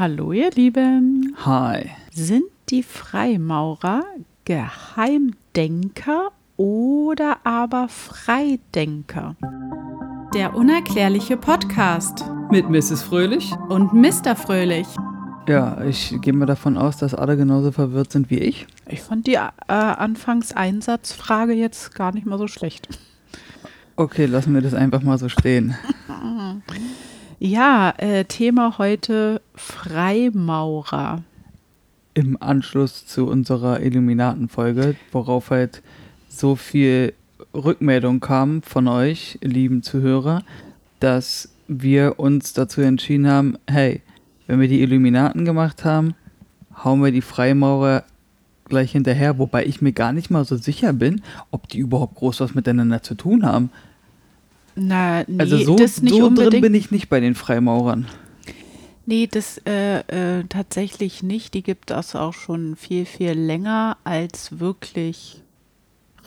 Hallo 0.00 0.32
ihr 0.32 0.50
Lieben. 0.52 1.36
Hi. 1.44 1.90
Sind 2.10 2.44
die 2.70 2.82
Freimaurer 2.82 4.02
Geheimdenker 4.46 6.30
oder 6.56 7.36
aber 7.44 7.90
Freidenker? 7.90 9.36
Der 10.34 10.54
unerklärliche 10.54 11.36
Podcast 11.36 12.24
Mit 12.50 12.70
Mrs. 12.70 13.02
Fröhlich? 13.02 13.52
und 13.68 13.92
Mr. 13.92 14.36
Fröhlich. 14.36 14.86
Ja, 15.46 15.84
ich 15.84 16.16
gehe 16.22 16.32
mal 16.32 16.46
davon 16.46 16.78
aus, 16.78 16.96
dass 16.96 17.14
alle 17.14 17.36
genauso 17.36 17.70
verwirrt 17.70 18.10
sind 18.10 18.30
wie 18.30 18.38
ich. 18.38 18.66
Ich 18.88 19.02
fand 19.02 19.26
die 19.26 19.34
äh, 19.34 19.50
Anfangseinsatzfrage 19.68 21.52
jetzt 21.52 21.94
gar 21.94 22.14
nicht 22.14 22.24
mal 22.24 22.38
so 22.38 22.48
schlecht. 22.48 22.88
Okay, 23.96 24.24
lassen 24.24 24.54
wir 24.54 24.62
das 24.62 24.72
einfach 24.72 25.02
mal 25.02 25.18
so 25.18 25.28
stehen. 25.28 25.76
Ja, 27.42 27.94
äh, 27.96 28.26
Thema 28.26 28.76
heute 28.76 29.40
Freimaurer. 29.54 31.22
Im 32.12 32.36
Anschluss 32.38 33.06
zu 33.06 33.26
unserer 33.28 33.80
Illuminaten-Folge, 33.80 34.96
worauf 35.10 35.48
halt 35.48 35.82
so 36.28 36.54
viel 36.54 37.14
Rückmeldung 37.54 38.20
kam 38.20 38.60
von 38.60 38.88
euch, 38.88 39.38
lieben 39.40 39.82
Zuhörer, 39.82 40.42
dass 40.98 41.48
wir 41.66 42.20
uns 42.20 42.52
dazu 42.52 42.82
entschieden 42.82 43.26
haben, 43.26 43.56
hey, 43.66 44.02
wenn 44.46 44.60
wir 44.60 44.68
die 44.68 44.82
Illuminaten 44.82 45.46
gemacht 45.46 45.82
haben, 45.86 46.12
hauen 46.84 47.02
wir 47.02 47.10
die 47.10 47.22
Freimaurer 47.22 48.04
gleich 48.66 48.92
hinterher, 48.92 49.38
wobei 49.38 49.64
ich 49.64 49.80
mir 49.80 49.92
gar 49.92 50.12
nicht 50.12 50.30
mal 50.30 50.44
so 50.44 50.56
sicher 50.56 50.92
bin, 50.92 51.22
ob 51.50 51.70
die 51.70 51.78
überhaupt 51.78 52.16
groß 52.16 52.40
was 52.40 52.54
miteinander 52.54 53.02
zu 53.02 53.14
tun 53.14 53.46
haben. 53.46 53.70
Na, 54.82 55.24
nee, 55.26 55.38
Also 55.38 55.58
so, 55.58 55.76
das 55.76 56.00
nicht 56.00 56.14
so 56.14 56.26
unbedingt. 56.26 56.54
drin 56.54 56.60
bin 56.62 56.74
ich 56.74 56.90
nicht 56.90 57.08
bei 57.08 57.20
den 57.20 57.34
Freimaurern. 57.34 58.06
Nee, 59.06 59.26
das 59.26 59.58
äh, 59.66 59.98
äh, 60.38 60.44
tatsächlich 60.48 61.22
nicht. 61.22 61.52
Die 61.54 61.62
gibt 61.62 61.90
es 61.90 62.14
auch 62.16 62.32
schon 62.32 62.76
viel, 62.76 63.04
viel 63.04 63.32
länger 63.32 63.96
als 64.04 64.58
wirklich 64.60 65.42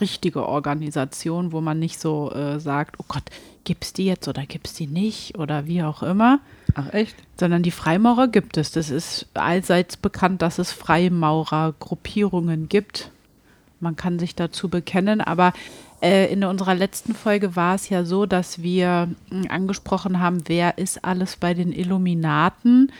richtige 0.00 0.46
Organisation, 0.46 1.52
wo 1.52 1.60
man 1.60 1.78
nicht 1.78 2.00
so 2.00 2.30
äh, 2.32 2.60
sagt, 2.60 2.96
oh 2.98 3.04
Gott, 3.08 3.22
gibt's 3.64 3.92
die 3.92 4.04
jetzt 4.06 4.28
oder 4.28 4.44
gibt's 4.44 4.74
die 4.74 4.86
nicht 4.86 5.38
oder 5.38 5.66
wie 5.66 5.82
auch 5.82 6.02
immer, 6.02 6.40
Ach 6.74 6.92
echt? 6.92 7.14
sondern 7.38 7.62
die 7.62 7.70
Freimaurer 7.70 8.28
gibt 8.28 8.56
es. 8.56 8.70
Das 8.72 8.90
ist 8.90 9.26
allseits 9.34 9.96
bekannt, 9.96 10.42
dass 10.42 10.58
es 10.58 10.72
Freimaurergruppierungen 10.72 12.68
gibt. 12.68 13.10
Man 13.80 13.96
kann 13.96 14.18
sich 14.18 14.34
dazu 14.34 14.68
bekennen, 14.68 15.20
aber 15.20 15.52
in 16.04 16.44
unserer 16.44 16.74
letzten 16.74 17.14
Folge 17.14 17.56
war 17.56 17.76
es 17.76 17.88
ja 17.88 18.04
so, 18.04 18.26
dass 18.26 18.62
wir 18.62 19.08
mh, 19.30 19.48
angesprochen 19.48 20.20
haben, 20.20 20.42
wer 20.46 20.76
ist 20.76 21.02
alles 21.04 21.36
bei 21.36 21.54
den 21.54 21.72
Illuminaten. 21.72 22.92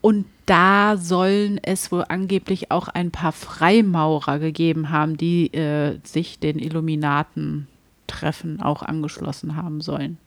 Und 0.00 0.26
da 0.46 0.96
sollen 0.96 1.58
es 1.62 1.90
wohl 1.90 2.04
angeblich 2.08 2.70
auch 2.70 2.86
ein 2.86 3.10
paar 3.10 3.32
Freimaurer 3.32 4.38
gegeben 4.38 4.90
haben, 4.90 5.16
die 5.16 5.52
äh, 5.52 5.98
sich 6.04 6.38
den 6.38 6.60
Illuminaten-Treffen 6.60 8.62
auch 8.62 8.82
angeschlossen 8.82 9.56
haben 9.56 9.80
sollen. 9.80 10.18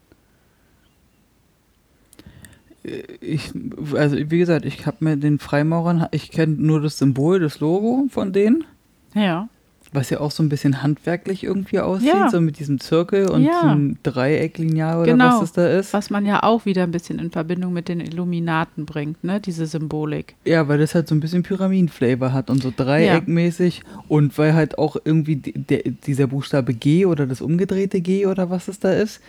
Ich, 3.21 3.53
also 3.93 4.17
wie 4.17 4.39
gesagt, 4.39 4.65
ich 4.65 4.85
habe 4.85 4.97
mir 5.01 5.15
den 5.15 5.39
Freimaurern, 5.39 6.07
ich 6.11 6.31
kenne 6.31 6.55
nur 6.57 6.81
das 6.81 6.97
Symbol, 6.97 7.39
das 7.39 7.61
Logo 7.61 8.07
von 8.09 8.33
denen, 8.33 8.65
Ja. 9.13 9.47
Was 9.91 10.09
ja 10.09 10.19
auch 10.19 10.31
so 10.31 10.43
ein 10.43 10.49
bisschen 10.49 10.83
handwerklich 10.83 11.43
irgendwie 11.43 11.79
aussieht, 11.79 12.09
Ja. 12.09 12.29
so 12.29 12.39
mit 12.41 12.59
diesem 12.59 12.79
Zirkel 12.79 13.29
und 13.29 13.43
Ja. 13.43 13.61
diesem 13.63 13.97
Dreiecklineal 14.03 14.97
oder 15.01 15.11
Genau. 15.13 15.25
was 15.33 15.39
das 15.39 15.51
da 15.53 15.67
ist. 15.67 15.93
Was 15.93 16.09
man 16.09 16.25
ja 16.25 16.43
auch 16.43 16.65
wieder 16.65 16.83
ein 16.83 16.91
bisschen 16.91 17.17
in 17.19 17.31
Verbindung 17.31 17.73
mit 17.73 17.87
den 17.89 17.99
Illuminaten 17.99 18.85
bringt, 18.85 19.23
ne? 19.23 19.39
Diese 19.39 19.65
Symbolik. 19.65 20.35
Ja, 20.45 20.67
weil 20.67 20.77
das 20.77 20.93
halt 20.95 21.07
so 21.07 21.15
ein 21.15 21.19
bisschen 21.19 21.43
Pyramiden-Flavor 21.43 22.33
hat 22.33 22.49
und 22.49 22.61
so 22.61 22.71
dreieckmäßig 22.75 23.81
und 24.07 24.37
weil 24.37 24.53
halt 24.53 24.77
auch 24.77 24.95
irgendwie 25.03 25.37
der, 25.37 25.81
dieser 26.05 26.27
Buchstabe 26.27 26.73
G 26.73 27.05
oder 27.05 27.25
das 27.25 27.41
umgedrehte 27.41 28.01
G 28.01 28.25
oder 28.25 28.49
was 28.49 28.67
es 28.67 28.79
da 28.79 28.91
ist, 28.93 29.21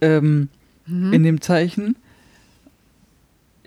ähm, 0.00 0.48
Mhm. 0.86 1.12
in 1.12 1.22
dem 1.24 1.40
Zeichen. 1.40 1.96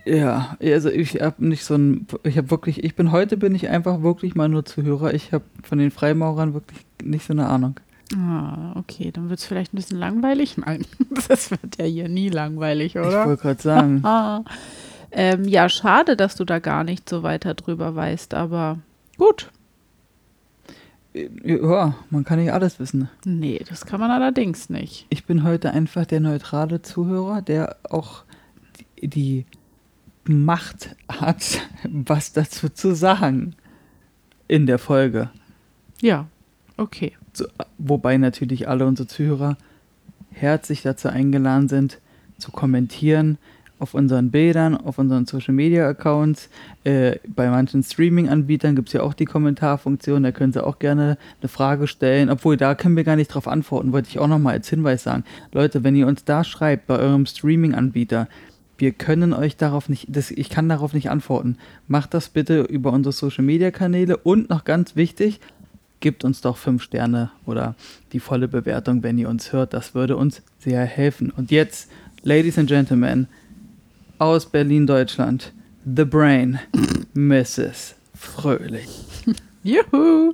Ja, 0.06 0.58
also 0.62 0.90
ich 0.90 1.22
habe 1.22 1.46
nicht 1.46 1.64
so 1.64 1.76
ein, 1.76 2.08
ich 2.24 2.38
habe 2.38 2.52
wirklich, 2.52 2.84
ich 2.84 2.96
bin 2.96 3.12
heute 3.12 3.38
bin 3.38 3.56
ich 3.56 3.70
einfach 3.70 4.02
wirklich 4.02 4.36
mal 4.36 4.50
nur 4.50 4.66
Zuhörer. 4.66 5.14
Ich 5.14 5.32
habe 5.32 5.46
von 5.64 5.78
den 5.78 5.92
Freimaurern 5.92 6.54
wirklich 6.54 6.80
nicht 7.02 7.26
so 7.26 7.32
eine 7.34 7.48
Ahnung. 7.48 7.80
Ah, 8.18 8.74
okay, 8.78 9.12
dann 9.12 9.30
wird 9.30 9.40
es 9.40 9.46
vielleicht 9.46 9.74
ein 9.74 9.78
bisschen 9.78 9.98
langweilig. 9.98 10.58
Nein, 10.66 10.86
das 11.28 11.52
wird 11.52 11.78
ja 11.80 11.86
hier 11.86 12.10
nie 12.10 12.30
langweilig, 12.30 12.96
Ich 12.96 13.02
oder? 13.02 13.26
wollte 13.28 13.42
gerade 13.42 13.62
sagen, 13.62 14.02
Ah. 14.06 14.44
Ähm, 15.16 15.48
ja, 15.48 15.70
schade, 15.70 16.16
dass 16.18 16.36
du 16.36 16.44
da 16.44 16.58
gar 16.60 16.84
nicht 16.84 17.08
so 17.08 17.22
weiter 17.22 17.54
drüber 17.54 17.96
weißt, 17.96 18.34
aber 18.34 18.80
gut. 19.20 19.52
ja, 21.14 21.94
man 22.10 22.24
kann 22.24 22.40
nicht 22.40 22.52
alles 22.52 22.80
wissen. 22.80 23.10
Nee, 23.24 23.62
das 23.70 23.86
kann 23.86 24.00
man 24.00 24.10
allerdings 24.10 24.70
nicht. 24.72 25.06
Ich 25.10 25.26
bin 25.26 25.44
heute 25.44 25.70
einfach 25.72 26.06
der 26.08 26.20
neutrale 26.20 26.82
Zuhörer, 26.82 27.44
der 27.44 27.78
auch 27.90 28.24
die, 29.00 29.08
die 29.08 29.46
Macht 30.26 30.96
hat, 31.10 31.62
was 31.84 32.34
dazu 32.34 32.70
zu 32.70 32.96
sagen 32.96 33.56
in 34.48 34.66
der 34.66 34.80
Folge. 34.80 35.30
Ja, 36.02 36.28
okay. 36.78 37.14
So, 37.34 37.46
wobei 37.78 38.18
natürlich 38.18 38.68
alle 38.68 38.86
unsere 38.86 39.08
Zuhörer 39.08 39.58
herzlich 40.32 40.82
dazu 40.82 41.10
eingeladen 41.10 41.68
sind, 41.68 42.00
zu 42.38 42.52
kommentieren 42.52 43.38
auf 43.80 43.94
unseren 43.94 44.32
Bildern, 44.32 44.78
auf 44.78 44.98
unseren 44.98 45.26
Social 45.26 45.54
Media 45.54 45.88
Accounts. 45.88 46.50
Äh, 46.86 47.18
bei 47.28 47.50
manchen 47.50 47.84
Streaming-Anbietern 47.84 48.76
gibt 48.76 48.88
es 48.90 48.94
ja 48.94 49.02
auch 49.02 49.14
die 49.14 49.26
Kommentarfunktion, 49.26 50.24
da 50.24 50.32
können 50.32 50.54
Sie 50.54 50.66
auch 50.66 50.80
gerne 50.80 51.18
eine 51.42 51.50
Frage 51.50 51.88
stellen. 51.88 52.30
Obwohl, 52.30 52.56
da 52.56 52.76
können 52.76 52.96
wir 52.96 53.04
gar 53.04 53.18
nicht 53.18 53.28
drauf 53.28 53.48
antworten, 53.48 53.92
wollte 53.92 54.10
ich 54.10 54.20
auch 54.20 54.28
nochmal 54.28 54.54
als 54.54 54.70
Hinweis 54.70 55.04
sagen. 55.04 55.26
Leute, 55.52 55.84
wenn 55.84 55.96
ihr 55.96 56.08
uns 56.08 56.24
da 56.24 56.44
schreibt, 56.46 56.88
bei 56.88 56.98
eurem 56.98 57.26
Streaming-Anbieter, 57.26 58.30
wir 58.78 58.92
können 58.92 59.34
euch 59.34 59.56
darauf 59.56 59.90
nicht, 59.90 60.08
das, 60.10 60.32
ich 60.32 60.50
kann 60.50 60.68
darauf 60.70 60.94
nicht 60.94 61.10
antworten. 61.10 61.58
Macht 61.88 62.14
das 62.14 62.30
bitte 62.30 62.62
über 62.62 62.92
unsere 62.92 63.14
Social 63.14 63.44
Media 63.44 63.72
Kanäle 63.72 64.18
und 64.18 64.50
noch 64.50 64.64
ganz 64.66 64.96
wichtig, 64.96 65.40
gebt 66.00 66.26
uns 66.26 66.42
doch 66.42 66.58
fünf 66.58 66.84
Sterne 66.84 67.32
oder 67.46 67.76
die 68.12 68.20
volle 68.20 68.48
Bewertung, 68.48 69.04
wenn 69.04 69.18
ihr 69.18 69.30
uns 69.30 69.54
hört. 69.54 69.74
Das 69.74 69.96
würde 69.96 70.18
uns 70.18 70.42
sehr 70.60 70.84
helfen. 70.86 71.32
Und 71.32 71.52
jetzt, 71.52 71.90
Ladies 72.24 72.58
and 72.58 72.68
Gentlemen, 72.68 73.28
aus 74.20 74.46
Berlin, 74.46 74.88
Deutschland, 74.88 75.54
The 75.86 76.06
Brain, 76.06 76.60
Mrs. 77.14 77.96
Fröhlich. 78.16 78.90
Juhu! 79.64 80.34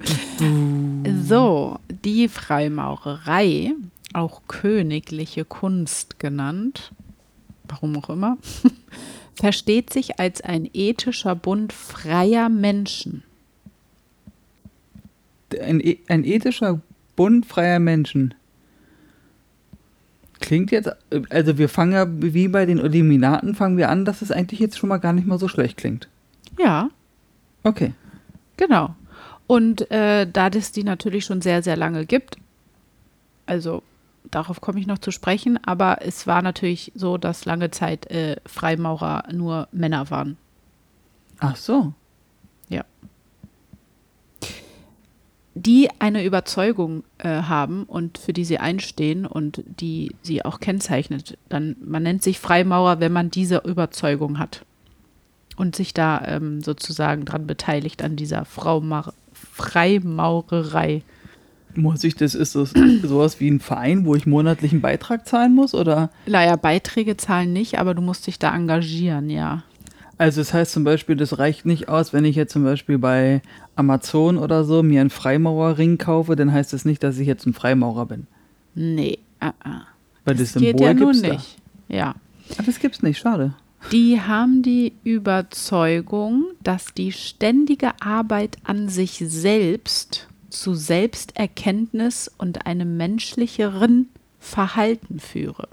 So, 1.24 1.80
die 2.04 2.28
Freimaurerei, 2.28 3.74
auch 4.14 4.42
königliche 4.48 5.46
Kunst 5.46 6.20
genannt, 6.20 6.92
warum 7.70 7.96
auch 7.98 8.10
immer, 8.10 8.38
versteht 9.36 9.94
sich 9.94 10.20
als 10.20 10.42
ein 10.42 10.70
ethischer 10.74 11.36
Bund 11.36 11.72
freier 11.74 12.50
Menschen. 12.50 13.24
Ein, 15.62 15.80
e- 15.80 16.00
ein 16.08 16.24
ethischer 16.26 16.82
Bund 17.16 17.46
freier 17.46 17.80
Menschen. 17.80 18.34
Klingt 20.42 20.72
jetzt, 20.72 20.90
also 21.30 21.58
wir 21.58 21.68
fangen 21.68 21.92
ja 21.92 22.06
wie 22.08 22.48
bei 22.48 22.66
den 22.66 22.78
Illuminaten, 22.78 23.56
fangen 23.56 23.78
wir 23.78 23.90
an, 23.90 24.06
dass 24.06 24.22
es 24.22 24.32
eigentlich 24.32 24.60
jetzt 24.60 24.78
schon 24.78 24.88
mal 24.90 24.98
gar 24.98 25.12
nicht 25.14 25.28
mal 25.28 25.40
so 25.40 25.48
schlecht 25.48 25.78
klingt. 25.78 26.08
Ja, 26.58 26.90
Okay. 27.64 27.94
genau. 28.56 28.96
Und 29.48 29.92
äh, 29.92 30.26
da 30.32 30.50
das 30.50 30.72
die 30.72 30.84
natürlich 30.84 31.26
schon 31.26 31.42
sehr, 31.42 31.62
sehr 31.62 31.76
lange 31.76 32.06
gibt, 32.06 32.38
also 33.48 33.84
darauf 34.32 34.62
komme 34.62 34.80
ich 34.80 34.88
noch 34.88 35.00
zu 35.00 35.12
sprechen, 35.12 35.60
aber 35.64 36.00
es 36.02 36.28
war 36.28 36.42
natürlich 36.42 36.92
so, 36.96 37.18
dass 37.18 37.46
lange 37.46 37.72
Zeit 37.72 38.10
äh, 38.12 38.38
Freimaurer 38.46 39.24
nur 39.32 39.68
Männer 39.72 40.10
waren. 40.10 40.38
Ach 41.40 41.56
so. 41.56 41.94
die 45.64 45.90
eine 46.00 46.24
Überzeugung 46.24 47.04
äh, 47.18 47.28
haben 47.44 47.84
und 47.84 48.18
für 48.18 48.34
die 48.34 48.46
sie 48.46 48.60
einstehen 48.60 49.26
und 49.26 49.64
die 49.66 50.16
sie 50.22 50.46
auch 50.46 50.60
kennzeichnet. 50.60 51.38
Dann, 51.50 51.76
man 51.84 52.04
nennt 52.04 52.24
sich 52.24 52.40
Freimaurer, 52.40 53.00
wenn 53.00 53.12
man 53.12 53.32
diese 53.32 53.58
Überzeugung 53.66 54.40
hat 54.40 54.66
und 55.58 55.76
sich 55.76 55.94
da 55.94 56.24
ähm, 56.26 56.62
sozusagen 56.62 57.26
dran 57.26 57.48
beteiligt 57.48 58.04
an 58.04 58.16
dieser 58.16 58.46
Fraumar 58.46 59.14
Freimaurerei. 59.34 61.04
Muss 61.76 62.04
ich 62.04 62.16
das, 62.16 62.36
ist 62.36 62.56
das 62.56 62.74
sowas 63.04 63.40
wie 63.40 63.50
ein 63.50 63.60
Verein, 63.60 64.06
wo 64.06 64.16
ich 64.16 64.26
monatlichen 64.26 64.82
Beitrag 64.82 65.28
zahlen 65.28 65.54
muss? 65.54 65.74
Oder? 65.74 66.10
Naja, 66.26 66.56
Beiträge 66.56 67.18
zahlen 67.18 67.54
nicht, 67.54 67.80
aber 67.80 67.94
du 67.94 68.02
musst 68.02 68.28
dich 68.28 68.40
da 68.40 68.56
engagieren, 68.56 69.30
ja. 69.30 69.64
Also 70.18 70.42
das 70.42 70.54
heißt 70.54 70.74
zum 70.74 70.84
Beispiel, 70.84 71.16
das 71.16 71.40
reicht 71.40 71.66
nicht 71.66 71.88
aus, 71.88 72.12
wenn 72.12 72.26
ich 72.26 72.36
jetzt 72.36 72.52
zum 72.52 72.64
Beispiel 72.66 72.98
bei 72.98 73.42
Amazon 73.76 74.38
oder 74.38 74.66
so 74.66 74.84
mir 74.84 75.00
einen 75.00 75.10
Freimaurerring 75.10 75.98
kaufe, 75.98 76.36
dann 76.36 76.52
heißt 76.52 76.74
das 76.74 76.84
nicht, 76.84 77.04
dass 77.04 77.18
ich 77.20 77.28
jetzt 77.28 77.46
ein 77.46 77.54
Freimaurer 77.54 78.06
bin. 78.06 78.28
Nee, 78.76 79.20
ah, 79.40 79.54
ah. 79.64 79.82
Weil 80.26 80.36
das, 80.36 80.54
das 80.54 80.62
geht 80.62 80.78
Symbol 80.78 80.88
ja 80.88 80.94
nun 80.94 81.12
gibt's 81.14 81.22
da. 81.22 81.34
nicht. 81.34 81.58
Ja. 81.88 82.16
Ah, 82.58 82.64
das 82.66 82.80
gibt's 82.80 83.02
nicht, 83.02 83.18
schade. 83.18 83.54
Die 83.92 84.20
haben 84.20 84.62
die 84.62 84.94
Überzeugung, 85.04 86.46
dass 86.62 86.94
die 86.94 87.12
ständige 87.12 87.92
Arbeit 88.02 88.58
an 88.64 88.90
sich 88.90 89.24
selbst 89.26 90.29
zu 90.50 90.74
Selbsterkenntnis 90.76 92.30
und 92.38 92.66
einem 92.66 92.98
menschlicheren 92.98 94.08
Verhalten 94.40 95.20
führe. 95.20 95.68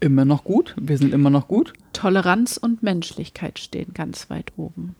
Immer 0.00 0.24
noch 0.24 0.44
gut. 0.44 0.74
Wir 0.80 0.96
sind 0.96 1.12
immer 1.12 1.28
noch 1.30 1.46
gut. 1.46 1.72
Toleranz 1.92 2.56
und 2.56 2.82
Menschlichkeit 2.82 3.58
stehen 3.58 3.92
ganz 3.92 4.30
weit 4.30 4.52
oben. 4.56 4.94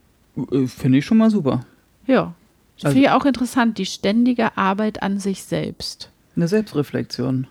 Äh, 0.53 0.67
Finde 0.67 0.99
ich 0.99 1.07
schon 1.07 1.17
mal 1.19 1.31
super. 1.31 1.65
Ja. 2.07 2.35
Das 2.77 2.87
Also- 2.87 2.95
finde 2.95 3.09
ich 3.09 3.13
auch 3.13 3.25
interessant, 3.25 3.79
die 3.79 3.87
ständige 3.87 4.57
Arbeit 4.59 5.03
an 5.03 5.19
sich 5.19 5.43
selbst. 5.45 6.11
Eine 6.37 6.49
Selbstreflexion. 6.49 7.47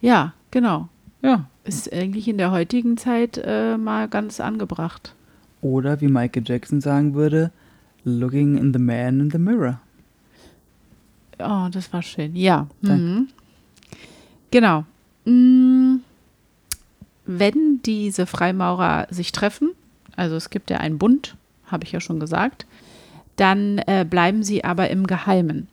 Ja, 0.00 0.32
genau. 0.50 0.88
Ja. 1.22 1.48
Ist 1.64 1.92
eigentlich 1.92 2.28
in 2.28 2.36
der 2.38 2.50
heutigen 2.50 2.96
Zeit 2.96 3.40
äh, 3.42 3.76
mal 3.78 4.08
ganz 4.08 4.40
angebracht. 4.40 5.14
Oder 5.62 6.00
wie 6.02 6.08
Michael 6.08 6.42
Jackson 6.46 6.80
sagen 6.82 7.14
würde, 7.14 7.50
looking 8.04 8.58
in 8.58 8.72
the 8.74 8.78
man 8.78 9.20
in 9.20 9.30
the 9.30 9.38
mirror. 9.38 9.80
Oh, 11.38 11.68
das 11.70 11.92
war 11.92 12.02
schön. 12.02 12.36
Ja. 12.36 12.68
Mhm. 12.80 13.28
Genau. 14.50 14.84
Mm, 15.24 15.96
Wenn 17.26 17.80
diese 17.84 18.26
Freimaurer 18.26 19.06
sich 19.10 19.32
treffen, 19.32 19.70
also 20.16 20.36
es 20.36 20.50
gibt 20.50 20.70
ja 20.70 20.78
einen 20.78 20.98
Bund, 20.98 21.36
habe 21.66 21.84
ich 21.84 21.92
ja 21.92 22.00
schon 22.00 22.20
gesagt, 22.20 22.66
dann 23.36 23.78
äh, 23.78 24.06
bleiben 24.08 24.42
sie 24.42 24.62
aber 24.64 24.90
im 24.90 25.06
Geheimen. 25.06 25.68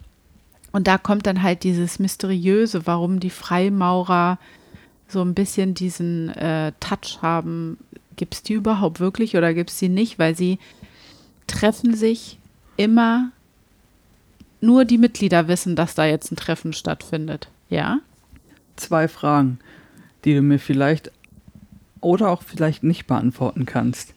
Und 0.71 0.87
da 0.87 0.97
kommt 0.97 1.27
dann 1.27 1.43
halt 1.43 1.63
dieses 1.63 1.99
Mysteriöse, 1.99 2.87
warum 2.87 3.19
die 3.19 3.29
Freimaurer 3.29 4.39
so 5.07 5.21
ein 5.21 5.33
bisschen 5.33 5.73
diesen 5.73 6.29
äh, 6.29 6.71
Touch 6.79 7.19
haben. 7.21 7.77
Gibt 8.15 8.35
es 8.35 8.43
die 8.43 8.53
überhaupt 8.53 8.99
wirklich 8.99 9.35
oder 9.35 9.53
gibt 9.53 9.69
es 9.69 9.77
die 9.77 9.89
nicht? 9.89 10.17
Weil 10.17 10.35
sie 10.35 10.57
treffen 11.47 11.93
sich 11.93 12.39
immer 12.77 13.31
nur 14.61 14.85
die 14.85 14.97
Mitglieder 14.97 15.47
wissen, 15.47 15.75
dass 15.75 15.95
da 15.95 16.05
jetzt 16.05 16.31
ein 16.31 16.35
Treffen 16.35 16.73
stattfindet. 16.73 17.49
Ja? 17.69 17.99
Zwei 18.75 19.07
Fragen, 19.07 19.59
die 20.23 20.35
du 20.35 20.41
mir 20.41 20.59
vielleicht 20.59 21.11
oder 21.99 22.29
auch 22.29 22.43
vielleicht 22.43 22.83
nicht 22.83 23.07
beantworten 23.07 23.65
kannst. 23.65 24.13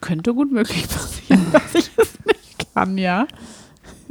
Könnte 0.00 0.34
gut 0.34 0.52
möglich 0.52 0.82
passieren, 0.88 1.46
dass 1.52 1.74
ich 1.74 1.90
es 1.96 2.18
nicht 2.26 2.74
kann, 2.74 2.98
ja. 2.98 3.26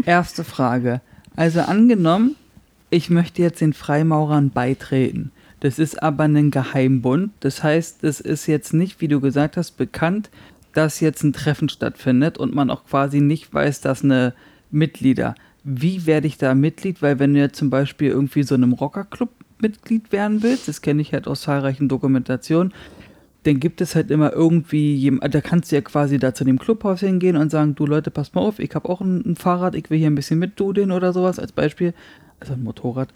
Erste 0.06 0.44
Frage. 0.44 1.01
Also 1.36 1.62
angenommen, 1.62 2.36
ich 2.90 3.10
möchte 3.10 3.42
jetzt 3.42 3.62
den 3.62 3.74
Freimaurern 3.74 4.51
beitreten. 4.51 5.31
Das 5.62 5.80
ist 5.80 6.04
aber 6.04 6.25
ein 6.25 6.51
Geheimbund. 6.51 7.31
Das 7.40 7.63
heißt, 7.63 8.04
es 8.04 8.19
ist 8.19 8.48
jetzt 8.48 8.74
nicht, 8.74 9.01
wie 9.01 9.07
du 9.07 9.22
gesagt 9.22 9.57
hast, 9.57 9.78
bekannt, 9.78 10.30
dass 10.74 11.00
jetzt 11.00 11.24
ein 11.24 11.34
Treffen 11.34 11.69
stattfindet 11.69 12.38
und 12.38 12.54
man 12.54 12.69
auch 12.69 12.86
quasi 12.86 13.22
nicht 13.22 13.54
weiß, 13.54 13.81
dass 13.81 14.04
eine 14.04 14.34
Mitglieder. 14.73 15.35
Wie 15.63 16.05
werde 16.05 16.27
ich 16.27 16.37
da 16.37 16.55
Mitglied? 16.55 17.01
Weil 17.01 17.19
wenn 17.19 17.33
du 17.33 17.39
jetzt 17.39 17.57
zum 17.57 17.69
Beispiel 17.69 18.09
irgendwie 18.09 18.43
so 18.43 18.55
einem 18.55 18.73
Rockerclub 18.73 19.29
Mitglied 19.61 20.11
werden 20.11 20.43
willst, 20.43 20.67
das 20.67 20.81
kenne 20.81 21.01
ich 21.01 21.13
halt 21.13 21.27
aus 21.27 21.41
zahlreichen 21.41 21.87
Dokumentationen, 21.87 22.73
dann 23.43 23.59
gibt 23.59 23.81
es 23.81 23.95
halt 23.95 24.11
immer 24.11 24.33
irgendwie 24.33 24.95
jemand, 24.95 25.33
da 25.33 25.41
kannst 25.41 25.71
du 25.71 25.75
ja 25.75 25.81
quasi 25.81 26.17
da 26.17 26.33
zu 26.33 26.43
dem 26.43 26.59
Clubhaus 26.59 27.01
hingehen 27.01 27.35
und 27.35 27.49
sagen, 27.49 27.75
du 27.75 27.85
Leute, 27.85 28.11
passt 28.11 28.35
mal 28.35 28.41
auf, 28.41 28.59
ich 28.59 28.73
habe 28.75 28.89
auch 28.89 29.01
ein, 29.01 29.21
ein 29.25 29.35
Fahrrad, 29.35 29.75
ich 29.75 29.89
will 29.89 29.97
hier 29.97 30.07
ein 30.07 30.15
bisschen 30.15 30.39
mitdudeln 30.39 30.91
oder 30.91 31.13
sowas 31.13 31.39
als 31.39 31.51
Beispiel, 31.51 31.93
also 32.39 32.53
ein 32.53 32.63
Motorrad. 32.63 33.13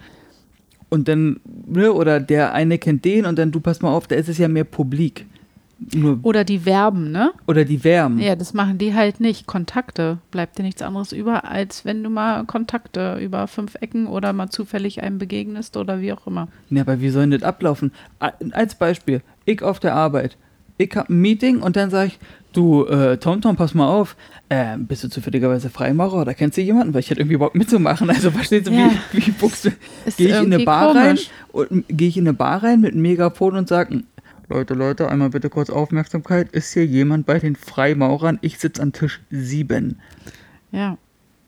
Und 0.90 1.08
dann, 1.08 1.40
ne, 1.66 1.92
oder 1.92 2.20
der 2.20 2.54
eine 2.54 2.78
kennt 2.78 3.06
den 3.06 3.26
und 3.26 3.38
dann 3.38 3.52
du 3.52 3.60
pass 3.60 3.82
mal 3.82 3.94
auf, 3.94 4.08
da 4.08 4.16
ist 4.16 4.30
es 4.30 4.38
ja 4.38 4.48
mehr 4.48 4.64
publik. 4.64 5.26
Nur, 5.94 6.20
Oder 6.24 6.44
die 6.44 6.66
werben, 6.66 7.12
ne? 7.12 7.32
oder 7.46 7.64
die 7.64 7.84
Wärmen. 7.84 8.18
Ja, 8.20 8.36
das 8.36 8.54
machen 8.56 8.80
die 8.80 8.96
halt 8.96 9.20
nicht. 9.20 9.46
Kontakte. 9.46 10.18
Bleibt 10.32 10.58
dir 10.58 10.64
nichts 10.64 10.82
anderes 10.82 11.12
über, 11.12 11.46
als 11.46 11.86
wenn 11.86 12.04
du 12.04 12.10
mal 12.10 12.46
Kontakte 12.46 13.20
über 13.22 13.48
fünf 13.48 13.76
Ecken 13.80 14.08
oder 14.08 14.34
mal 14.34 14.50
zufällig 14.50 15.04
einem 15.04 15.20
begegnest 15.20 15.78
oder 15.78 16.02
wie 16.02 16.12
auch 16.14 16.26
immer. 16.26 16.48
Ja, 16.72 16.82
aber 16.82 17.00
wie 17.00 17.10
soll 17.10 17.22
denn 17.30 17.32
das 17.40 17.44
ablaufen? 17.44 17.92
Als 18.52 18.74
Beispiel, 18.76 19.22
ich 19.46 19.62
auf 19.62 19.80
der 19.80 19.94
Arbeit. 19.94 20.36
Ich 20.80 20.96
habe 20.96 21.14
ein 21.14 21.22
Meeting 21.22 21.60
und 21.62 21.76
dann 21.76 21.90
sage 21.92 22.08
ich, 22.08 22.20
du, 22.54 22.86
äh, 22.86 23.18
TomTom, 23.18 23.56
pass 23.56 23.74
mal 23.74 23.88
auf, 23.88 24.16
äh, 24.50 24.78
bist 24.78 25.04
du 25.04 25.10
zufälligerweise 25.10 25.70
Freimaurer 25.70 26.22
oder 26.22 26.34
kennst 26.34 26.58
du 26.58 26.62
jemanden? 26.62 26.94
Weil 26.94 27.00
ich 27.02 27.10
hätte 27.12 27.22
irgendwie 27.22 27.38
Bock 27.38 27.54
mitzumachen. 27.56 28.10
Also 28.10 28.32
verstehst 28.32 28.68
du, 28.68 28.72
Ja. 28.72 28.90
wie, 29.12 29.26
wie 29.28 29.32
buchst 29.32 29.66
du? 29.66 29.70
Gehe 30.18 30.30
ich 30.30 30.40
in 30.44 30.54
eine 30.54 30.64
Bar 30.66 30.94
komisch. 30.94 31.30
rein 31.54 31.70
und 31.70 31.86
gehe 31.88 32.08
ich 32.10 32.18
in 32.18 32.28
eine 32.28 32.34
Bar 32.36 32.64
rein 32.64 32.82
mit 32.82 32.94
einem 32.94 33.02
Megafon 33.04 33.56
und 33.56 33.68
sage, 33.68 34.02
Leute, 34.50 34.74
Leute, 34.76 35.10
einmal 35.10 35.30
bitte 35.30 35.50
kurz 35.50 35.70
Aufmerksamkeit. 35.70 36.52
Ist 36.52 36.74
hier 36.74 36.86
jemand 36.86 37.26
bei 37.26 37.38
den 37.40 37.56
Freimaurern? 37.56 38.40
Ich 38.42 38.60
sitze 38.60 38.82
an 38.82 38.94
Tisch 38.94 39.22
7. 39.30 40.00
Ja, 40.72 40.98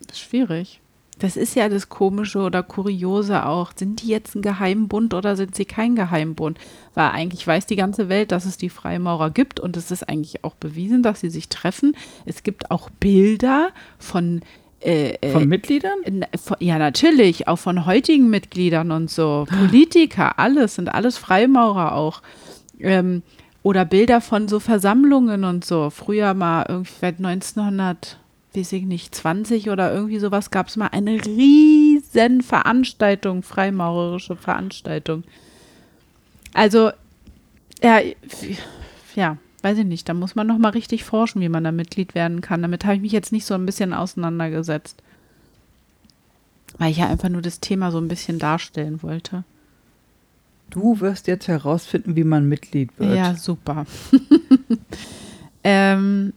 das 0.06 0.18
ist 0.18 0.20
schwierig. 0.24 0.82
Das 1.18 1.36
ist 1.36 1.56
ja 1.56 1.68
das 1.68 1.90
Komische 1.90 2.40
oder 2.40 2.64
Kuriose 2.64 3.46
auch. 3.46 3.72
Sind 3.76 4.02
die 4.02 4.08
jetzt 4.08 4.36
ein 4.36 4.42
Geheimbund 4.42 5.14
oder 5.14 5.36
sind 5.36 5.54
sie 5.56 5.66
kein 5.66 5.96
Geheimbund? 5.96 6.58
Weil 6.94 7.10
eigentlich 7.12 7.46
weiß 7.46 7.66
die 7.66 7.76
ganze 7.76 8.08
Welt, 8.10 8.32
dass 8.32 8.46
es 8.46 8.58
die 8.58 8.70
Freimaurer 8.70 9.30
gibt 9.30 9.60
und 9.60 9.76
es 9.78 9.92
ist 9.92 10.08
eigentlich 10.08 10.44
auch 10.46 10.56
bewiesen, 10.56 11.04
dass 11.04 11.20
sie 11.22 11.30
sich 11.30 11.50
treffen. 11.50 11.96
Es 12.26 12.44
gibt 12.44 12.72
auch 12.72 12.90
Bilder 12.90 13.70
von, 13.98 14.42
äh, 14.82 15.12
äh, 15.22 15.32
Von 15.32 15.48
Mitgliedern? 15.50 16.00
n- 16.06 16.26
von- 16.42 16.58
ja, 16.62 16.78
natürlich, 16.78 17.50
auch 17.50 17.60
von 17.60 17.86
heutigen 17.86 18.30
Mitgliedern 18.30 18.92
und 18.92 19.10
so. 19.10 19.46
Politiker, 19.50 20.40
alles, 20.40 20.76
sind 20.76 20.88
alles 20.88 21.18
Freimaurer 21.18 21.96
auch. 21.96 22.22
Ähm, 22.80 23.24
oder 23.64 23.86
Bilder 23.86 24.22
von 24.22 24.48
so 24.48 24.60
Versammlungen 24.60 25.44
und 25.44 25.66
so. 25.66 25.90
Früher 25.90 26.34
mal 26.34 26.66
irgendwie 26.68 26.94
seit 27.00 27.18
1900, 27.18 28.18
weiß 28.56 28.72
ich 28.74 28.84
nicht, 28.84 29.14
20 29.14 29.70
oder 29.70 29.94
irgendwie 29.94 30.20
sowas 30.20 30.52
gab 30.52 30.68
es 30.68 30.78
mal 30.78 30.88
eine 30.88 31.24
riesen 31.26 32.42
Veranstaltung, 32.42 33.44
freimaurerische 33.44 34.36
Veranstaltung. 34.36 35.24
Also, 36.54 36.92
ja, 37.84 38.00
ja, 39.16 39.38
weiß 39.62 39.78
ich 39.80 39.86
nicht, 39.86 40.08
da 40.08 40.14
muss 40.14 40.36
man 40.36 40.48
noch 40.48 40.58
mal 40.58 40.70
richtig 40.70 41.04
forschen, 41.04 41.42
wie 41.42 41.50
man 41.50 41.64
da 41.64 41.72
Mitglied 41.72 42.16
werden 42.16 42.42
kann. 42.42 42.62
Damit 42.62 42.86
habe 42.86 42.96
ich 42.96 43.02
mich 43.02 43.12
jetzt 43.12 43.32
nicht 43.32 43.46
so 43.46 43.54
ein 43.54 43.66
bisschen 43.66 43.94
auseinandergesetzt. 43.94 45.02
Weil 46.78 46.92
ich 46.92 46.98
ja 46.98 47.08
einfach 47.08 47.30
nur 47.30 47.42
das 47.42 47.60
Thema 47.60 47.92
so 47.92 47.98
ein 47.98 48.08
bisschen 48.08 48.40
darstellen 48.40 49.04
wollte. 49.04 49.44
Du 50.70 51.00
wirst 51.00 51.28
jetzt 51.28 51.48
herausfinden, 51.48 52.16
wie 52.16 52.24
man 52.24 52.48
Mitglied 52.48 52.92
wird. 53.00 53.16
Ja, 53.16 53.36
super. 53.36 53.86
ähm, 55.64 56.34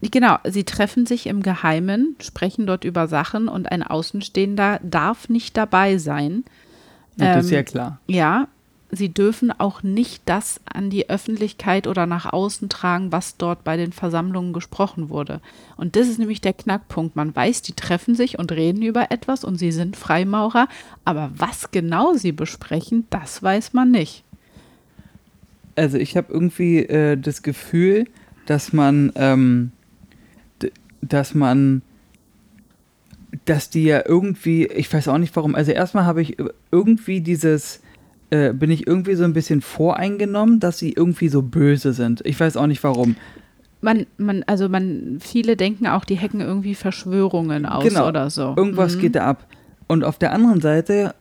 genau, 0.00 0.38
sie 0.44 0.64
treffen 0.64 1.06
sich 1.06 1.26
im 1.26 1.42
Geheimen, 1.42 2.16
sprechen 2.20 2.66
dort 2.66 2.84
über 2.84 3.06
Sachen 3.08 3.48
und 3.48 3.70
ein 3.70 3.82
Außenstehender 3.82 4.80
darf 4.82 5.28
nicht 5.28 5.56
dabei 5.56 5.98
sein. 5.98 6.44
das 7.16 7.44
ist 7.44 7.50
ähm, 7.50 7.56
ja 7.56 7.62
klar. 7.62 8.00
Ja, 8.06 8.48
sie 8.96 9.08
dürfen 9.08 9.50
auch 9.50 9.82
nicht 9.82 10.22
das 10.26 10.60
an 10.64 10.90
die 10.90 11.08
Öffentlichkeit 11.08 11.86
oder 11.86 12.06
nach 12.06 12.32
außen 12.32 12.68
tragen, 12.68 13.12
was 13.12 13.36
dort 13.36 13.64
bei 13.64 13.76
den 13.76 13.92
Versammlungen 13.92 14.52
gesprochen 14.52 15.08
wurde. 15.08 15.40
Und 15.76 15.96
das 15.96 16.08
ist 16.08 16.18
nämlich 16.18 16.40
der 16.40 16.52
Knackpunkt. 16.52 17.16
Man 17.16 17.34
weiß, 17.34 17.62
die 17.62 17.72
treffen 17.72 18.14
sich 18.14 18.38
und 18.38 18.52
reden 18.52 18.82
über 18.82 19.10
etwas 19.10 19.44
und 19.44 19.56
sie 19.56 19.72
sind 19.72 19.96
Freimaurer, 19.96 20.68
aber 21.04 21.30
was 21.36 21.70
genau 21.70 22.14
sie 22.14 22.32
besprechen, 22.32 23.06
das 23.10 23.42
weiß 23.42 23.72
man 23.72 23.90
nicht. 23.90 24.24
Also 25.76 25.98
ich 25.98 26.16
habe 26.16 26.32
irgendwie 26.32 26.78
äh, 26.80 27.16
das 27.16 27.42
Gefühl, 27.42 28.06
dass 28.46 28.72
man, 28.72 29.12
ähm, 29.16 29.72
dass 31.00 31.34
man, 31.34 31.82
dass 33.44 33.70
die 33.70 33.84
ja 33.84 34.02
irgendwie, 34.06 34.66
ich 34.66 34.92
weiß 34.92 35.08
auch 35.08 35.18
nicht 35.18 35.34
warum, 35.34 35.54
also 35.54 35.72
erstmal 35.72 36.04
habe 36.04 36.22
ich 36.22 36.36
irgendwie 36.70 37.20
dieses, 37.20 37.80
äh, 38.34 38.52
bin 38.52 38.70
ich 38.70 38.86
irgendwie 38.86 39.14
so 39.14 39.24
ein 39.24 39.32
bisschen 39.32 39.60
voreingenommen, 39.60 40.58
dass 40.60 40.78
sie 40.78 40.92
irgendwie 40.92 41.28
so 41.28 41.42
böse 41.42 41.92
sind. 41.92 42.20
Ich 42.26 42.38
weiß 42.40 42.56
auch 42.56 42.66
nicht 42.66 42.82
warum. 42.82 43.14
Man, 43.80 44.06
man, 44.16 44.42
also 44.46 44.68
man, 44.68 45.18
viele 45.20 45.56
denken 45.56 45.86
auch, 45.86 46.04
die 46.04 46.18
hacken 46.18 46.40
irgendwie 46.40 46.74
Verschwörungen 46.74 47.66
aus 47.66 47.84
Genau. 47.84 48.08
oder 48.08 48.30
so. 48.30 48.54
Irgendwas 48.56 48.96
Mhm. 48.96 49.00
geht 49.00 49.14
da 49.14 49.26
ab. 49.26 49.46
Und 49.86 50.02
auf 50.04 50.18
der 50.18 50.32
anderen 50.32 50.60
Seite 50.60 51.14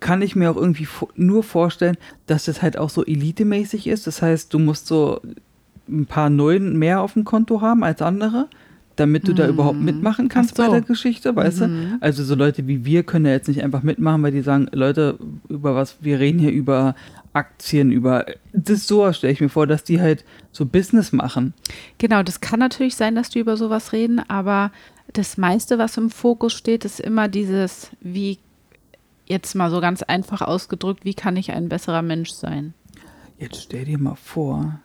kann 0.00 0.22
ich 0.22 0.36
mir 0.36 0.50
auch 0.50 0.56
irgendwie 0.56 0.86
nur 1.16 1.42
vorstellen, 1.42 1.96
dass 2.26 2.44
das 2.44 2.62
halt 2.62 2.78
auch 2.78 2.90
so 2.90 3.04
elitemäßig 3.04 3.86
ist. 3.86 4.06
Das 4.06 4.22
heißt, 4.22 4.52
du 4.54 4.58
musst 4.58 4.86
so 4.86 5.20
ein 5.88 6.06
paar 6.06 6.30
Nullen 6.30 6.78
mehr 6.78 7.00
auf 7.00 7.14
dem 7.14 7.24
Konto 7.24 7.60
haben 7.60 7.82
als 7.84 8.00
andere, 8.00 8.48
damit 9.00 9.26
du 9.26 9.32
da 9.34 9.48
überhaupt 9.48 9.80
mitmachen 9.80 10.28
kannst 10.28 10.56
Mhm. 10.58 10.62
So. 10.64 10.70
bei 10.70 10.78
der 10.78 10.86
Geschichte, 10.86 11.34
weißt 11.34 11.60
Mhm. 11.62 11.64
du? 11.64 11.98
Also 12.00 12.22
so 12.22 12.34
Leute 12.34 12.66
wie 12.68 12.84
wir 12.84 13.02
können 13.02 13.24
ja 13.26 13.32
jetzt 13.32 13.48
nicht 13.48 13.62
einfach 13.64 13.82
mitmachen, 13.82 14.22
weil 14.22 14.32
die 14.32 14.42
sagen, 14.42 14.68
Leute, 14.72 15.18
über 15.48 15.74
was, 15.74 15.96
wir 16.00 16.20
reden 16.20 16.38
hier 16.38 16.52
über 16.52 16.94
Aktien, 17.32 17.90
über 17.92 18.26
das 18.52 18.86
so 18.86 19.12
stelle 19.12 19.32
ich 19.32 19.40
mir 19.40 19.48
vor, 19.48 19.66
dass 19.66 19.84
die 19.84 20.00
halt 20.00 20.24
so 20.52 20.66
Business 20.66 21.12
machen. 21.12 21.54
Genau, 21.98 22.22
das 22.22 22.40
kann 22.40 22.58
natürlich 22.60 22.96
sein, 22.96 23.14
dass 23.14 23.30
die 23.30 23.38
über 23.38 23.56
sowas 23.56 23.92
reden, 23.92 24.20
aber 24.28 24.70
das 25.12 25.36
meiste, 25.38 25.78
was 25.78 25.96
im 25.96 26.10
Fokus 26.10 26.52
steht, 26.52 26.84
ist 26.84 27.00
immer 27.00 27.28
dieses, 27.28 27.90
wie 28.00 28.38
jetzt 29.26 29.54
mal 29.54 29.70
so 29.70 29.80
ganz 29.80 30.02
einfach 30.02 30.40
ausgedrückt, 30.42 31.04
wie 31.04 31.14
kann 31.14 31.36
ich 31.36 31.52
ein 31.52 31.68
besserer 31.68 32.02
Mensch 32.02 32.30
sein? 32.30 32.74
Jetzt 33.38 33.62
stell 33.62 33.84
dir 33.86 33.98
mal 33.98 34.16
vor, 34.16 34.80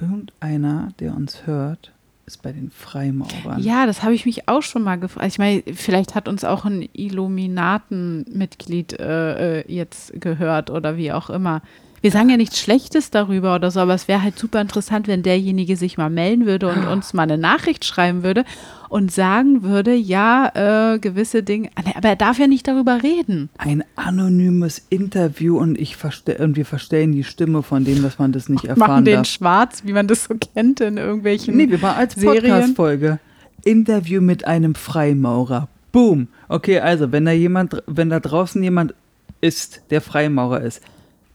irgendeiner, 0.00 0.88
der 0.98 1.14
uns 1.14 1.46
hört, 1.46 1.92
ist 2.26 2.42
bei 2.42 2.52
den 2.52 2.70
Freimaurern. 2.70 3.62
Ja, 3.62 3.86
das 3.86 4.02
habe 4.02 4.14
ich 4.14 4.26
mich 4.26 4.48
auch 4.48 4.62
schon 4.62 4.82
mal 4.82 4.96
gefragt. 4.96 5.26
Ich 5.26 5.38
meine, 5.38 5.62
vielleicht 5.74 6.14
hat 6.14 6.28
uns 6.28 6.44
auch 6.44 6.64
ein 6.64 6.88
Illuminaten-Mitglied 6.92 8.98
äh, 8.98 9.60
äh, 9.60 9.72
jetzt 9.72 10.20
gehört 10.20 10.70
oder 10.70 10.96
wie 10.96 11.12
auch 11.12 11.30
immer. 11.30 11.62
Wir 12.04 12.10
sagen 12.10 12.28
ja 12.28 12.36
nichts 12.36 12.60
Schlechtes 12.60 13.10
darüber 13.10 13.54
oder 13.54 13.70
so, 13.70 13.80
aber 13.80 13.94
es 13.94 14.08
wäre 14.08 14.22
halt 14.22 14.38
super 14.38 14.60
interessant, 14.60 15.08
wenn 15.08 15.22
derjenige 15.22 15.74
sich 15.74 15.96
mal 15.96 16.10
melden 16.10 16.44
würde 16.44 16.68
und 16.68 16.86
uns 16.86 17.14
mal 17.14 17.22
eine 17.22 17.38
Nachricht 17.38 17.86
schreiben 17.86 18.22
würde 18.22 18.44
und 18.90 19.10
sagen 19.10 19.62
würde, 19.62 19.94
ja, 19.94 20.92
äh, 20.92 20.98
gewisse 20.98 21.42
Dinge, 21.42 21.70
aber 21.94 22.10
er 22.10 22.16
darf 22.16 22.38
ja 22.38 22.46
nicht 22.46 22.68
darüber 22.68 23.02
reden. 23.02 23.48
Ein 23.56 23.84
anonymes 23.96 24.82
Interview 24.90 25.56
und 25.56 25.78
ich 25.80 25.96
und 26.38 26.56
wir 26.56 26.66
verstellen 26.66 27.12
die 27.12 27.24
Stimme 27.24 27.62
von 27.62 27.86
dem, 27.86 28.02
dass 28.02 28.18
man 28.18 28.32
das 28.32 28.50
nicht 28.50 28.64
erfahren 28.66 28.90
Machen 28.90 29.04
den 29.06 29.14
darf. 29.14 29.26
schwarz, 29.26 29.82
wie 29.86 29.94
man 29.94 30.06
das 30.06 30.24
so 30.24 30.34
kennt 30.34 30.82
in 30.82 30.98
irgendwelchen 30.98 31.56
Nee, 31.56 31.70
wir 31.70 31.80
waren 31.80 31.96
als. 31.96 32.16
Podcast-Folge. 32.16 33.18
Interview 33.64 34.20
mit 34.20 34.46
einem 34.46 34.74
Freimaurer. 34.74 35.68
Boom. 35.90 36.28
Okay, 36.48 36.80
also, 36.80 37.12
wenn 37.12 37.24
da 37.24 37.32
jemand, 37.32 37.82
wenn 37.86 38.10
da 38.10 38.20
draußen 38.20 38.62
jemand 38.62 38.92
ist, 39.40 39.80
der 39.90 40.02
Freimaurer 40.02 40.60
ist, 40.60 40.82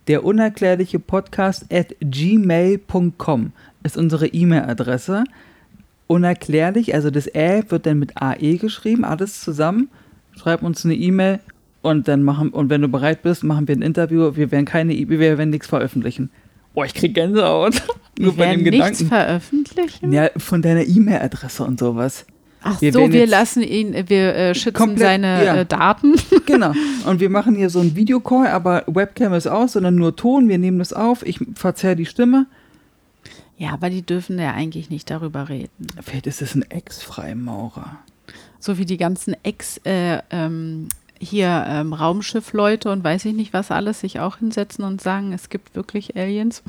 der 0.09 0.25
unerklärliche 0.25 0.99
Podcast 0.99 1.65
at 1.73 1.95
gmail.com 2.01 3.51
ist 3.83 3.95
unsere 3.97 4.27
E-Mail-Adresse. 4.27 5.23
Unerklärlich, 6.07 6.95
also 6.95 7.11
das 7.11 7.27
Ä 7.33 7.63
wird 7.69 7.85
dann 7.85 7.99
mit 7.99 8.19
AE 8.21 8.57
geschrieben, 8.57 9.05
alles 9.05 9.41
zusammen. 9.41 9.89
Schreib 10.35 10.63
uns 10.63 10.83
eine 10.83 10.95
E-Mail 10.95 11.39
und 11.81 12.07
dann 12.07 12.23
machen, 12.23 12.49
und 12.49 12.69
wenn 12.69 12.81
du 12.81 12.87
bereit 12.87 13.21
bist, 13.21 13.43
machen 13.43 13.67
wir 13.67 13.75
ein 13.75 13.81
Interview. 13.83 14.35
Wir 14.35 14.51
werden 14.51 14.65
keine, 14.65 14.93
E- 14.93 15.07
wir 15.07 15.19
werden 15.19 15.51
nichts 15.51 15.67
veröffentlichen. 15.67 16.31
Boah, 16.73 16.85
ich 16.85 16.93
krieg 16.93 17.13
Gänsehaut. 17.13 17.81
Nur 18.19 18.35
Wir 18.35 18.45
bei 18.45 18.55
dem 18.55 18.63
nichts 18.63 18.99
Gedanken. 18.99 19.05
veröffentlichen. 19.07 20.11
Ja, 20.11 20.29
von 20.37 20.61
deiner 20.61 20.85
E-Mail-Adresse 20.85 21.63
und 21.63 21.79
sowas. 21.79 22.25
Ach 22.61 22.81
Wir 22.81 22.91
so, 22.91 23.11
wir 23.11 23.25
lassen 23.25 23.63
ihn, 23.63 23.93
wir 24.09 24.35
äh, 24.35 24.55
schützen 24.55 24.73
Komplett, 24.73 24.99
seine 24.99 25.45
ja. 25.45 25.55
äh, 25.57 25.65
Daten. 25.65 26.15
Genau. 26.45 26.73
Und 27.05 27.19
wir 27.19 27.29
machen 27.29 27.53
hier 27.53 27.69
so 27.69 27.79
einen 27.79 27.95
Videocall, 27.95 28.47
aber 28.47 28.83
Webcam 28.87 29.33
ist 29.33 29.45
aus, 29.45 29.73
sondern 29.73 29.95
nur 29.95 30.15
Ton. 30.15 30.49
Wir 30.49 30.57
nehmen 30.57 30.79
das 30.79 30.93
auf. 30.93 31.23
Ich 31.23 31.39
verzerre 31.53 31.95
die 31.95 32.07
Stimme. 32.07 32.47
Ja, 33.55 33.71
aber 33.73 33.91
die 33.91 34.01
dürfen 34.01 34.39
ja 34.39 34.53
eigentlich 34.53 34.89
nicht 34.89 35.11
darüber 35.11 35.47
reden. 35.47 35.87
Vielleicht 36.01 36.25
ist 36.25 36.41
es 36.41 36.55
ein 36.55 36.63
Ex-Freimaurer. 36.63 37.99
So 38.59 38.79
wie 38.79 38.85
die 38.85 38.97
ganzen 38.97 39.35
Ex, 39.43 39.79
äh, 39.85 40.19
ähm, 40.31 40.87
hier 41.19 41.65
ähm, 41.67 41.93
Raumschiffleute 41.93 42.89
und 42.91 43.03
weiß 43.03 43.25
ich 43.25 43.33
nicht 43.33 43.53
was 43.53 43.71
alles 43.71 43.99
sich 43.99 44.19
auch 44.19 44.37
hinsetzen 44.37 44.83
und 44.85 45.01
sagen, 45.01 45.33
es 45.33 45.49
gibt 45.49 45.75
wirklich 45.75 46.15
Aliens. 46.15 46.63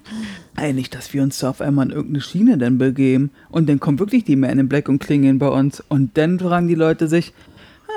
Ey, 0.56 0.72
nicht, 0.72 0.94
dass 0.94 1.12
wir 1.12 1.22
uns 1.22 1.38
da 1.38 1.50
auf 1.50 1.60
einmal 1.60 1.86
in 1.86 1.92
irgendeine 1.92 2.22
Schiene 2.22 2.58
dann 2.58 2.78
begeben. 2.78 3.30
Und 3.50 3.68
dann 3.68 3.80
kommen 3.80 3.98
wirklich 3.98 4.24
die 4.24 4.36
Men 4.36 4.58
in 4.58 4.68
Black 4.68 4.88
und 4.88 4.98
klingeln 4.98 5.38
bei 5.38 5.48
uns. 5.48 5.82
Und 5.88 6.16
dann 6.16 6.38
fragen 6.38 6.68
die 6.68 6.74
Leute 6.74 7.08
sich, 7.08 7.32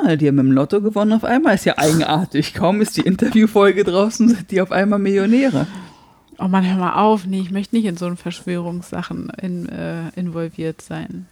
ah, 0.03 0.15
die 0.15 0.27
haben 0.27 0.39
im 0.39 0.51
Lotto 0.51 0.81
gewonnen 0.81 1.13
auf 1.13 1.23
einmal. 1.23 1.55
Ist 1.55 1.65
ja 1.65 1.77
eigenartig. 1.77 2.53
Kaum 2.53 2.81
ist 2.81 2.97
die 2.97 3.01
Interviewfolge 3.01 3.83
draußen, 3.83 4.29
sind 4.29 4.51
die 4.51 4.61
auf 4.61 4.71
einmal 4.71 4.99
Millionäre. 4.99 5.67
Oh 6.39 6.47
man, 6.47 6.65
hör 6.65 6.77
mal 6.77 6.95
auf. 6.95 7.25
Nee, 7.25 7.41
ich 7.41 7.51
möchte 7.51 7.75
nicht 7.75 7.85
in 7.85 7.97
so 7.97 8.05
einen 8.05 8.17
Verschwörungssachen 8.17 9.29
in, 9.41 9.69
äh, 9.69 10.09
involviert 10.15 10.81
sein. 10.81 11.27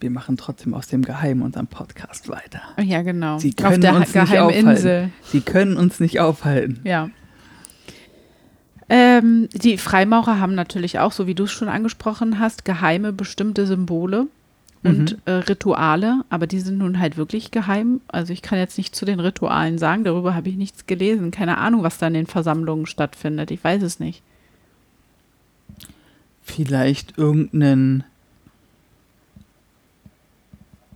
Wir 0.00 0.10
machen 0.10 0.36
trotzdem 0.36 0.72
aus 0.72 0.88
dem 0.88 1.02
Geheim 1.02 1.42
unseren 1.42 1.66
Podcast 1.66 2.28
weiter. 2.28 2.62
Ja, 2.82 3.02
genau. 3.02 3.38
Sie 3.38 3.54
Auf 3.58 3.64
können 3.64 3.80
der 3.82 3.94
uns 3.94 4.00
nicht 4.00 4.12
geheimen 4.14 4.42
aufhalten. 4.42 4.70
Insel. 4.70 5.10
Sie 5.24 5.40
können 5.42 5.76
uns 5.76 6.00
nicht 6.00 6.20
aufhalten. 6.20 6.80
Ja. 6.84 7.10
Ähm, 8.88 9.48
die 9.52 9.78
Freimaurer 9.78 10.40
haben 10.40 10.54
natürlich 10.54 10.98
auch, 10.98 11.12
so 11.12 11.26
wie 11.26 11.34
du 11.34 11.44
es 11.44 11.52
schon 11.52 11.68
angesprochen 11.68 12.38
hast, 12.38 12.64
geheime 12.64 13.12
bestimmte 13.12 13.66
Symbole 13.66 14.26
und 14.82 15.18
äh, 15.26 15.32
Rituale, 15.32 16.24
aber 16.30 16.46
die 16.46 16.60
sind 16.60 16.78
nun 16.78 16.98
halt 16.98 17.18
wirklich 17.18 17.50
geheim. 17.50 18.00
Also 18.08 18.32
ich 18.32 18.40
kann 18.40 18.58
jetzt 18.58 18.78
nicht 18.78 18.96
zu 18.96 19.04
den 19.04 19.20
Ritualen 19.20 19.76
sagen, 19.76 20.04
darüber 20.04 20.34
habe 20.34 20.48
ich 20.48 20.56
nichts 20.56 20.86
gelesen. 20.86 21.30
Keine 21.30 21.58
Ahnung, 21.58 21.82
was 21.82 21.98
da 21.98 22.06
in 22.06 22.14
den 22.14 22.26
Versammlungen 22.26 22.86
stattfindet. 22.86 23.50
Ich 23.50 23.62
weiß 23.62 23.82
es 23.82 24.00
nicht. 24.00 24.22
vielleicht 26.42 27.18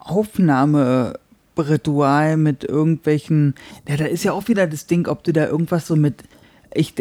irgendein 0.08 1.14
Aufnahmeritual 1.54 2.36
mit 2.36 2.64
irgendwelchen. 2.64 3.54
Ja, 3.88 3.96
da 3.96 4.04
ist 4.06 4.24
ja 4.24 4.32
auch 4.32 4.48
wieder 4.48 4.66
das 4.66 4.86
Ding, 4.86 5.06
ob 5.08 5.24
du 5.24 5.32
da 5.32 5.46
irgendwas 5.46 5.86
so 5.86 5.96
mit. 5.96 6.24
Ich, 6.76 6.94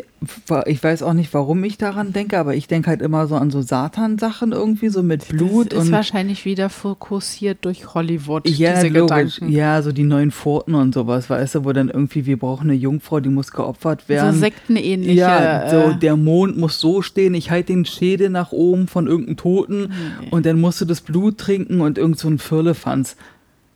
ich 0.68 0.84
weiß 0.84 1.02
auch 1.04 1.14
nicht, 1.14 1.34
warum 1.34 1.64
ich 1.64 1.78
daran 1.78 2.14
denke, 2.14 2.38
aber 2.38 2.54
ich 2.56 2.68
denke 2.68 2.90
halt 2.90 3.02
immer 3.02 3.28
so 3.28 3.36
an 3.36 3.50
so 3.52 3.62
Satan-Sachen 3.62 4.52
irgendwie, 4.52 4.90
so 4.90 5.02
mit 5.04 5.28
Blut 5.28 5.72
das 5.74 5.80
ist 5.80 5.86
und. 5.88 5.92
wahrscheinlich 5.94 6.46
wieder 6.46 6.70
fokussiert 6.70 7.66
durch 7.66 7.94
Hollywood, 7.94 8.48
Ja, 8.48 8.76
diese 8.76 8.88
logisch. 8.90 9.36
Gedanken. 9.36 9.50
Ja, 9.50 9.82
so 9.82 9.92
die 9.92 10.04
neuen 10.04 10.32
Pforten 10.32 10.76
und 10.76 10.94
sowas, 10.94 11.30
weißt 11.30 11.56
du, 11.56 11.66
wo 11.66 11.74
dann 11.74 11.90
irgendwie, 11.90 12.26
wir 12.26 12.38
brauchen 12.38 12.70
eine 12.70 12.78
Jungfrau, 12.78 13.20
die 13.20 13.30
muss 13.30 13.52
geopfert 13.52 14.08
werden. 14.10 14.34
So 14.34 14.40
sektenähnliche. 14.40 15.14
Ja, 15.20 15.70
so 15.70 15.78
äh, 15.92 15.96
der 15.98 16.16
Mond 16.18 16.58
muss 16.58 16.80
so 16.80 17.02
stehen, 17.02 17.34
ich 17.34 17.50
halte 17.52 17.74
den 17.74 17.86
Schädel 17.86 18.30
nach 18.30 18.52
oben 18.52 18.88
von 18.88 19.08
irgendeinem 19.08 19.38
Toten 19.38 19.82
Nee. 20.22 20.28
und 20.32 20.46
dann 20.46 20.62
musst 20.62 20.82
du 20.82 20.86
das 20.86 21.02
Blut 21.02 21.38
trinken 21.40 21.82
und 21.82 21.98
irgend 21.98 22.20
so 22.20 22.28
ein 22.28 22.38
Firlefanz. 22.38 23.16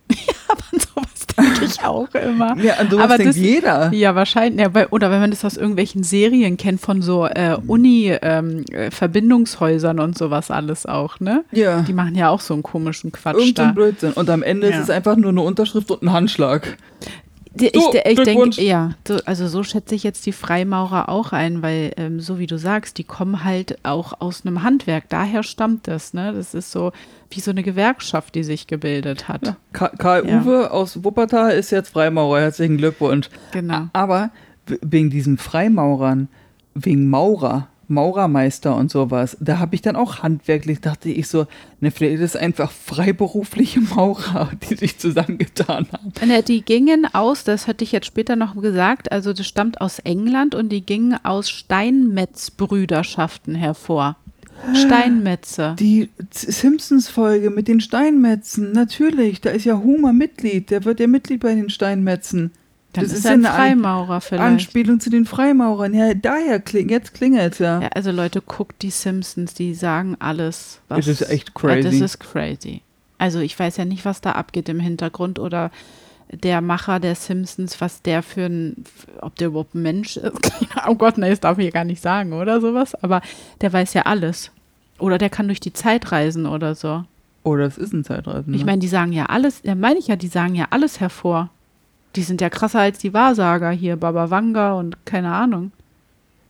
an 0.72 0.80
sowas 0.80 1.07
denke 1.38 1.64
ich 1.64 1.82
auch 1.84 2.08
immer. 2.14 2.56
Ja, 2.58 2.74
an 2.74 2.90
sowas 2.90 3.04
Aber 3.04 3.16
denkt 3.18 3.30
das- 3.30 3.36
jeder. 3.36 3.92
Ja, 3.92 4.14
wahrscheinlich. 4.14 4.60
Ja, 4.60 4.68
bei, 4.68 4.88
oder 4.88 5.10
wenn 5.10 5.20
man 5.20 5.30
das 5.30 5.44
aus 5.44 5.56
irgendwelchen 5.56 6.02
Serien 6.02 6.56
kennt, 6.56 6.80
von 6.80 7.02
so 7.02 7.26
äh, 7.26 7.56
Uni-Verbindungshäusern 7.66 10.00
und 10.00 10.16
sowas 10.18 10.50
alles 10.50 10.86
auch, 10.86 11.20
ne? 11.20 11.44
Ja, 11.52 11.82
Die 11.82 11.92
machen 11.92 12.14
ja 12.14 12.28
auch 12.30 12.40
so 12.40 12.54
einen 12.54 12.62
komischen 12.62 13.12
Quatsch 13.12 13.36
irgend 13.38 13.56
so 13.56 13.62
ein 13.62 13.68
da. 13.68 13.74
Blödsinn. 13.74 14.12
Und 14.12 14.30
am 14.30 14.42
Ende 14.42 14.68
Ja. 14.70 14.76
ist 14.76 14.82
es 14.84 14.90
einfach 14.90 15.16
nur 15.16 15.30
eine 15.30 15.40
Unterschrift 15.42 15.90
und 15.90 16.02
ein 16.02 16.12
Handschlag. 16.12 16.76
Ich, 17.56 17.72
So, 17.74 17.88
ich 17.94 18.02
denke, 18.02 18.22
Glückwunsch. 18.24 18.58
ja, 18.58 18.92
so, 19.06 19.18
also 19.24 19.48
so 19.48 19.62
schätze 19.62 19.94
ich 19.94 20.02
jetzt 20.02 20.26
die 20.26 20.32
Freimaurer 20.32 21.08
auch 21.08 21.32
ein, 21.32 21.62
weil, 21.62 21.92
ähm, 21.96 22.20
so 22.20 22.38
wie 22.38 22.46
du 22.46 22.58
sagst, 22.58 22.98
die 22.98 23.04
kommen 23.04 23.44
halt 23.44 23.78
auch 23.84 24.20
aus 24.20 24.44
einem 24.44 24.62
Handwerk. 24.62 25.08
Daher 25.08 25.42
stammt 25.42 25.88
das, 25.88 26.12
ne? 26.14 26.32
Das 26.34 26.54
ist 26.54 26.70
so 26.70 26.92
wie 27.30 27.40
so 27.40 27.50
eine 27.50 27.62
Gewerkschaft, 27.62 28.34
die 28.34 28.44
sich 28.44 28.66
gebildet 28.66 29.28
hat. 29.28 29.46
Ja. 29.46 29.56
Ka- 29.72 29.92
Karl 29.98 30.28
Ja. 30.28 30.40
Uwe 30.42 30.70
aus 30.70 31.04
Wuppertal 31.04 31.52
ist 31.52 31.70
jetzt 31.70 31.90
Freimaurer. 31.90 32.40
Herzlichen 32.40 32.76
Glückwunsch. 32.78 33.28
Genau. 33.52 33.88
Aber 33.92 34.30
wegen 34.82 35.10
diesen 35.10 35.38
Freimaurern, 35.38 36.28
wegen 36.74 37.08
Maurer, 37.08 37.68
Maurermeister 37.88 38.76
und 38.76 38.90
sowas, 38.90 39.36
da 39.40 39.58
habe 39.58 39.74
ich 39.74 39.82
dann 39.82 39.96
auch 39.96 40.22
handwerklich, 40.22 40.80
dachte 40.80 41.08
ich 41.08 41.26
so, 41.28 41.46
ne, 41.80 41.90
vielleicht 41.90 42.16
ist 42.16 42.34
es 42.34 42.36
einfach 42.36 42.70
freiberufliche 42.70 43.80
Maurer, 43.80 44.50
die 44.68 44.76
sich 44.76 44.98
zusammengetan 44.98 45.86
haben. 45.92 46.12
Ne, 46.26 46.42
die 46.42 46.60
gingen 46.62 47.06
aus, 47.12 47.44
das 47.44 47.66
hatte 47.66 47.84
ich 47.84 47.92
jetzt 47.92 48.06
später 48.06 48.36
noch 48.36 48.60
gesagt, 48.60 49.10
also 49.10 49.32
das 49.32 49.46
stammt 49.46 49.80
aus 49.80 50.00
England 50.00 50.54
und 50.54 50.68
die 50.70 50.82
gingen 50.82 51.16
aus 51.24 51.48
Steinmetzbrüderschaften 51.50 53.54
hervor. 53.54 54.16
Steinmetze. 54.74 55.76
Die 55.78 56.10
Simpsons-Folge 56.30 57.50
mit 57.50 57.68
den 57.68 57.80
Steinmetzen, 57.80 58.72
natürlich, 58.72 59.40
da 59.40 59.50
ist 59.50 59.64
ja 59.64 59.78
Homer 59.78 60.12
Mitglied, 60.12 60.70
der 60.70 60.84
wird 60.84 61.00
ja 61.00 61.06
Mitglied 61.06 61.40
bei 61.40 61.54
den 61.54 61.70
Steinmetzen. 61.70 62.50
Dann 62.92 63.04
das 63.04 63.12
ist 63.12 63.18
ist 63.18 63.24
er 63.26 63.32
ja 63.32 63.36
ein 63.36 63.44
Freimaurer 63.44 64.20
vielleicht. 64.20 64.42
Anspielung 64.42 64.98
zu 64.98 65.10
den 65.10 65.26
Freimaurern. 65.26 65.92
Ja, 65.92 66.14
daher 66.14 66.58
klingt, 66.58 66.90
jetzt 66.90 67.12
klingelt 67.14 67.58
ja. 67.58 67.82
Ja, 67.82 67.88
also 67.88 68.10
Leute, 68.10 68.40
guckt 68.40 68.82
die 68.82 68.90
Simpsons, 68.90 69.54
die 69.54 69.74
sagen 69.74 70.16
alles. 70.18 70.80
Was, 70.88 71.06
Es 71.06 71.20
ist 71.20 71.30
echt 71.30 71.54
crazy. 71.54 71.82
das 71.82 71.94
ist 71.94 72.18
crazy. 72.20 72.82
Also 73.18 73.40
ich 73.40 73.58
weiß 73.58 73.76
ja 73.76 73.84
nicht, 73.84 74.04
was 74.04 74.20
da 74.20 74.32
abgeht 74.32 74.68
im 74.68 74.80
Hintergrund 74.80 75.38
oder 75.38 75.70
der 76.30 76.60
Macher 76.60 77.00
der 77.00 77.14
Simpsons, 77.14 77.80
was 77.80 78.02
der 78.02 78.22
für 78.22 78.46
ein, 78.46 78.84
ob 79.20 79.34
der 79.36 79.48
überhaupt 79.48 79.74
ein 79.74 79.82
Mensch 79.82 80.16
ist. 80.16 80.32
Oh 80.86 80.94
Gott, 80.94 81.18
nein, 81.18 81.30
das 81.30 81.40
darf 81.40 81.58
ich 81.58 81.66
ja 81.66 81.70
gar 81.70 81.84
nicht 81.84 82.00
sagen 82.00 82.32
oder 82.32 82.60
sowas. 82.60 82.94
Aber 83.02 83.20
der 83.60 83.72
weiß 83.72 83.94
ja 83.94 84.02
alles. 84.02 84.50
Oder 84.98 85.18
der 85.18 85.30
kann 85.30 85.48
durch 85.48 85.60
die 85.60 85.72
Zeit 85.72 86.12
reisen 86.12 86.46
oder 86.46 86.74
so. 86.74 87.04
Oh, 87.42 87.56
das 87.56 87.78
ist 87.78 87.92
ein 87.92 88.04
Zeitreisen. 88.04 88.52
Ich 88.54 88.60
ne? 88.60 88.66
meine, 88.66 88.78
die 88.78 88.88
sagen 88.88 89.12
ja 89.12 89.26
alles, 89.26 89.60
ja 89.64 89.74
meine 89.74 89.98
ich 89.98 90.08
ja, 90.08 90.16
die 90.16 90.28
sagen 90.28 90.54
ja 90.54 90.66
alles 90.70 91.00
hervor. 91.00 91.50
Die 92.18 92.24
sind 92.24 92.40
ja 92.40 92.50
krasser 92.50 92.80
als 92.80 92.98
die 92.98 93.14
Wahrsager 93.14 93.70
hier, 93.70 93.94
Baba 93.94 94.28
Vanga 94.28 94.72
und 94.72 94.96
keine 95.06 95.32
Ahnung. 95.32 95.70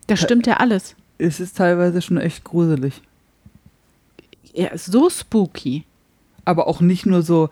Das 0.07 0.19
stimmt 0.19 0.47
ja 0.47 0.55
alles. 0.55 0.97
es 1.19 1.41
ist 1.41 1.59
teilweise 1.59 2.01
schon 2.01 2.17
echt 2.17 2.43
gruselig. 2.43 3.03
Er 4.55 4.73
ist 4.73 4.87
so 4.87 5.11
spooky. 5.11 5.85
aber 6.47 6.69
auch 6.69 6.81
nicht 6.81 7.05
nur 7.05 7.21
so, 7.21 7.51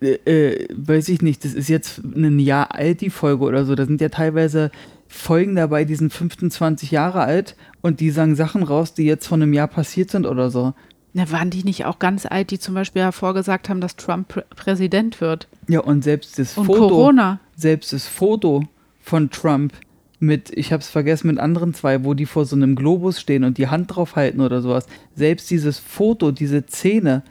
äh, 0.00 0.14
äh, 0.24 0.68
weiß 0.74 1.08
ich 1.10 1.22
nicht, 1.22 1.44
das 1.44 1.54
ist 1.54 1.68
jetzt 1.68 1.98
ein 1.98 2.40
Jahr 2.40 2.74
alt, 2.74 3.00
die 3.00 3.10
Folge 3.10 3.44
oder 3.44 3.64
so. 3.64 3.76
Da 3.76 3.86
sind 3.86 4.00
ja 4.00 4.08
teilweise 4.08 4.72
Folgen 5.06 5.54
dabei, 5.54 5.84
die 5.84 5.94
sind 5.94 6.12
25 6.12 6.90
Jahre 6.90 7.20
alt 7.20 7.54
und 7.80 8.00
die 8.00 8.10
sagen 8.10 8.34
Sachen 8.34 8.64
raus, 8.64 8.92
die 8.92 9.04
jetzt 9.04 9.28
von 9.28 9.40
einem 9.40 9.52
Jahr 9.52 9.68
passiert 9.68 10.10
sind 10.10 10.26
oder 10.26 10.50
so. 10.50 10.74
Na, 11.14 11.30
waren 11.30 11.50
die 11.50 11.62
nicht 11.64 11.84
auch 11.84 11.98
ganz 11.98 12.24
alt, 12.24 12.50
die 12.50 12.58
zum 12.58 12.74
Beispiel 12.74 13.02
hervorgesagt 13.02 13.68
haben, 13.68 13.80
dass 13.80 13.96
Trump 13.96 14.28
Prä 14.28 14.42
Präsident 14.56 15.20
wird? 15.20 15.46
Ja, 15.68 15.80
und 15.80 16.02
selbst 16.02 16.38
das 16.38 16.56
Und 16.56 16.66
Foto, 16.66 16.88
Corona. 16.88 17.38
selbst 17.54 17.92
das 17.92 18.06
Foto 18.06 18.64
von 19.02 19.30
Trump 19.30 19.72
mit, 20.20 20.50
ich 20.56 20.72
habe 20.72 20.80
es 20.80 20.88
vergessen, 20.88 21.26
mit 21.26 21.38
anderen 21.38 21.74
zwei, 21.74 22.04
wo 22.04 22.14
die 22.14 22.26
vor 22.26 22.44
so 22.46 22.54
einem 22.56 22.76
Globus 22.76 23.20
stehen 23.20 23.44
und 23.44 23.58
die 23.58 23.68
Hand 23.68 23.94
drauf 23.94 24.14
halten 24.16 24.40
oder 24.40 24.62
sowas. 24.62 24.86
Selbst 25.16 25.50
dieses 25.50 25.78
Foto, 25.80 26.30
diese 26.30 26.62
Szene 26.66 27.22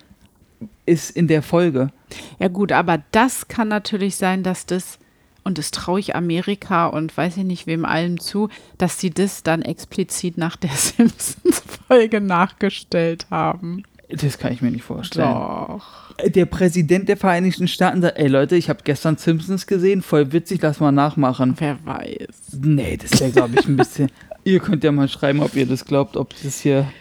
ist 0.86 1.10
in 1.10 1.28
der 1.28 1.42
Folge. 1.42 1.90
Ja 2.38 2.50
gut, 2.50 2.72
aber 2.74 3.02
das 3.12 3.48
kann 3.48 3.70
natürlich 3.70 4.18
sein, 4.18 4.44
dass 4.44 4.66
das, 4.66 5.00
und 5.44 5.58
das 5.58 5.72
traue 5.72 6.00
ich 6.00 6.16
Amerika 6.16 6.88
und 6.88 7.16
weiß 7.16 7.38
ich 7.38 7.44
nicht 7.44 7.68
wem 7.68 7.86
allem 7.86 8.20
zu, 8.20 8.50
dass 8.78 9.00
sie 9.00 9.10
das 9.10 9.44
dann 9.44 9.62
explizit 9.62 10.38
nach 10.38 10.56
der 10.56 10.70
Simpsons-Folge 10.76 12.22
nachgestellt 12.22 13.28
haben. 13.30 13.84
Das 14.10 14.38
kann 14.38 14.52
ich 14.52 14.62
mir 14.62 14.72
nicht 14.72 14.84
vorstellen. 14.84 15.30
Doch. 15.30 16.14
Der 16.26 16.46
Präsident 16.46 17.08
der 17.08 17.16
Vereinigten 17.16 17.68
Staaten 17.70 18.02
sagt, 18.02 18.18
ey 18.18 18.28
Leute, 18.28 18.56
ich 18.58 18.70
habe 18.70 18.82
gestern 18.84 19.16
Simpsons 19.18 19.68
gesehen, 19.68 20.02
voll 20.02 20.34
witzig, 20.34 20.62
lass 20.62 20.80
mal 20.82 20.92
nachmachen. 20.92 21.56
Wer 21.58 21.78
weiß. 21.86 22.60
Nee, 22.62 22.98
das 22.98 23.20
wäre, 23.22 23.32
glaube 23.32 23.56
ich, 23.58 23.66
ein 23.68 23.78
bisschen. 23.78 24.12
ihr 24.44 24.60
könnt 24.60 24.84
ja 24.84 24.92
mal 24.92 25.08
schreiben, 25.08 25.42
ob 25.42 25.56
ihr 25.56 25.66
das 25.66 25.86
glaubt, 25.86 26.18
ob 26.18 26.34
das 26.44 26.60
hier. 26.60 26.92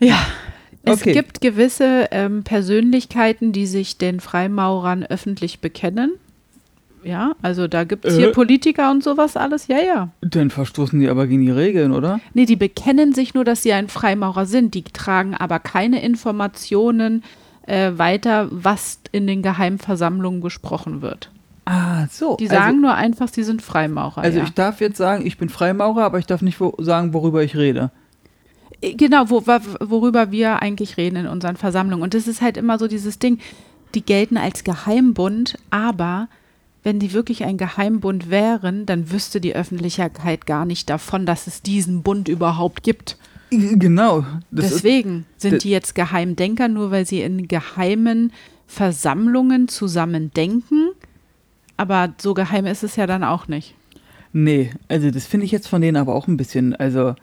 Ja. 0.00 0.18
Es 0.82 1.00
Okay. 1.00 1.12
gibt 1.12 1.40
gewisse 1.40 2.08
ähm, 2.12 2.42
Persönlichkeiten, 2.44 3.52
die 3.52 3.66
sich 3.66 3.98
den 3.98 4.20
Freimaurern 4.20 5.04
öffentlich 5.04 5.60
bekennen. 5.60 6.12
Ja, 7.06 7.36
also 7.40 7.68
da 7.68 7.84
gibt 7.84 8.04
es 8.04 8.14
Äh. 8.14 8.18
hier 8.18 8.32
Politiker 8.32 8.90
und 8.90 9.04
sowas 9.04 9.36
alles. 9.36 9.68
Ja, 9.68 9.78
ja. 9.78 10.08
Dann 10.22 10.50
verstoßen 10.50 10.98
die 10.98 11.08
aber 11.08 11.28
gegen 11.28 11.42
die 11.42 11.50
Regeln, 11.52 11.92
oder? 11.92 12.20
Nee, 12.34 12.46
die 12.46 12.56
bekennen 12.56 13.14
sich 13.14 13.32
nur, 13.32 13.44
dass 13.44 13.62
sie 13.62 13.72
ein 13.72 13.88
Freimaurer 13.88 14.44
sind. 14.44 14.74
Die 14.74 14.82
tragen 14.82 15.34
aber 15.36 15.60
keine 15.60 16.02
Informationen 16.02 17.22
äh, 17.66 17.92
weiter, 17.96 18.48
was 18.50 18.98
in 19.12 19.28
den 19.28 19.42
Geheimversammlungen 19.42 20.40
besprochen 20.40 21.00
wird. 21.00 21.30
Ah, 21.64 22.06
so. 22.10 22.36
Die 22.36 22.50
also, 22.50 22.62
sagen 22.62 22.80
nur 22.80 22.94
einfach, 22.94 23.28
sie 23.28 23.44
sind 23.44 23.62
Freimaurer. 23.62 24.18
Also 24.18 24.38
ja. 24.38 24.44
ich 24.44 24.54
darf 24.54 24.80
jetzt 24.80 24.96
sagen, 24.96 25.24
ich 25.26 25.38
bin 25.38 25.48
Freimaurer, 25.48 26.04
aber 26.04 26.18
ich 26.18 26.26
darf 26.26 26.42
nicht 26.42 26.60
wo 26.60 26.74
sagen, 26.78 27.14
worüber 27.14 27.42
ich 27.44 27.56
rede. 27.56 27.90
Äh, 28.80 28.94
Genau, 28.94 29.30
wo, 29.30 29.42
worüber 29.46 30.32
wir 30.32 30.60
eigentlich 30.60 30.96
reden 30.96 31.16
in 31.16 31.26
unseren 31.28 31.56
Versammlungen. 31.56 32.02
Und 32.02 32.14
das 32.14 32.26
ist 32.26 32.42
halt 32.42 32.56
immer 32.56 32.78
so 32.78 32.88
dieses 32.88 33.18
Ding, 33.20 33.38
die 33.94 34.02
gelten 34.02 34.36
als 34.36 34.64
Geheimbund, 34.64 35.56
aber 35.70 36.28
wenn 36.86 37.00
die 37.00 37.12
wirklich 37.12 37.42
ein 37.42 37.56
Geheimbund 37.56 38.30
wären, 38.30 38.86
dann 38.86 39.10
wüsste 39.10 39.40
die 39.40 39.56
Öffentlichkeit 39.56 40.46
gar 40.46 40.64
nicht 40.64 40.88
davon, 40.88 41.26
dass 41.26 41.48
es 41.48 41.60
diesen 41.60 42.04
Bund 42.04 42.28
überhaupt 42.28 42.84
gibt. 42.84 43.18
Genau. 43.50 44.24
Das 44.52 44.66
ist, 44.66 44.74
Deswegen 44.84 45.26
sind 45.36 45.64
die 45.64 45.70
jetzt 45.70 45.96
Geheimdenker, 45.96 46.68
nur 46.68 46.92
weil 46.92 47.04
sie 47.04 47.22
in 47.22 47.48
geheimen 47.48 48.32
Versammlungen 48.68 49.66
zusammen 49.66 50.30
denken. 50.30 50.90
Aber 51.76 52.14
so 52.18 52.34
geheim 52.34 52.66
ist 52.66 52.84
es 52.84 52.94
ja 52.94 53.08
dann 53.08 53.24
auch 53.24 53.48
nicht. 53.48 53.74
nee, 54.32 54.70
also 54.86 55.10
das 55.10 55.26
finde 55.26 55.46
ich 55.46 55.50
jetzt 55.50 55.66
von 55.66 55.82
denen 55.82 55.96
aber 55.96 56.14
auch 56.14 56.28
ein 56.28 56.36
bisschen, 56.36 56.76
also 56.76 57.16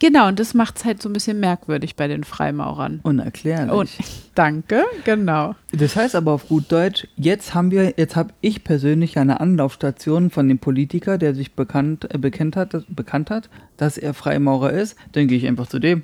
Genau, 0.00 0.28
und 0.28 0.40
das 0.40 0.54
macht 0.54 0.78
es 0.78 0.84
halt 0.84 1.00
so 1.02 1.08
ein 1.08 1.12
bisschen 1.12 1.38
merkwürdig 1.40 1.94
bei 1.94 2.08
den 2.08 2.24
Freimaurern. 2.24 3.00
unerklärlich. 3.02 3.70
Und 3.72 3.90
danke, 4.34 4.82
genau. 5.04 5.54
Das 5.72 5.94
heißt 5.94 6.16
aber 6.16 6.32
auf 6.32 6.48
gut 6.48 6.72
Deutsch, 6.72 7.06
jetzt 7.16 7.54
haben 7.54 7.70
wir, 7.70 7.94
jetzt 7.98 8.16
habe 8.16 8.32
ich 8.40 8.64
persönlich 8.64 9.18
eine 9.18 9.40
Anlaufstation 9.40 10.30
von 10.30 10.48
dem 10.48 10.58
Politiker, 10.58 11.18
der 11.18 11.34
sich 11.34 11.52
bekannt, 11.52 12.12
äh, 12.12 12.18
bekannt, 12.18 12.56
hat, 12.56 12.74
bekannt 12.88 13.30
hat, 13.30 13.50
dass 13.76 13.98
er 13.98 14.14
Freimaurer 14.14 14.72
ist. 14.72 14.96
Dann 15.12 15.28
gehe 15.28 15.36
ich 15.38 15.46
einfach 15.46 15.66
zu 15.68 15.78
dem. 15.78 16.02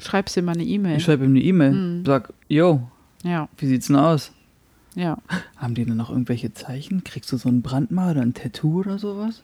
Schreibst 0.00 0.34
dir 0.36 0.42
mal 0.42 0.52
eine 0.52 0.64
E-Mail. 0.64 0.96
Ich 0.96 1.04
schreibe 1.04 1.24
ihm 1.24 1.30
eine 1.30 1.40
E-Mail, 1.42 1.72
Mhm. 1.72 2.04
sag, 2.06 2.32
yo, 2.48 2.88
Ja, 3.22 3.48
wie 3.58 3.66
sieht's 3.66 3.86
denn 3.88 3.96
aus? 3.96 4.32
ja. 4.94 5.18
Haben 5.58 5.74
die 5.74 5.84
denn 5.84 5.96
noch 5.96 6.08
irgendwelche 6.10 6.54
Zeichen? 6.54 7.04
Kriegst 7.04 7.30
du 7.32 7.36
so 7.36 7.48
ein 7.50 7.60
Brandmal 7.62 8.12
oder 8.12 8.22
ein 8.22 8.32
Tattoo 8.34 8.80
oder 8.80 8.98
sowas? 8.98 9.42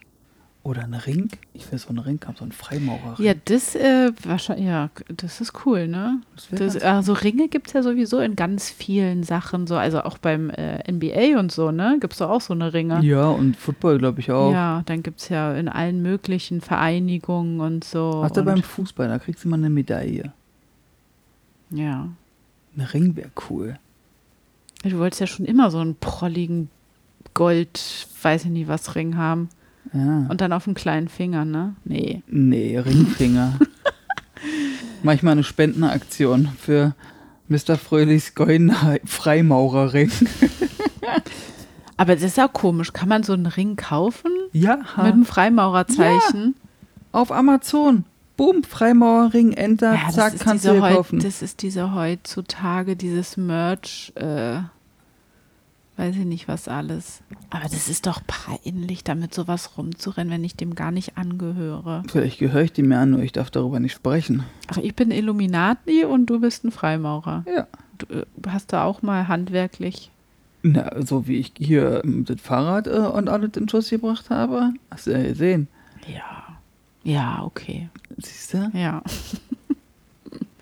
Oder 0.64 0.85
einen 0.85 0.95
Ring? 0.95 1.28
Ich 1.54 1.71
will 1.73 1.78
so 1.78 1.88
einen 1.88 1.99
Ring 1.99 2.21
haben, 2.25 2.37
so 2.37 2.45
einen 2.45 2.52
Freimaurerring. 2.52 3.26
Ja, 3.26 3.35
das, 3.47 3.75
äh, 3.75 4.12
wahrscheinlich, 4.23 4.66
ja, 4.66 4.90
das 5.09 5.40
ist 5.40 5.66
cool, 5.66 5.88
ne? 5.88 6.21
Das 6.52 6.76
also 6.76 7.14
Ringe 7.14 7.49
gibt 7.49 7.66
es 7.66 7.73
ja 7.73 7.83
sowieso 7.83 8.21
in 8.21 8.37
ganz 8.37 8.71
vielen 8.71 9.25
Sachen, 9.25 9.66
so, 9.66 9.75
also 9.75 10.02
auch 10.02 10.19
beim 10.19 10.50
äh, 10.50 10.91
NBA 10.91 11.37
und 11.41 11.50
so, 11.50 11.73
ne? 11.73 11.97
Gibt 12.00 12.13
es 12.13 12.21
doch 12.21 12.30
auch 12.30 12.41
so 12.41 12.54
eine 12.54 12.73
Ringe. 12.73 13.02
ja, 13.02 13.26
und 13.26 13.56
Football 13.56 13.99
glaube 13.99 14.21
ich 14.21 14.30
auch. 14.30 14.52
Ja, 14.52 14.82
dann 14.87 15.02
gibt 15.02 15.21
es 15.21 15.30
ja 15.30 15.52
in 15.52 15.69
allen 15.69 16.00
möglichen 16.00 16.60
Vereinigungen 16.60 17.58
und 17.60 17.82
so. 17.82 18.23
Und, 18.23 18.45
beim 18.45 18.63
Fußball, 18.63 19.08
da 19.08 19.19
kriegst 19.19 19.45
du 19.45 19.49
mal 19.49 19.56
eine 19.56 19.71
Medaille. 19.71 20.32
ja. 21.71 22.08
Ein 22.75 22.84
Ring 22.84 23.17
wäre 23.17 23.30
cool. 23.50 23.78
Du 24.82 24.99
wolltest 24.99 25.21
ja 25.21 25.26
schon 25.26 25.45
immer 25.45 25.71
so 25.71 25.78
einen 25.78 25.95
prolligen 25.95 26.71
Gold, 27.34 28.08
weiß 28.23 28.47
ich 28.47 28.50
nicht 28.50 28.69
was, 28.69 28.95
Ring 28.95 29.17
haben. 29.17 29.49
Ja. 29.92 30.26
Und 30.28 30.40
dann 30.40 30.52
auf 30.52 30.64
dem 30.64 30.75
kleinen 30.75 31.08
Finger, 31.08 31.45
ne? 31.45 31.75
Nee. 31.84 32.23
Nee, 32.26 32.78
Ringfinger. 32.78 33.58
Manchmal 35.02 35.32
eine 35.32 35.45
Spendenaktion 35.45 36.49
für 36.58 36.95
Mr. 37.49 37.76
Fröhlichs 37.76 38.34
goldener 38.34 38.99
Freimaurerring. 39.04 40.10
Aber 41.97 42.14
das 42.14 42.23
ist 42.25 42.40
auch 42.40 42.52
komisch. 42.52 42.92
Kann 42.92 43.08
man 43.08 43.23
so 43.23 43.32
einen 43.32 43.47
Ring 43.47 43.76
kaufen? 43.76 44.30
Ja, 44.52 44.78
Mit 44.97 45.12
einem 45.12 45.25
Freimaurerzeichen? 45.25 46.54
auf 47.12 47.30
Amazon. 47.30 48.04
Boom, 48.36 48.64
Freimaurerring, 48.64 49.52
Enter, 49.52 49.92
Ja, 49.95 50.00
das 50.06 50.14
zack, 50.14 50.34
ist 50.34 50.45
kannst 50.45 50.64
du 50.64 50.80
kaufen. 50.80 51.21
Das 51.21 51.42
ist 51.42 51.62
diese 51.62 51.95
heutzutage, 51.95 52.97
dieses 52.97 53.36
Merch, 53.36 54.12
äh, 54.16 54.60
weiß 56.02 56.17
ich 56.17 56.25
nicht 56.25 56.49
was 56.49 56.67
alles. 56.67 57.23
Aber 57.50 57.65
das 57.65 57.88
ist 57.88 58.06
doch 58.06 58.21
peinlich, 58.26 59.04
damit 59.04 59.32
sowas 59.32 59.78
rumzurennen, 59.78 60.32
wenn 60.32 60.43
ich 60.43 60.56
dem 60.56 60.75
gar 60.75 60.91
nicht 60.91 61.17
angehöre. 61.17 62.02
Vielleicht 62.08 62.41
gehöre 62.41 62.62
ich 62.62 62.73
dem 62.73 62.91
ja 62.91 63.02
an, 63.02 63.10
nur 63.10 63.21
ich 63.21 63.30
darf 63.30 63.50
darüber 63.50 63.78
nicht 63.78 63.93
sprechen. 63.93 64.43
Ach, 64.67 64.78
ich 64.78 64.97
bin 64.97 65.12
Illuminati 65.12 66.04
und 66.04 66.26
du 66.26 66.41
bist 66.41 66.65
ein 66.65 66.73
Freimaurer. 66.73 67.45
Ja. 67.47 67.69
Du 67.99 68.06
äh, 68.06 68.25
hast 68.49 68.73
da 68.73 68.84
auch 68.84 69.02
mal 69.02 69.28
handwerklich. 69.28 70.10
Na, 70.62 70.91
so 71.04 71.28
wie 71.28 71.36
ich 71.36 71.52
hier 71.56 72.02
ähm, 72.04 72.25
das 72.25 72.41
Fahrrad 72.41 72.88
äh, 72.88 72.91
und 72.91 73.28
alles 73.28 73.50
in 73.56 73.69
Schuss 73.69 73.91
gebracht 73.91 74.28
habe, 74.30 74.73
hast 74.91 75.06
du 75.06 75.12
ja 75.12 75.23
gesehen. 75.23 75.69
Ja. 76.12 76.58
Ja, 77.04 77.43
okay. 77.45 77.91
Siehst 78.17 78.54
du? 78.54 78.71
Ja. 78.75 79.02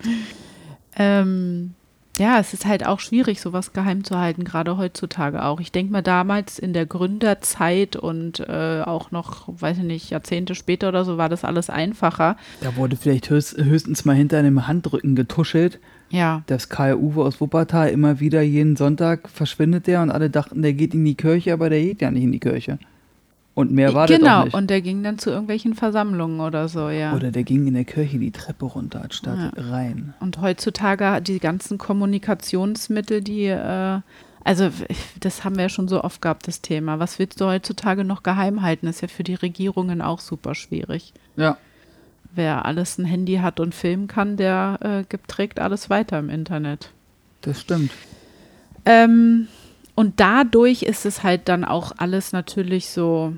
ähm, 0.95 1.73
ja, 2.17 2.39
es 2.39 2.53
ist 2.53 2.65
halt 2.65 2.85
auch 2.85 2.99
schwierig, 2.99 3.41
sowas 3.41 3.73
geheim 3.73 4.03
zu 4.03 4.17
halten, 4.17 4.43
gerade 4.43 4.77
heutzutage 4.77 5.43
auch. 5.43 5.59
Ich 5.59 5.71
denke 5.71 5.91
mal, 5.91 6.01
damals 6.01 6.59
in 6.59 6.73
der 6.73 6.85
Gründerzeit 6.85 7.95
und 7.95 8.41
äh, 8.41 8.81
auch 8.85 9.11
noch, 9.11 9.47
weiß 9.47 9.77
ich 9.79 9.83
nicht, 9.83 10.09
Jahrzehnte 10.09 10.55
später 10.55 10.89
oder 10.89 11.05
so, 11.05 11.17
war 11.17 11.29
das 11.29 11.43
alles 11.45 11.69
einfacher. 11.69 12.35
Da 12.61 12.75
wurde 12.75 12.95
vielleicht 12.95 13.29
höchst, 13.29 13.57
höchstens 13.57 14.05
mal 14.05 14.15
hinter 14.15 14.37
einem 14.39 14.67
Handrücken 14.67 15.15
getuschelt. 15.15 15.79
Ja, 16.09 16.43
Das 16.47 16.67
Karl 16.67 16.95
Uwe 16.95 17.23
aus 17.23 17.39
Wuppertal 17.39 17.89
immer 17.89 18.19
wieder 18.19 18.41
jeden 18.41 18.75
Sonntag 18.75 19.29
verschwindet 19.29 19.87
der 19.87 20.01
und 20.01 20.11
alle 20.11 20.29
dachten, 20.29 20.61
der 20.61 20.73
geht 20.73 20.93
in 20.93 21.05
die 21.05 21.15
Kirche, 21.15 21.53
aber 21.53 21.69
der 21.69 21.79
geht 21.79 22.01
ja 22.01 22.11
nicht 22.11 22.23
in 22.23 22.33
die 22.33 22.39
Kirche. 22.41 22.79
Und 23.61 23.71
mehr 23.71 23.93
war 23.93 24.07
das 24.07 24.17
genau. 24.17 24.39
auch 24.39 24.45
nicht. 24.45 24.53
Und 24.55 24.69
der 24.71 24.81
ging 24.81 25.03
dann 25.03 25.19
zu 25.19 25.29
irgendwelchen 25.29 25.75
Versammlungen 25.75 26.39
oder 26.39 26.67
so, 26.67 26.89
ja. 26.89 27.15
Oder 27.15 27.29
der 27.31 27.43
ging 27.43 27.67
in 27.67 27.75
der 27.75 27.85
Kirche 27.85 28.17
die 28.17 28.31
Treppe 28.31 28.65
runter 28.65 29.05
statt 29.11 29.53
Ja. 29.55 29.63
rein. 29.69 30.15
Und 30.19 30.41
heutzutage 30.41 31.21
die 31.21 31.39
ganzen 31.39 31.77
Kommunikationsmittel, 31.77 33.21
die, 33.21 33.45
äh, 33.45 33.99
also 34.43 34.69
das 35.19 35.43
haben 35.43 35.57
wir 35.57 35.63
ja 35.63 35.69
schon 35.69 35.87
so 35.87 36.03
oft 36.03 36.23
gehabt, 36.23 36.47
das 36.47 36.61
Thema. 36.61 36.97
Was 36.97 37.19
willst 37.19 37.39
du 37.39 37.45
heutzutage 37.45 38.03
noch 38.03 38.23
geheim 38.23 38.63
halten? 38.63 38.87
Ist 38.87 39.01
ja 39.01 39.07
für 39.07 39.23
die 39.23 39.35
Regierungen 39.35 40.01
auch 40.01 40.19
super 40.19 40.55
schwierig. 40.55 41.13
Ja. 41.35 41.57
Wer 42.33 42.65
alles 42.65 42.97
ein 42.97 43.05
Handy 43.05 43.35
hat 43.35 43.59
und 43.59 43.75
filmen 43.75 44.07
kann, 44.07 44.37
der 44.37 44.79
äh, 44.81 45.03
gibt, 45.07 45.27
trägt 45.27 45.59
alles 45.59 45.91
weiter 45.91 46.17
im 46.17 46.29
Internet. 46.29 46.89
Das 47.41 47.61
stimmt. 47.61 47.91
Ähm, 48.85 49.47
und 49.93 50.19
dadurch 50.19 50.81
ist 50.81 51.05
es 51.05 51.21
halt 51.21 51.47
dann 51.47 51.63
auch 51.63 51.91
alles 51.97 52.31
natürlich 52.31 52.89
so 52.89 53.33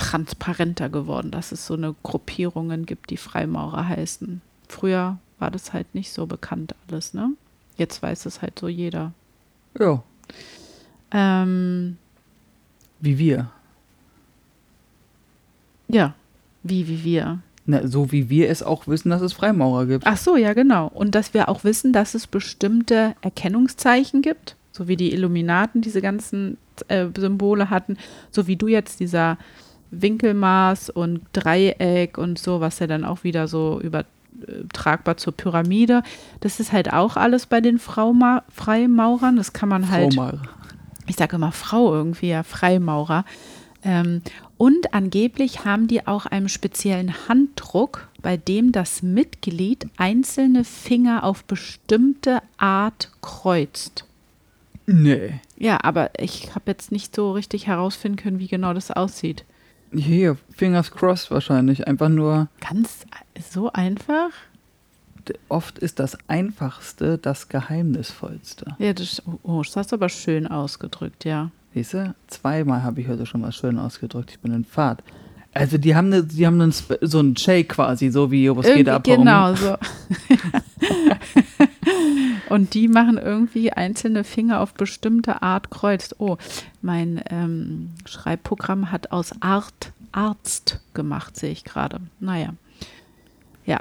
transparenter 0.00 0.88
geworden, 0.88 1.30
dass 1.30 1.52
es 1.52 1.66
so 1.66 1.74
eine 1.74 1.94
Gruppierungen 2.02 2.86
gibt, 2.86 3.10
die 3.10 3.16
Freimaurer 3.18 3.86
heißen. 3.86 4.40
Früher 4.68 5.18
war 5.38 5.50
das 5.50 5.72
halt 5.72 5.94
nicht 5.94 6.12
so 6.12 6.26
bekannt 6.26 6.74
alles, 6.88 7.12
ne? 7.14 7.30
Jetzt 7.76 8.02
weiß 8.02 8.26
es 8.26 8.42
halt 8.42 8.58
so 8.58 8.66
jeder. 8.68 9.12
Ja, 9.78 10.02
Ähm, 11.12 11.96
wie 13.00 13.18
wir. 13.18 13.50
ja, 15.88 16.14
wie, 16.62 16.86
wie 16.88 17.04
wir. 17.04 17.40
Na, 17.66 17.86
so 17.86 18.10
wie 18.12 18.28
wir 18.30 18.48
es 18.50 18.62
auch 18.62 18.86
wissen, 18.86 19.10
dass 19.10 19.22
es 19.22 19.32
Freimaurer 19.32 19.86
gibt. 19.86 20.06
Ach 20.06 20.16
so, 20.16 20.36
ja, 20.36 20.52
genau. 20.54 20.88
Und 20.88 21.14
dass 21.14 21.34
wir 21.34 21.48
auch 21.48 21.64
wissen, 21.64 21.92
dass 21.92 22.14
es 22.14 22.26
bestimmte 22.26 23.14
Erkennungszeichen 23.22 24.22
gibt, 24.22 24.56
so 24.72 24.88
wie 24.88 24.96
die 24.96 25.12
Illuminaten 25.12 25.80
diese 25.80 26.00
ganzen 26.02 26.58
äh, 26.88 27.06
Symbole 27.16 27.70
hatten, 27.70 27.96
so 28.30 28.46
wie 28.46 28.56
du 28.56 28.68
jetzt 28.68 29.00
dieser 29.00 29.38
Winkelmaß 29.90 30.90
und 30.90 31.22
Dreieck 31.32 32.18
und 32.18 32.38
so, 32.38 32.60
was 32.60 32.78
ja 32.78 32.86
dann 32.86 33.04
auch 33.04 33.24
wieder 33.24 33.48
so 33.48 33.80
übertragbar 33.80 35.16
zur 35.16 35.32
Pyramide. 35.36 36.02
Das 36.40 36.60
ist 36.60 36.72
halt 36.72 36.92
auch 36.92 37.16
alles 37.16 37.46
bei 37.46 37.60
den 37.60 37.78
Frauma 37.78 38.44
Freimaurern. 38.52 39.36
Das 39.36 39.52
kann 39.52 39.68
man 39.68 39.90
halt 39.90 40.14
Fraumaurer. 40.14 40.42
ich 41.06 41.16
sage 41.16 41.36
immer 41.36 41.52
Frau 41.52 41.92
irgendwie, 41.92 42.28
ja, 42.28 42.42
Freimaurer. 42.42 43.24
Ähm, 43.82 44.22
Und 44.58 44.92
angeblich 44.92 45.64
haben 45.64 45.88
die 45.88 46.06
auch 46.06 46.26
einen 46.26 46.50
speziellen 46.50 47.14
Handdruck, 47.28 48.08
bei 48.20 48.36
dem 48.36 48.72
das 48.72 49.02
Mitglied 49.02 49.88
einzelne 49.96 50.64
Finger 50.64 51.24
auf 51.24 51.44
bestimmte 51.44 52.42
Art 52.58 53.10
kreuzt. 53.22 54.04
Nee. 54.86 55.40
Ja, 55.56 55.82
aber 55.82 56.10
ich 56.18 56.54
habe 56.54 56.64
jetzt 56.66 56.92
nicht 56.92 57.14
so 57.16 57.32
richtig 57.32 57.68
herausfinden 57.68 58.18
können, 58.18 58.38
wie 58.38 58.48
genau 58.48 58.74
das 58.74 58.90
aussieht. 58.90 59.44
Hier, 59.92 60.36
Fingers 60.54 60.90
crossed 60.90 61.30
wahrscheinlich. 61.30 61.86
Einfach 61.86 62.08
nur, 62.08 62.48
Ganz 62.60 63.04
so 63.50 63.72
einfach? 63.72 64.30
oft 65.48 65.78
ist 65.78 65.98
das 66.00 66.16
Einfachste 66.28 67.18
das 67.18 67.48
Geheimnisvollste. 67.48 68.76
Ja, 68.78 68.92
das, 68.92 69.22
oh, 69.42 69.62
das 69.62 69.76
hast 69.76 69.92
du 69.92 69.96
aber 69.96 70.08
schön 70.08 70.46
ausgedrückt, 70.46 71.24
ja. 71.24 71.50
Siehst 71.74 71.94
du? 71.94 72.14
Zweimal 72.26 72.82
habe 72.82 73.00
ich 73.00 73.08
heute 73.08 73.26
schon 73.26 73.42
was 73.42 73.56
schön 73.56 73.78
ausgedrückt. 73.78 74.32
Ich 74.32 74.40
bin 74.40 74.52
in 74.52 74.64
Fahrt. 74.64 75.02
Also 75.52 75.78
die 75.78 75.94
haben, 75.94 76.12
eine, 76.12 76.24
die 76.24 76.46
haben 76.46 76.60
einen, 76.60 76.72
so 76.72 77.18
einen 77.18 77.36
Shake 77.36 77.70
quasi, 77.70 78.10
so 78.10 78.30
wie 78.30 78.54
was 78.54 78.66
geht 78.66 78.88
ab? 78.88 79.04
Genau 79.04 79.54
so. 79.54 79.76
Und 82.50 82.74
die 82.74 82.88
machen 82.88 83.16
irgendwie 83.16 83.72
einzelne 83.72 84.24
Finger 84.24 84.60
auf 84.60 84.74
bestimmte 84.74 85.40
Art 85.42 85.70
kreuzt. 85.70 86.16
Oh, 86.18 86.36
mein 86.82 87.22
ähm, 87.30 87.90
Schreibprogramm 88.04 88.90
hat 88.90 89.12
aus 89.12 89.32
Art 89.40 89.92
Arzt 90.12 90.80
gemacht, 90.92 91.36
sehe 91.36 91.52
ich 91.52 91.62
gerade. 91.64 92.00
Naja. 92.18 92.54
Ja. 93.64 93.80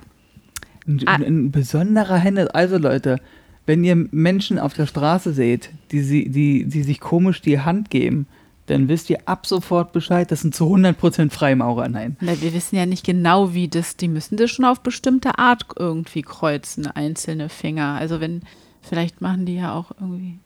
Ein, 0.88 1.02
Ah. 1.08 1.16
ein 1.16 1.52
besonderer 1.52 2.18
Hände. 2.18 2.54
Also 2.54 2.78
Leute, 2.78 3.20
wenn 3.66 3.84
ihr 3.84 3.96
Menschen 4.12 4.60
auf 4.60 4.74
der 4.74 4.86
Straße 4.86 5.34
seht, 5.34 5.72
die, 5.92 6.02
sie, 6.02 6.30
die, 6.30 6.66
die 6.66 6.84
sich 6.84 7.00
komisch 7.00 7.42
die 7.42 7.60
Hand 7.60 7.90
geben, 7.90 8.28
dann 8.70 8.88
wisst 8.88 9.10
ihr 9.10 9.20
ab 9.26 9.46
sofort 9.46 9.92
Bescheid, 9.92 10.32
das 10.32 10.42
sind 10.42 10.56
zu 10.56 10.66
100% 10.66 11.32
Freimaurer. 11.32 11.88
Nein. 11.90 12.18
Na, 12.22 12.40
wir 12.42 12.54
wissen 12.54 12.76
ja 12.76 12.86
nicht 12.86 13.06
genau, 13.06 13.54
wie 13.54 13.68
das, 13.68 13.96
die 13.98 14.08
müssen 14.08 14.38
das 14.38 14.52
schon 14.52 14.66
auf 14.66 14.82
bestimmte 14.82 15.38
Art 15.40 15.66
irgendwie 15.78 16.22
kreuzen, 16.22 16.88
einzelne 16.88 17.50
Finger. 17.50 17.96
Also 18.00 18.20
wenn, 18.22 18.42
vielleicht 18.82 19.22
machen 19.22 19.46
die 19.46 19.56
ja 19.56 19.74
auch 19.74 19.92
irgendwie 20.00 20.40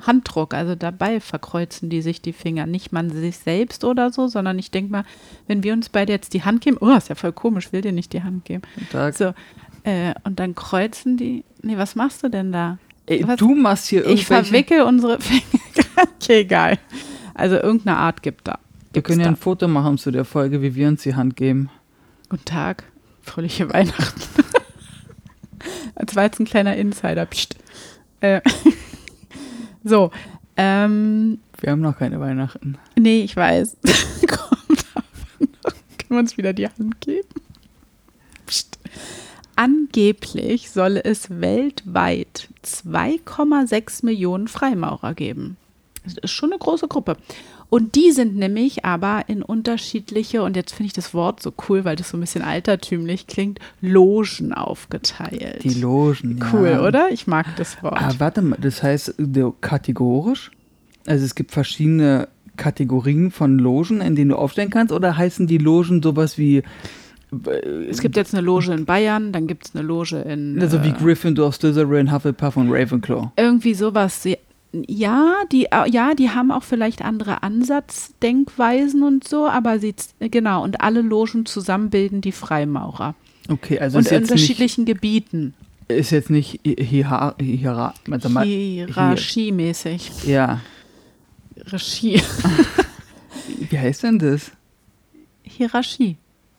Handdruck, 0.00 0.52
also 0.54 0.74
dabei 0.74 1.20
verkreuzen 1.20 1.88
die 1.88 2.02
sich 2.02 2.20
die 2.20 2.32
Finger. 2.32 2.66
Nicht 2.66 2.92
man 2.92 3.10
sich 3.10 3.38
selbst 3.38 3.84
oder 3.84 4.10
so, 4.10 4.26
sondern 4.26 4.58
ich 4.58 4.70
denke 4.70 4.90
mal, 4.90 5.04
wenn 5.46 5.62
wir 5.62 5.72
uns 5.72 5.88
beide 5.88 6.12
jetzt 6.12 6.34
die 6.34 6.42
Hand 6.42 6.60
geben, 6.60 6.78
oh, 6.80 6.90
ist 6.96 7.08
ja 7.08 7.14
voll 7.14 7.32
komisch, 7.32 7.72
will 7.72 7.82
dir 7.82 7.92
nicht 7.92 8.12
die 8.12 8.22
Hand 8.22 8.44
geben. 8.44 8.62
Guten 8.74 8.88
Tag. 8.90 9.14
So, 9.14 9.32
äh, 9.84 10.14
und 10.24 10.38
dann 10.40 10.54
kreuzen 10.54 11.16
die, 11.16 11.44
nee, 11.62 11.76
was 11.76 11.94
machst 11.94 12.22
du 12.22 12.28
denn 12.28 12.52
da? 12.52 12.78
Ey, 13.06 13.26
was- 13.26 13.36
du 13.38 13.54
machst 13.54 13.88
hier 13.88 14.00
Ich 14.02 14.06
irgendwelche... 14.30 14.44
verwickel 14.44 14.82
unsere 14.82 15.20
Finger. 15.20 15.42
okay, 16.20 16.40
egal. 16.40 16.78
Also 17.34 17.56
irgendeine 17.56 17.96
Art 17.96 18.22
gibt 18.22 18.48
da. 18.48 18.58
Wir 18.92 19.02
können 19.02 19.20
ja 19.20 19.26
ein 19.26 19.36
Foto 19.36 19.68
machen 19.68 19.96
zu 19.98 20.10
der 20.10 20.24
Folge, 20.24 20.60
wie 20.60 20.74
wir 20.74 20.88
uns 20.88 21.02
die 21.02 21.14
Hand 21.14 21.36
geben. 21.36 21.70
Guten 22.28 22.44
Tag, 22.44 22.84
fröhliche 23.22 23.72
Weihnachten. 23.72 24.20
Als 25.94 26.14
war 26.16 26.24
jetzt 26.24 26.40
ein 26.40 26.44
kleiner 26.44 26.76
Insider. 26.76 27.24
Psst. 27.26 27.56
Äh, 28.20 28.40
so, 29.84 30.10
ähm, 30.56 31.38
Wir 31.60 31.70
haben 31.70 31.80
noch 31.80 31.96
keine 31.98 32.20
Weihnachten. 32.20 32.76
nee, 32.98 33.22
ich 33.22 33.36
weiß. 33.36 33.76
Kommt 34.28 34.84
aber 34.94 35.04
noch. 35.40 35.72
Können 35.98 36.10
wir 36.10 36.18
uns 36.18 36.36
wieder 36.36 36.52
die 36.52 36.66
Hand 36.68 37.00
geben? 37.00 37.28
Psst. 38.46 38.78
Angeblich 39.56 40.70
soll 40.70 40.96
es 41.02 41.28
weltweit 41.40 42.48
2,6 42.64 44.04
Millionen 44.04 44.48
Freimaurer 44.48 45.14
geben. 45.14 45.56
Das 46.04 46.14
ist 46.14 46.30
schon 46.30 46.50
eine 46.50 46.58
große 46.58 46.88
Gruppe. 46.88 47.16
Und 47.68 47.94
die 47.94 48.10
sind 48.12 48.36
nämlich 48.36 48.84
aber 48.84 49.24
in 49.28 49.42
unterschiedliche, 49.42 50.42
und 50.42 50.56
jetzt 50.56 50.74
finde 50.74 50.88
ich 50.88 50.92
das 50.92 51.14
Wort 51.14 51.40
so 51.42 51.52
cool, 51.68 51.84
weil 51.84 51.96
das 51.96 52.10
so 52.10 52.16
ein 52.18 52.20
bisschen 52.20 52.42
altertümlich 52.42 53.26
klingt, 53.26 53.60
Logen 53.80 54.52
aufgeteilt. 54.52 55.64
Die 55.64 55.80
Logen, 55.80 56.38
Cool, 56.52 56.68
ja. 56.68 56.86
oder? 56.86 57.08
Ich 57.10 57.26
mag 57.26 57.46
das 57.56 57.82
Wort. 57.82 57.96
Ah, 57.96 58.12
warte 58.18 58.42
mal, 58.42 58.58
das 58.60 58.82
heißt 58.82 59.14
kategorisch? 59.60 60.50
Also 61.06 61.24
es 61.24 61.34
gibt 61.34 61.52
verschiedene 61.52 62.28
Kategorien 62.56 63.30
von 63.30 63.58
Logen, 63.58 64.00
in 64.02 64.16
denen 64.16 64.30
du 64.30 64.36
aufstellen 64.36 64.70
kannst, 64.70 64.92
oder 64.92 65.16
heißen 65.16 65.46
die 65.46 65.58
Logen 65.58 66.02
sowas 66.02 66.36
wie, 66.36 66.58
äh, 67.46 67.50
es 67.88 68.00
gibt 68.00 68.16
jetzt 68.16 68.34
eine 68.34 68.42
Loge 68.44 68.72
in 68.72 68.84
Bayern, 68.84 69.32
dann 69.32 69.46
gibt 69.46 69.66
es 69.66 69.74
eine 69.74 69.82
Loge 69.82 70.18
in. 70.20 70.60
also 70.60 70.84
wie 70.84 70.90
äh, 70.90 70.92
Gryffindor, 70.92 71.50
Slytherin, 71.52 72.12
Hufflepuff 72.12 72.56
und 72.58 72.70
Ravenclaw? 72.70 73.30
irgendwie 73.36 73.72
sowas. 73.74 74.22
Ja, 74.72 75.42
die, 75.52 75.66
äh, 75.66 75.90
ja, 75.90 76.14
die 76.14 76.30
haben 76.30 76.50
auch 76.50 76.62
vielleicht 76.62 77.02
andere 77.02 77.42
Ansatzdenkweisen 77.42 79.02
und 79.02 79.28
so, 79.28 79.46
aber 79.46 79.78
sie, 79.78 79.94
genau, 80.18 80.64
und 80.64 80.80
alle 80.80 81.02
Logen 81.02 81.44
zusammen 81.44 81.90
bilden 81.90 82.22
die 82.22 82.32
Freimaurer. 82.32 83.14
Okay, 83.48 83.78
also 83.78 83.98
und 83.98 84.06
ist 84.06 84.12
in 84.12 84.20
jetzt, 84.20 84.30
nicht, 84.30 84.32
unterschiedlichen 84.32 84.84
Gebieten. 84.86 85.54
ist 85.88 86.10
jetzt 86.10 86.30
nicht 86.30 86.60
hier, 86.64 87.92
mal, 88.30 88.46
Hierarchiemäßig. 88.46 90.24
ja, 90.26 90.60
Regie. 91.66 92.22
wie 93.70 93.78
heißt 93.78 94.04
denn 94.04 94.18
das? 94.18 94.52
Hierarchie. 95.42 96.16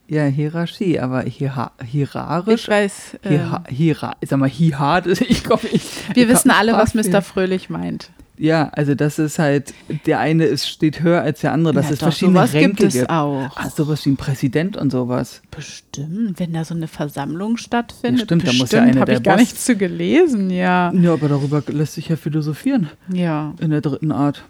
Ja, 0.07 0.25
Hierarchie, 0.25 0.99
aber 0.99 1.21
hier, 1.23 1.71
hierarisch, 1.83 2.63
Ich 2.63 2.67
weiß. 2.69 3.17
Ähm, 3.23 3.57
hira, 3.69 4.15
sag 4.25 4.37
mal, 4.39 4.49
hihard 4.49 5.07
ich 5.21 5.43
glaube, 5.43 5.67
ich. 5.71 5.83
wir 6.13 6.23
ich 6.23 6.29
wissen 6.29 6.51
hab 6.51 6.59
alle, 6.59 6.73
was. 6.73 6.93
Mr. 6.93 7.21
Fröhlich 7.21 7.69
meint. 7.69 8.09
Ja, 8.37 8.69
also 8.69 8.95
das 8.95 9.19
ist 9.19 9.37
halt, 9.39 9.73
der 10.07 10.19
eine 10.19 10.45
ist, 10.45 10.67
steht 10.67 11.01
höher 11.01 11.21
als 11.21 11.41
der 11.41 11.51
andere, 11.53 11.73
dass 11.73 11.85
Ja, 11.85 11.91
es 11.93 11.99
doch, 11.99 12.07
verschiedene 12.07 12.39
sowas 12.39 12.53
Ränke 12.53 12.67
gibt 12.69 12.83
es 12.83 12.93
gibt. 12.95 13.09
auch. 13.11 13.55
Ah, 13.55 13.69
sowas 13.69 14.05
wie 14.05 14.09
ein 14.09 14.17
Präsident 14.17 14.75
und 14.75 14.91
sowas. 14.91 15.41
Bestimmt, 15.51 16.39
wenn 16.39 16.51
da 16.51 16.65
so 16.65 16.73
eine 16.73 16.87
Versammlung 16.87 17.57
stattfindet. 17.57 18.21
Ja, 18.21 18.25
stimmt, 18.25 18.41
da 18.41 18.45
bestimmt, 18.47 18.61
muss 18.61 18.71
ja 18.71 18.81
einer 18.81 18.95
habe 19.01 19.05
der 19.11 19.17
ich 19.19 19.23
gar 19.23 19.35
Boss- 19.35 19.41
nichts 19.41 19.65
zu 19.65 19.75
gelesen, 19.77 20.49
ja. 20.49 20.91
Ja, 20.93 21.13
aber 21.13 21.29
darüber 21.29 21.63
lässt 21.67 21.93
sich 21.93 22.09
ja 22.09 22.15
philosophieren 22.15 22.89
Ja. 23.13 23.53
in 23.59 23.69
der 23.69 23.81
dritten 23.81 24.11
Art. 24.11 24.43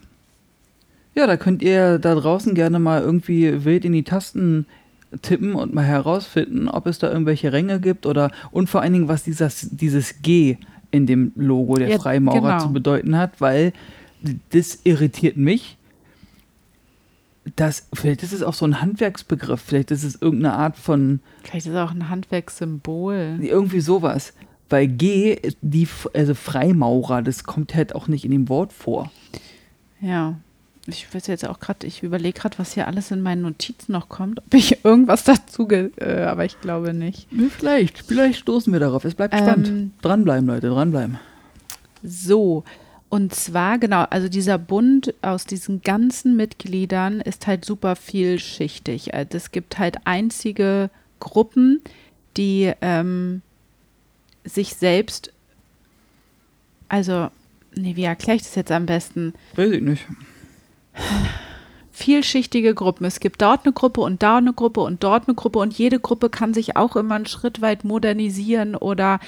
Ja, 1.13 1.28
da 1.28 1.38
könnt 1.38 1.62
ihr 1.62 2.00
da 2.00 2.16
draußen 2.16 2.56
gerne 2.56 2.80
mal 2.80 3.02
irgendwie 3.02 3.66
wild 3.66 3.86
in 3.86 3.92
die 3.92 4.04
Tasten 4.04 4.66
tippen 5.21 5.54
und 5.56 5.73
mal 5.73 5.84
herausfinden, 5.86 6.67
ob 6.67 6.88
es 6.88 6.99
da 6.99 7.12
irgendwelche 7.12 7.52
Ränge 7.54 7.80
gibt 7.80 8.06
oder 8.06 8.32
und 8.52 8.69
vor 8.69 8.82
allen 8.82 8.93
Dingen, 8.93 9.08
was 9.08 9.23
dieses, 9.23 9.69
dieses 9.71 10.21
G 10.21 10.58
in 10.91 11.06
dem 11.06 11.32
Logo 11.36 11.76
der 11.76 11.89
Ja, 11.89 11.99
Freimaurer 11.99 12.41
genau. 12.41 12.60
zu 12.60 12.73
bedeuten 12.73 13.17
hat, 13.17 13.39
weil 13.41 13.73
das 14.52 14.80
irritiert 14.84 15.38
mich. 15.38 15.78
Das, 17.58 17.88
vielleicht 17.93 18.23
ist 18.23 18.32
es 18.32 18.41
auch 18.41 18.54
so 18.54 18.65
ein 18.65 18.80
Handwerksbegriff, 18.80 19.60
vielleicht 19.62 19.91
ist 19.91 20.04
es 20.04 20.21
irgendeine 20.21 20.54
Art 20.56 20.78
von 20.78 21.19
Vielleicht 21.43 21.65
ist 21.65 21.73
es 21.73 21.78
auch 21.78 21.91
ein 21.91 22.10
Handwerkssymbol. 22.10 23.39
irgendwie 23.41 23.82
sowas. 23.82 24.34
Weil 24.69 24.88
G, 24.88 25.39
die, 25.62 25.88
also 26.13 26.34
Freimaurer, 26.36 27.21
das 27.21 27.43
kommt 27.43 27.76
halt 27.76 27.93
auch 27.95 28.08
nicht 28.08 28.23
in 28.23 28.32
dem 28.32 28.47
Wort 28.49 28.71
vor. 28.71 29.12
Ja. 29.99 30.39
Ich 30.86 31.13
weiß 31.13 31.28
jetzt 31.28 31.48
auch 31.48 31.60
gerade, 31.62 31.88
ich 31.88 32.04
überlege 32.04 32.38
gerade, 32.39 32.60
was 32.60 32.74
hier 32.74 32.88
alles 32.88 33.10
in 33.12 33.22
meinen 33.22 33.41
Notizen 33.41 33.93
noch 33.93 34.10
kommt, 34.10 34.39
ob 34.39 34.54
ich 34.54 34.80
irgendwas 34.84 35.24
dazu, 35.24 35.65
ge 35.67 35.91
äh, 35.98 36.24
aber 36.24 36.43
ich 36.46 36.60
glaube 36.60 36.93
nicht. 36.93 37.28
Vielleicht, 37.58 38.00
vielleicht 38.00 38.39
stoßen 38.39 38.72
wir 38.74 38.80
darauf. 38.82 39.06
Es 39.06 39.15
bleibt 39.15 39.34
Ähm, 39.34 39.39
spannend. 39.39 39.93
Dranbleiben, 40.02 40.46
Leute, 40.48 40.67
dranbleiben. 40.69 41.19
So, 42.04 42.65
und 43.08 43.34
zwar, 43.34 43.78
genau, 43.78 44.06
also 44.10 44.28
dieser 44.28 44.58
Bund 44.58 45.13
aus 45.22 45.46
diesen 45.46 45.82
ganzen 45.84 46.36
Mitgliedern 46.36 47.22
ist 47.22 47.48
halt 47.48 47.63
super 47.63 47.96
vielschichtig. 47.96 49.13
Also 49.13 49.38
es 49.38 49.52
gibt 49.52 49.78
halt 49.80 49.98
einzige 50.06 50.89
Gruppen, 51.19 51.80
die 52.36 52.74
ähm, 52.82 53.41
sich 54.43 54.74
selbst, 54.76 55.32
also, 56.89 57.30
nee, 57.76 57.96
wie 57.96 58.04
erkläre 58.04 58.36
ich 58.38 58.43
das 58.43 58.56
jetzt 58.56 58.72
am 58.72 58.86
besten? 58.86 59.34
Weiß 59.56 59.72
ich 59.72 59.82
nicht. 59.82 60.06
Vielschichtige 61.92 62.74
Gruppen. 62.74 63.06
Es 63.06 63.20
gibt 63.20 63.42
dort 63.42 63.66
eine 63.66 63.74
Gruppe 63.74 64.02
und 64.02 64.24
da 64.24 64.38
eine 64.38 64.54
Gruppe 64.54 64.82
und 64.82 65.04
dort 65.04 65.28
eine 65.28 65.36
Gruppe 65.36 65.60
und 65.60 65.78
jede 65.78 66.00
Gruppe 66.00 66.30
kann 66.30 66.54
sich 66.54 66.76
auch 66.76 66.96
immer 66.96 67.16
einen 67.16 67.26
Schritt 67.26 67.62
weit 67.62 67.84
modernisieren 67.84 68.76
oder 68.76 69.20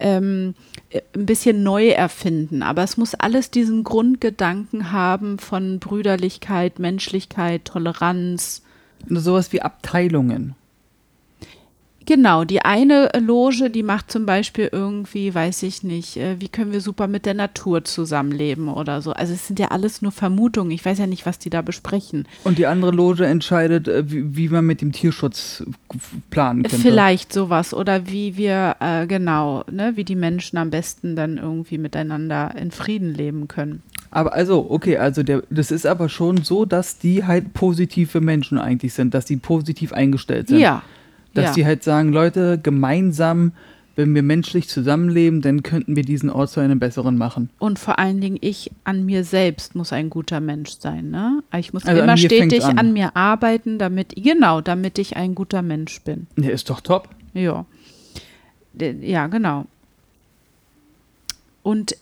ähm, 0.00 0.54
äh, 0.90 1.02
ein 1.14 1.26
bisschen 1.26 1.62
neu 1.62 1.88
erfinden. 1.88 2.62
Aber 2.62 2.82
es 2.82 2.96
muss 2.96 3.14
alles 3.14 3.50
diesen 3.50 3.84
Grundgedanken 3.84 4.90
haben 4.90 5.38
von 5.38 5.78
Brüderlichkeit, 5.78 6.78
Menschlichkeit, 6.78 7.66
Toleranz. 7.66 8.62
Sowas 9.08 9.52
wie 9.52 9.60
Abteilungen. 9.60 10.54
Genau, 12.06 12.44
die 12.44 12.60
eine 12.60 13.10
Loge, 13.18 13.70
die 13.70 13.82
macht 13.82 14.10
zum 14.10 14.26
Beispiel 14.26 14.68
irgendwie, 14.70 15.34
weiß 15.34 15.62
ich 15.62 15.82
nicht, 15.82 16.16
äh, 16.16 16.40
wie 16.40 16.48
können 16.48 16.72
wir 16.72 16.80
super 16.80 17.08
mit 17.08 17.24
der 17.24 17.34
Natur 17.34 17.84
zusammenleben 17.84 18.68
oder 18.68 19.00
so. 19.00 19.12
Also 19.12 19.32
es 19.32 19.46
sind 19.46 19.58
ja 19.58 19.68
alles 19.68 20.02
nur 20.02 20.12
Vermutungen. 20.12 20.70
Ich 20.70 20.84
weiß 20.84 20.98
ja 20.98 21.06
nicht, 21.06 21.24
was 21.24 21.38
die 21.38 21.50
da 21.50 21.62
besprechen. 21.62 22.26
Und 22.44 22.58
die 22.58 22.66
andere 22.66 22.90
Loge 22.90 23.26
entscheidet, 23.26 23.88
äh, 23.88 24.10
wie, 24.10 24.36
wie 24.36 24.48
man 24.48 24.66
mit 24.66 24.82
dem 24.82 24.92
Tierschutz 24.92 25.64
planen 26.30 26.62
könnte. 26.62 26.76
Vielleicht 26.76 27.32
sowas 27.32 27.72
oder 27.72 28.06
wie 28.06 28.36
wir, 28.36 28.76
äh, 28.80 29.06
genau, 29.06 29.64
ne, 29.70 29.92
wie 29.96 30.04
die 30.04 30.16
Menschen 30.16 30.58
am 30.58 30.70
besten 30.70 31.16
dann 31.16 31.38
irgendwie 31.38 31.78
miteinander 31.78 32.54
in 32.56 32.70
Frieden 32.70 33.14
leben 33.14 33.48
können. 33.48 33.82
Aber 34.10 34.32
also, 34.32 34.66
okay, 34.70 34.96
also 34.96 35.22
der, 35.24 35.42
das 35.50 35.72
ist 35.72 35.86
aber 35.86 36.08
schon 36.08 36.44
so, 36.44 36.64
dass 36.64 36.98
die 36.98 37.24
halt 37.24 37.52
positive 37.52 38.20
Menschen 38.20 38.58
eigentlich 38.58 38.94
sind, 38.94 39.12
dass 39.12 39.24
die 39.24 39.36
positiv 39.36 39.92
eingestellt 39.92 40.48
sind. 40.48 40.60
Ja. 40.60 40.82
Dass 41.34 41.46
ja. 41.46 41.52
die 41.54 41.66
halt 41.66 41.82
sagen, 41.82 42.12
Leute, 42.12 42.58
gemeinsam, 42.62 43.52
wenn 43.96 44.14
wir 44.14 44.22
menschlich 44.22 44.68
zusammenleben, 44.68 45.40
dann 45.40 45.62
könnten 45.62 45.96
wir 45.96 46.04
diesen 46.04 46.30
Ort 46.30 46.50
zu 46.50 46.60
einem 46.60 46.78
besseren 46.78 47.16
machen. 47.16 47.50
Und 47.58 47.78
vor 47.78 47.98
allen 47.98 48.20
Dingen 48.20 48.38
ich 48.40 48.70
an 48.84 49.04
mir 49.04 49.24
selbst 49.24 49.74
muss 49.74 49.92
ein 49.92 50.10
guter 50.10 50.40
Mensch 50.40 50.78
sein. 50.78 51.10
Ne? 51.10 51.42
Ich 51.56 51.72
muss 51.72 51.84
Also 51.84 52.02
immer 52.02 52.16
stetig 52.16 52.64
an. 52.64 52.78
an. 52.78 52.92
mir 52.92 53.16
arbeiten, 53.16 53.78
damit, 53.78 54.14
genau, 54.16 54.60
damit 54.60 54.98
ich 54.98 55.16
ein 55.16 55.34
guter 55.34 55.62
Mensch 55.62 56.00
bin. 56.02 56.26
Der 56.36 56.52
ist 56.52 56.70
doch 56.70 56.80
top. 56.80 57.08
Ja. 57.34 57.66
Ja, 58.76 59.28
genau. 59.28 59.66
Und 61.62 61.96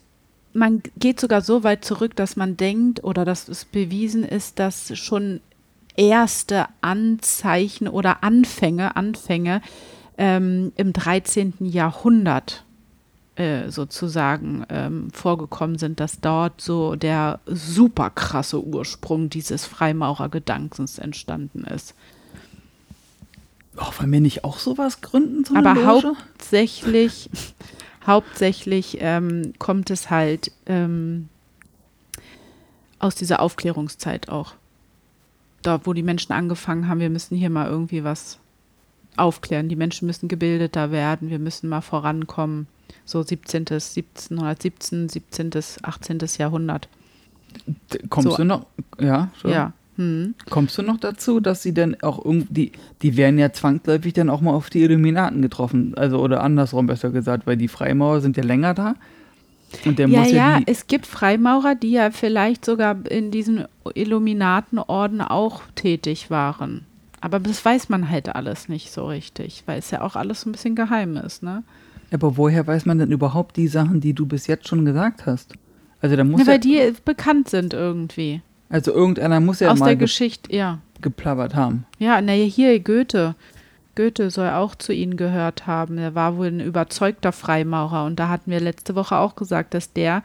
man 0.54 0.82
geht 0.98 1.20
sogar 1.20 1.40
so 1.40 1.64
weit 1.64 1.84
zurück, 1.84 2.16
dass 2.16 2.36
man 2.36 2.56
denkt 2.56 3.04
oder 3.04 3.24
dass 3.24 3.48
es 3.48 3.64
bewiesen 3.64 4.24
ist, 4.24 4.58
dass 4.58 4.96
schon 4.98 5.40
erste 5.96 6.66
Anzeichen 6.80 7.88
oder 7.88 8.22
Anfänge, 8.22 8.96
Anfänge 8.96 9.62
ähm, 10.18 10.72
im 10.76 10.92
13. 10.92 11.54
Jahrhundert 11.60 12.64
äh, 13.34 13.70
sozusagen 13.70 14.64
ähm, 14.68 15.10
vorgekommen 15.10 15.78
sind, 15.78 16.00
dass 16.00 16.20
dort 16.20 16.60
so 16.60 16.96
der 16.96 17.40
super 17.46 18.10
krasse 18.10 18.62
Ursprung 18.62 19.30
dieses 19.30 19.64
Freimaurergedankens 19.64 20.98
entstanden 20.98 21.64
ist. 21.64 21.94
Oh, 23.76 23.90
wollen 23.98 24.12
wir 24.12 24.20
nicht 24.20 24.44
auch 24.44 24.58
sowas 24.58 25.00
gründen? 25.00 25.44
So 25.44 25.56
Aber 25.56 25.74
Loge? 25.74 25.86
hauptsächlich, 25.86 27.30
hauptsächlich 28.06 28.98
ähm, 29.00 29.54
kommt 29.58 29.88
es 29.88 30.10
halt 30.10 30.52
ähm, 30.66 31.30
aus 32.98 33.14
dieser 33.14 33.40
Aufklärungszeit 33.40 34.28
auch. 34.28 34.54
Da, 35.62 35.80
wo 35.84 35.92
die 35.92 36.02
Menschen 36.02 36.32
angefangen 36.32 36.88
haben, 36.88 37.00
wir 37.00 37.10
müssen 37.10 37.36
hier 37.36 37.50
mal 37.50 37.68
irgendwie 37.68 38.04
was 38.04 38.38
aufklären. 39.16 39.68
Die 39.68 39.76
Menschen 39.76 40.06
müssen 40.06 40.28
gebildeter 40.28 40.90
werden, 40.90 41.30
wir 41.30 41.38
müssen 41.38 41.68
mal 41.68 41.80
vorankommen. 41.80 42.66
So 43.04 43.22
17., 43.22 43.60
1717, 43.60 45.08
17., 45.08 45.50
18. 45.82 46.18
Jahrhundert. 46.38 46.88
Kommst 48.08 48.30
so- 48.30 48.36
du 48.36 48.44
noch? 48.44 48.66
Ja, 48.98 49.30
schon. 49.40 49.50
Ja. 49.50 49.72
Hm. 49.96 50.34
Kommst 50.48 50.78
du 50.78 50.82
noch 50.82 50.98
dazu, 50.98 51.38
dass 51.40 51.62
sie 51.62 51.74
dann 51.74 51.96
auch 52.00 52.24
irgendwie, 52.24 52.72
die 53.02 53.16
werden 53.18 53.38
ja 53.38 53.52
zwangsläufig 53.52 54.14
dann 54.14 54.30
auch 54.30 54.40
mal 54.40 54.52
auf 54.52 54.70
die 54.70 54.82
Illuminaten 54.82 55.42
getroffen, 55.42 55.94
also 55.96 56.18
oder 56.18 56.42
andersrum 56.42 56.86
besser 56.86 57.10
gesagt, 57.10 57.46
weil 57.46 57.58
die 57.58 57.68
Freimaurer 57.68 58.22
sind 58.22 58.38
ja 58.38 58.42
länger 58.42 58.72
da. 58.72 58.94
Und 59.84 59.98
der 59.98 60.08
Ja, 60.08 60.20
muss 60.20 60.30
ja, 60.30 60.58
ja, 60.58 60.62
es 60.66 60.86
gibt 60.86 61.06
Freimaurer, 61.06 61.74
die 61.74 61.92
ja 61.92 62.10
vielleicht 62.10 62.64
sogar 62.64 62.96
in 63.10 63.30
diesen 63.30 63.64
Illuminatenorden 63.94 65.20
auch 65.20 65.62
tätig 65.74 66.30
waren. 66.30 66.86
Aber 67.20 67.38
das 67.40 67.64
weiß 67.64 67.88
man 67.88 68.08
halt 68.10 68.34
alles 68.34 68.68
nicht 68.68 68.90
so 68.90 69.06
richtig, 69.06 69.62
weil 69.66 69.78
es 69.78 69.90
ja 69.90 70.00
auch 70.02 70.16
alles 70.16 70.40
so 70.42 70.48
ein 70.48 70.52
bisschen 70.52 70.74
geheim 70.74 71.16
ist, 71.16 71.42
ne? 71.42 71.62
aber 72.12 72.36
woher 72.36 72.66
weiß 72.66 72.84
man 72.84 72.98
denn 72.98 73.10
überhaupt 73.10 73.56
die 73.56 73.68
Sachen, 73.68 74.00
die 74.02 74.12
du 74.12 74.26
bis 74.26 74.46
jetzt 74.46 74.68
schon 74.68 74.84
gesagt 74.84 75.24
hast? 75.24 75.54
Also 76.02 76.14
da 76.16 76.24
muss 76.24 76.40
Ja, 76.40 76.46
ja, 76.46 76.52
weil 76.52 76.58
die 76.60 76.92
bekannt 77.06 77.48
sind 77.48 77.72
irgendwie. 77.72 78.42
also 78.68 78.92
irgendeiner 78.92 79.40
muss 79.40 79.60
ja 79.60 79.70
Aus 79.70 79.78
mal 79.78 79.86
der 79.86 79.96
ge 79.96 80.04
Geschichte, 80.04 80.54
ja. 80.54 80.80
geplappert 81.00 81.54
haben. 81.54 81.86
Ja, 81.98 82.20
naja, 82.20 82.44
hier 82.44 82.78
Goethe. 82.80 83.34
Goethe 83.94 84.30
soll 84.30 84.50
auch 84.50 84.74
zu 84.74 84.92
ihnen 84.92 85.16
gehört 85.16 85.66
haben. 85.66 85.98
Er 85.98 86.14
war 86.14 86.36
wohl 86.36 86.46
ein 86.46 86.60
überzeugter 86.60 87.32
Freimaurer. 87.32 88.04
Und 88.04 88.16
da 88.18 88.28
hatten 88.28 88.50
wir 88.50 88.60
letzte 88.60 88.94
Woche 88.94 89.16
auch 89.18 89.36
gesagt, 89.36 89.74
dass 89.74 89.92
der 89.92 90.22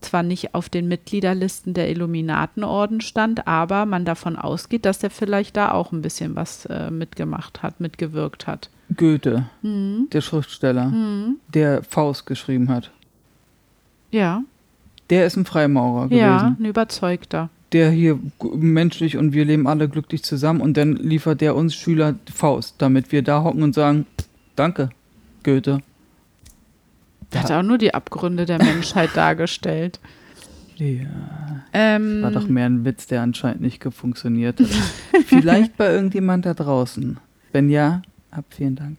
zwar 0.00 0.22
nicht 0.22 0.54
auf 0.54 0.70
den 0.70 0.88
Mitgliederlisten 0.88 1.74
der 1.74 1.90
Illuminatenorden 1.90 3.02
stand, 3.02 3.46
aber 3.46 3.84
man 3.84 4.06
davon 4.06 4.36
ausgeht, 4.36 4.86
dass 4.86 5.02
er 5.02 5.10
vielleicht 5.10 5.58
da 5.58 5.72
auch 5.72 5.92
ein 5.92 6.00
bisschen 6.00 6.36
was 6.36 6.64
äh, 6.66 6.90
mitgemacht 6.90 7.62
hat, 7.62 7.80
mitgewirkt 7.80 8.46
hat. 8.46 8.70
Goethe, 8.96 9.44
Mhm. 9.60 10.08
der 10.10 10.22
Schriftsteller, 10.22 10.90
der 11.52 11.82
Faust 11.82 12.24
geschrieben 12.26 12.70
hat. 12.70 12.90
Ja, 14.10 14.42
Der 15.10 15.26
ist 15.26 15.36
ein 15.36 15.44
Freimaurer 15.44 16.04
gewesen. 16.06 16.18
ja, 16.20 16.56
ein 16.58 16.64
überzeugter. 16.64 17.50
Der 17.72 17.90
hier 17.90 18.18
menschlich 18.42 19.16
und 19.16 19.32
wir 19.32 19.44
leben 19.44 19.66
alle 19.66 19.88
glücklich 19.88 20.22
zusammen 20.22 20.60
und 20.60 20.76
dann 20.76 20.96
liefert 20.96 21.40
der 21.40 21.54
uns 21.54 21.74
Schüler 21.74 22.14
Faust, 22.32 22.76
damit 22.78 23.12
wir 23.12 23.22
da 23.22 23.42
hocken 23.44 23.62
und 23.62 23.74
sagen, 23.74 24.06
danke, 24.56 24.90
Goethe. 25.44 25.80
Der 27.32 27.42
hat 27.44 27.50
auch 27.52 27.62
nur 27.62 27.78
die 27.78 27.94
Abgründe 27.94 28.44
der 28.44 28.58
Menschheit 28.58 29.10
dargestellt. 29.14 30.00
Ja, 30.76 31.06
Ähm, 31.74 32.22
war 32.22 32.30
doch 32.30 32.48
mehr 32.48 32.64
ein 32.64 32.86
Witz, 32.86 33.06
der 33.06 33.20
anscheinend 33.20 33.60
nicht 33.60 33.84
funktioniert 33.92 34.58
hat. 34.60 34.68
Vielleicht 35.26 35.76
bei 35.76 35.92
irgendjemand 35.92 36.46
da 36.46 36.54
draußen. 36.54 37.18
Wenn 37.52 37.68
ja, 37.68 38.00
ab 38.30 38.46
vielen 38.48 38.76
Dank. 38.76 38.96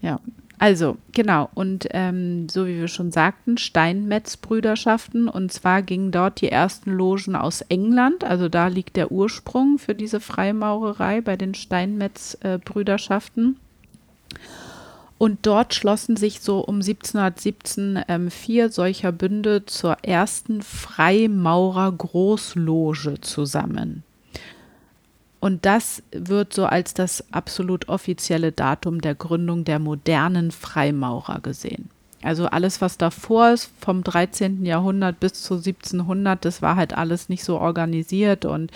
Ja, 0.00 0.20
also 0.62 0.96
genau. 1.10 1.50
Und 1.54 1.88
ähm, 1.90 2.48
so 2.48 2.68
wie 2.68 2.78
wir 2.78 2.86
schon 2.86 3.10
sagten, 3.10 3.58
Steinmetz-Brüderschaften. 3.58 5.26
Und 5.26 5.52
zwar 5.52 5.82
gingen 5.82 6.12
dort 6.12 6.40
die 6.40 6.50
ersten 6.50 6.92
Logen 6.92 7.34
aus 7.34 7.62
England. 7.62 8.22
Also 8.22 8.48
da 8.48 8.68
liegt 8.68 8.94
der 8.94 9.10
Ursprung 9.10 9.80
für 9.80 9.96
diese 9.96 10.20
Freimaurerei 10.20 11.20
bei 11.20 11.36
den 11.36 11.54
Steinmetz-Brüderschaften. 11.54 13.56
Und 15.18 15.46
dort 15.46 15.74
schlossen 15.74 16.16
sich 16.16 16.40
so 16.40 16.60
um 16.60 16.76
1717 16.76 18.04
ähm, 18.06 18.30
vier 18.30 18.70
solcher 18.70 19.10
Bünde 19.10 19.66
zur 19.66 19.96
ersten 20.04 20.62
Freimaurer-Großloge 20.62 23.20
zusammen. 23.20 24.04
Und 25.42 25.66
das 25.66 26.04
wird 26.12 26.52
so 26.52 26.66
als 26.66 26.94
das 26.94 27.24
absolut 27.32 27.88
offizielle 27.88 28.52
Datum 28.52 29.00
der 29.00 29.16
Gründung 29.16 29.64
der 29.64 29.80
modernen 29.80 30.52
Freimaurer 30.52 31.40
gesehen. 31.40 31.90
Also 32.22 32.46
alles, 32.46 32.80
was 32.80 32.96
davor 32.96 33.50
ist, 33.50 33.68
vom 33.80 34.04
13. 34.04 34.64
Jahrhundert 34.64 35.18
bis 35.18 35.32
zu 35.42 35.54
1700, 35.54 36.44
das 36.44 36.62
war 36.62 36.76
halt 36.76 36.96
alles 36.96 37.28
nicht 37.28 37.42
so 37.42 37.58
organisiert 37.58 38.44
und 38.44 38.70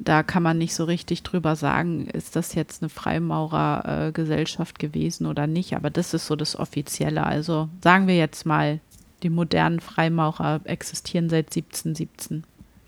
da 0.00 0.24
kann 0.24 0.42
man 0.42 0.58
nicht 0.58 0.74
so 0.74 0.82
richtig 0.82 1.22
drüber 1.22 1.54
sagen, 1.54 2.08
ist 2.08 2.34
das 2.34 2.56
jetzt 2.56 2.82
eine 2.82 2.88
Freimaurergesellschaft 2.88 4.80
gewesen 4.80 5.26
oder 5.26 5.46
nicht. 5.46 5.76
Aber 5.76 5.90
das 5.90 6.12
ist 6.12 6.26
so 6.26 6.34
das 6.34 6.58
Offizielle. 6.58 7.24
Also 7.24 7.68
sagen 7.84 8.08
wir 8.08 8.16
jetzt 8.16 8.46
mal, 8.46 8.80
die 9.22 9.30
modernen 9.30 9.78
Freimaurer 9.78 10.60
existieren 10.64 11.30
seit 11.30 11.54
1717. 11.54 12.42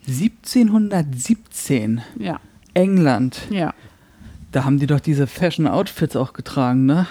1717, 0.08 2.00
Ja, 2.18 2.40
England. 2.76 3.42
ja. 3.50 3.74
Da 4.52 4.64
haben 4.64 4.78
die 4.78 4.86
doch 4.86 5.00
diese 5.00 5.26
Fashion-Outfits 5.26 6.16
auch 6.16 6.32
getragen, 6.32 6.86
ne? 6.86 7.06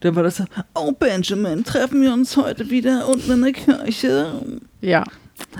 Da 0.00 0.14
war 0.14 0.22
das 0.22 0.36
so, 0.36 0.44
oh 0.74 0.92
Benjamin, 0.92 1.64
treffen 1.64 2.02
wir 2.02 2.12
uns 2.12 2.36
heute 2.36 2.68
wieder 2.68 3.08
unten 3.08 3.30
in 3.30 3.42
der 3.42 3.52
Kirche? 3.52 4.42
Ja, 4.82 5.04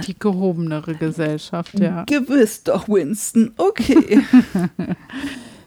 die 0.07 0.19
gehobenere 0.19 0.95
Gesellschaft, 0.95 1.79
ja. 1.79 2.05
Gewiss 2.05 2.65
doch, 2.65 2.89
Winston, 2.89 3.53
okay. 3.57 4.21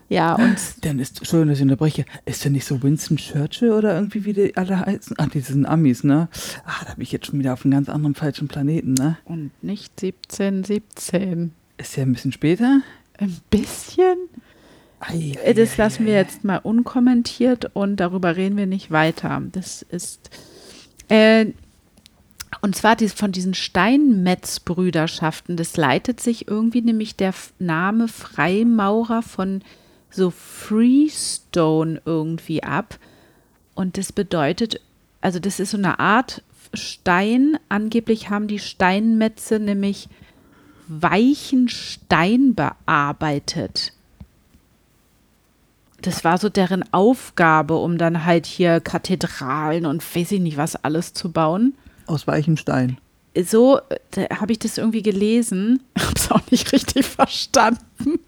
Ja, 0.09 0.35
und 0.35 0.57
Dann 0.81 0.99
ist, 0.99 1.25
schön, 1.27 1.49
dass 1.49 1.57
ich 1.57 1.63
unterbreche, 1.63 2.05
ist 2.25 2.45
denn 2.45 2.53
nicht 2.53 2.65
so 2.65 2.81
Winston 2.81 3.17
Churchill 3.17 3.71
oder 3.71 3.95
irgendwie 3.95 4.23
wie 4.23 4.31
die 4.31 4.55
alle 4.55 4.85
heißen? 4.85 5.17
Ach, 5.19 5.27
die 5.27 5.41
sind 5.41 5.65
Amis, 5.65 6.03
ne? 6.05 6.29
Ah, 6.65 6.85
da 6.85 6.93
bin 6.93 7.03
ich 7.03 7.11
jetzt 7.11 7.25
schon 7.25 7.39
wieder 7.39 7.51
auf 7.51 7.65
einem 7.65 7.73
ganz 7.73 7.89
anderen 7.89 8.15
falschen 8.15 8.47
Planeten, 8.47 8.93
ne? 8.93 9.17
Und 9.25 9.51
nicht 9.61 9.91
1717. 10.01 11.51
Ist 11.77 11.97
ja 11.97 12.03
ein 12.03 12.13
bisschen 12.13 12.31
später? 12.31 12.81
Ein 13.17 13.37
bisschen? 13.49 14.17
Ei, 14.99 15.33
Äh, 15.43 15.53
Das 15.53 15.77
lassen 15.77 16.05
wir 16.05 16.13
jetzt 16.13 16.43
mal 16.43 16.57
unkommentiert 16.57 17.71
und 17.73 17.97
darüber 17.97 18.35
reden 18.35 18.57
wir 18.57 18.67
nicht 18.67 18.91
weiter. 18.91 19.41
Das 19.51 19.81
ist. 19.83 20.29
Äh, 21.09 21.47
und 22.61 22.75
zwar 22.75 22.95
dies, 22.95 23.13
von 23.13 23.31
diesen 23.31 23.53
Steinmetz-Brüderschaften. 23.53 25.57
Das 25.57 25.77
leitet 25.77 26.19
sich 26.19 26.47
irgendwie 26.47 26.81
nämlich 26.81 27.15
der 27.15 27.33
Name 27.59 28.07
Freimaurer 28.07 29.21
von 29.21 29.61
so 30.09 30.31
Freestone 30.31 32.01
irgendwie 32.05 32.63
ab. 32.63 32.97
Und 33.75 33.97
das 33.97 34.11
bedeutet, 34.11 34.81
also 35.21 35.39
das 35.39 35.59
ist 35.59 35.71
so 35.71 35.77
eine 35.77 35.99
Art 35.99 36.43
Stein. 36.73 37.57
Angeblich 37.69 38.29
haben 38.29 38.47
die 38.47 38.59
Steinmetze 38.59 39.59
nämlich 39.59 40.09
weichen 40.87 41.69
Stein 41.69 42.55
bearbeitet. 42.55 43.93
Das 46.01 46.23
war 46.23 46.37
so 46.37 46.49
deren 46.49 46.91
Aufgabe, 46.93 47.75
um 47.75 47.97
dann 47.97 48.23
halt 48.25 48.45
hier 48.45 48.79
Kathedralen 48.79 49.85
und 49.85 50.03
weiß 50.15 50.31
ich 50.33 50.39
nicht 50.39 50.57
was 50.57 50.75
alles 50.75 51.13
zu 51.13 51.31
bauen. 51.31 51.73
Aus 52.05 52.27
weichem 52.27 52.55
Stein. 52.57 52.97
So 53.45 53.79
habe 54.39 54.51
ich 54.51 54.59
das 54.59 54.77
irgendwie 54.77 55.01
gelesen, 55.03 55.83
habe 55.99 56.13
es 56.15 56.31
auch 56.31 56.41
nicht 56.51 56.71
richtig 56.71 57.05
verstanden. 57.05 58.19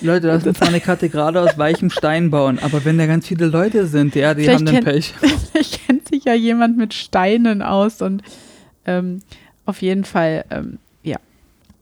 Leute, 0.00 0.28
lass 0.28 0.46
uns 0.46 0.60
mal 0.60 0.68
eine 0.68 0.80
Kathedrale 0.80 1.40
aus 1.40 1.58
weichem 1.58 1.90
Stein 1.90 2.30
bauen. 2.30 2.58
Aber 2.60 2.84
wenn 2.84 2.98
da 2.98 3.06
ganz 3.06 3.26
viele 3.26 3.46
Leute 3.46 3.86
sind, 3.86 4.14
ja, 4.14 4.32
die 4.34 4.42
Vielleicht 4.44 4.58
haben 4.60 4.66
dann 4.66 4.74
kennt- 4.76 4.86
Pech. 4.86 5.14
Vielleicht 5.52 5.86
kennt 5.86 6.08
sich 6.08 6.24
ja 6.24 6.34
jemand 6.34 6.76
mit 6.76 6.94
Steinen 6.94 7.62
aus 7.62 8.00
und 8.00 8.22
ähm, 8.86 9.20
auf 9.68 9.82
jeden 9.82 10.04
Fall, 10.04 10.44
ähm, 10.50 10.78
ja. 11.02 11.18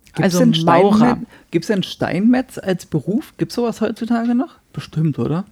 Gibt's 0.07 0.23
also 0.23 0.39
denn 0.41 0.65
Maurer. 0.65 0.97
Steinmetz, 0.97 1.29
gibt's 1.51 1.69
denn 1.69 1.83
Steinmetz 1.83 2.59
als 2.59 2.87
Beruf? 2.87 3.35
Gibt 3.39 3.53
es 3.53 3.57
sowas 3.57 3.81
heutzutage 3.81 4.35
noch? 4.35 4.57
Bestimmt, 4.73 5.19
oder? 5.19 5.45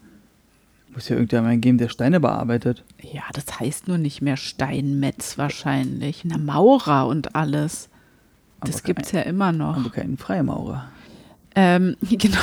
Muss 0.92 1.08
ja 1.08 1.16
irgendjemand 1.16 1.62
geben, 1.62 1.78
der 1.78 1.88
Steine 1.88 2.20
bearbeitet. 2.20 2.84
Ja, 3.00 3.22
das 3.32 3.58
heißt 3.58 3.88
nur 3.88 3.98
nicht 3.98 4.22
mehr 4.22 4.36
Steinmetz 4.36 5.38
wahrscheinlich. 5.38 6.24
Na, 6.24 6.38
Maurer 6.38 7.06
und 7.06 7.34
alles. 7.34 7.88
Das 8.60 8.76
Aber 8.76 8.84
gibt's 8.84 9.12
ja 9.12 9.20
immer 9.22 9.52
noch. 9.52 9.76
Aber 9.76 9.90
keinen 9.90 10.16
Freimaurer. 10.16 10.90
Ähm, 11.54 11.96
genau. 12.02 12.38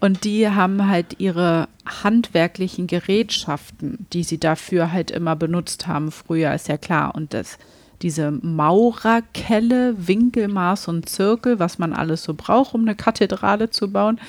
Und 0.00 0.24
die 0.24 0.48
haben 0.48 0.88
halt 0.88 1.20
ihre 1.20 1.68
handwerklichen 1.86 2.86
Gerätschaften, 2.86 4.06
die 4.12 4.22
sie 4.22 4.38
dafür 4.38 4.92
halt 4.92 5.10
immer 5.10 5.36
benutzt 5.36 5.86
haben, 5.86 6.12
früher, 6.12 6.52
ist 6.54 6.68
ja 6.68 6.76
klar. 6.76 7.14
Und 7.14 7.32
das, 7.32 7.58
diese 8.04 8.30
Maurerkelle, 8.30 9.94
Winkelmaß 10.06 10.88
und 10.88 11.08
Zirkel, 11.08 11.58
was 11.58 11.78
man 11.78 11.94
alles 11.94 12.22
so 12.22 12.34
braucht, 12.34 12.74
um 12.74 12.82
eine 12.82 12.94
Kathedrale 12.94 13.70
zu 13.70 13.90
bauen, 13.90 14.20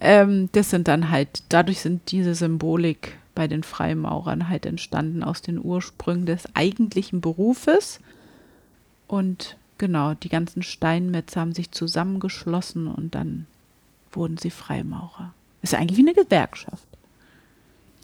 ähm, 0.00 0.50
das 0.52 0.68
sind 0.68 0.86
dann 0.86 1.08
halt, 1.08 1.42
dadurch 1.48 1.80
sind 1.80 2.10
diese 2.10 2.34
Symbolik 2.34 3.16
bei 3.34 3.48
den 3.48 3.62
Freimaurern 3.62 4.50
halt 4.50 4.66
entstanden 4.66 5.24
aus 5.24 5.40
den 5.40 5.58
Ursprüngen 5.64 6.26
des 6.26 6.44
eigentlichen 6.54 7.22
Berufes. 7.22 8.00
Und 9.08 9.56
genau, 9.78 10.12
die 10.12 10.28
ganzen 10.28 10.62
Steinmetze 10.62 11.40
haben 11.40 11.54
sich 11.54 11.70
zusammengeschlossen 11.70 12.86
und 12.86 13.14
dann 13.14 13.46
wurden 14.12 14.36
sie 14.36 14.50
Freimaurer. 14.50 15.32
Ist 15.62 15.74
eigentlich 15.74 15.96
wie 15.96 16.06
eine 16.06 16.12
Gewerkschaft. 16.12 16.86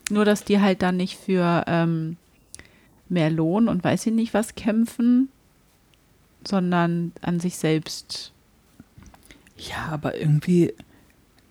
Nur, 0.08 0.24
dass 0.24 0.44
die 0.44 0.58
halt 0.58 0.80
dann 0.80 0.96
nicht 0.96 1.18
für 1.18 1.64
ähm, 1.66 2.16
mehr 3.10 3.30
Lohn 3.30 3.68
und 3.68 3.84
weiß 3.84 4.06
ich 4.06 4.12
nicht 4.12 4.34
was 4.34 4.54
kämpfen, 4.54 5.28
sondern 6.46 7.12
an 7.22 7.40
sich 7.40 7.56
selbst. 7.56 8.32
Ja, 9.56 9.88
aber 9.90 10.16
irgendwie, 10.16 10.72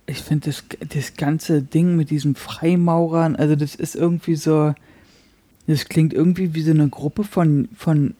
ich 0.06 0.22
finde 0.22 0.48
das, 0.48 0.64
das 0.94 1.16
ganze 1.16 1.62
Ding 1.62 1.96
mit 1.96 2.10
diesen 2.10 2.36
Freimaurern, 2.36 3.36
also 3.36 3.56
das 3.56 3.76
ist 3.76 3.96
irgendwie 3.96 4.36
so, 4.36 4.74
das 5.68 5.86
klingt 5.90 6.14
irgendwie 6.14 6.54
wie 6.54 6.62
so 6.62 6.72
eine 6.72 6.88
Gruppe 6.88 7.24
von, 7.24 7.68
von 7.76 8.16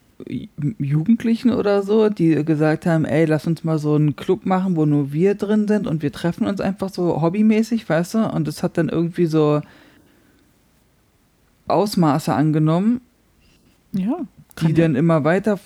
Jugendlichen 0.78 1.50
oder 1.50 1.82
so, 1.82 2.08
die 2.08 2.44
gesagt 2.44 2.86
haben, 2.86 3.04
ey, 3.04 3.24
lass 3.24 3.46
uns 3.46 3.64
mal 3.64 3.78
so 3.78 3.94
einen 3.94 4.16
Club 4.16 4.46
machen, 4.46 4.76
wo 4.76 4.84
nur 4.84 5.12
wir 5.12 5.34
drin 5.36 5.68
sind 5.68 5.86
und 5.86 6.02
wir 6.02 6.12
treffen 6.12 6.46
uns 6.46 6.60
einfach 6.60 6.88
so 6.88 7.22
hobbymäßig, 7.22 7.88
weißt 7.88 8.14
du? 8.14 8.18
Und 8.28 8.48
das 8.48 8.62
hat 8.62 8.76
dann 8.76 8.88
irgendwie 8.88 9.26
so 9.26 9.62
Ausmaße 11.68 12.34
angenommen, 12.34 13.00
Ja. 13.92 14.18
die 14.60 14.74
dann 14.74 14.96
immer 14.96 15.24
weiter 15.24 15.58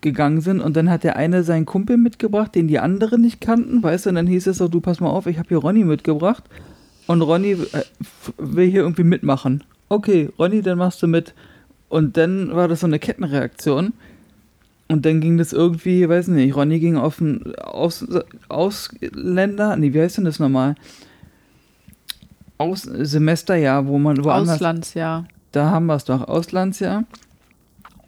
gegangen 0.00 0.40
sind 0.40 0.60
und 0.60 0.76
dann 0.76 0.90
hat 0.90 1.04
der 1.04 1.16
eine 1.16 1.42
seinen 1.44 1.66
Kumpel 1.66 1.96
mitgebracht, 1.96 2.54
den 2.54 2.66
die 2.66 2.78
anderen 2.78 3.20
nicht 3.20 3.40
kannten, 3.40 3.82
weißt 3.82 4.06
du, 4.06 4.10
und 4.10 4.16
dann 4.16 4.26
hieß 4.26 4.46
es 4.46 4.58
so, 4.58 4.68
du 4.68 4.80
pass 4.80 5.00
mal 5.00 5.10
auf, 5.10 5.26
ich 5.26 5.38
habe 5.38 5.48
hier 5.48 5.58
Ronny 5.58 5.84
mitgebracht 5.84 6.44
und 7.06 7.22
Ronny 7.22 7.52
äh, 7.52 7.84
will 8.38 8.68
hier 8.68 8.82
irgendwie 8.82 9.04
mitmachen. 9.04 9.64
Okay, 9.88 10.30
Ronny, 10.38 10.62
dann 10.62 10.78
machst 10.78 11.02
du 11.02 11.06
mit. 11.06 11.34
Und 11.88 12.16
dann 12.16 12.54
war 12.54 12.68
das 12.68 12.80
so 12.80 12.86
eine 12.86 12.98
Kettenreaktion 12.98 13.94
und 14.88 15.04
dann 15.04 15.20
ging 15.20 15.36
das 15.36 15.52
irgendwie, 15.52 16.08
weiß 16.08 16.28
nicht, 16.28 16.56
Ronny 16.56 16.80
ging 16.80 16.96
auf 16.96 17.20
ein 17.20 17.54
Aus, 17.56 18.06
Ausländer, 18.48 19.76
nee, 19.76 19.92
wie 19.92 20.00
heißt 20.00 20.18
denn 20.18 20.24
das 20.24 20.38
nochmal? 20.38 20.74
Aus 22.56 22.82
Semesterjahr, 22.82 23.86
wo 23.86 23.98
man 23.98 24.22
woanders 24.24 24.56
Auslandsjahr. 24.56 25.28
da 25.52 25.70
haben 25.70 25.86
wir 25.86 25.94
es 25.94 26.04
doch, 26.04 26.26
Auslandsjahr. 26.26 27.04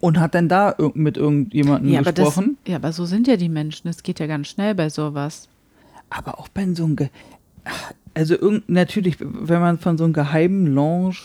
Und 0.01 0.19
hat 0.19 0.35
dann 0.35 0.49
da 0.49 0.75
mit 0.93 1.15
irgendjemandem 1.15 1.93
Ja 1.93 1.99
aber, 2.01 2.11
das, 2.11 2.25
gesprochen. 2.25 2.57
ja, 2.67 2.75
aber 2.75 2.91
so 2.91 3.05
sind 3.05 3.27
ja 3.27 3.37
die 3.37 3.49
Menschen. 3.49 3.87
Es 3.87 4.03
geht 4.03 4.19
ja 4.19 4.27
ganz 4.27 4.47
schnell 4.47 4.75
bei 4.75 4.89
sowas. 4.89 5.47
Aber 6.09 6.39
auch 6.39 6.49
bei 6.49 6.67
so 6.73 6.83
einem, 6.83 6.95
Ge 6.97 7.09
also 8.13 8.35
natürlich, 8.67 9.17
wenn 9.19 9.61
man 9.61 9.77
von 9.79 9.97
so 9.97 10.03
einem 10.03 10.13
geheimen 10.13 10.67
Lounge, 10.67 11.15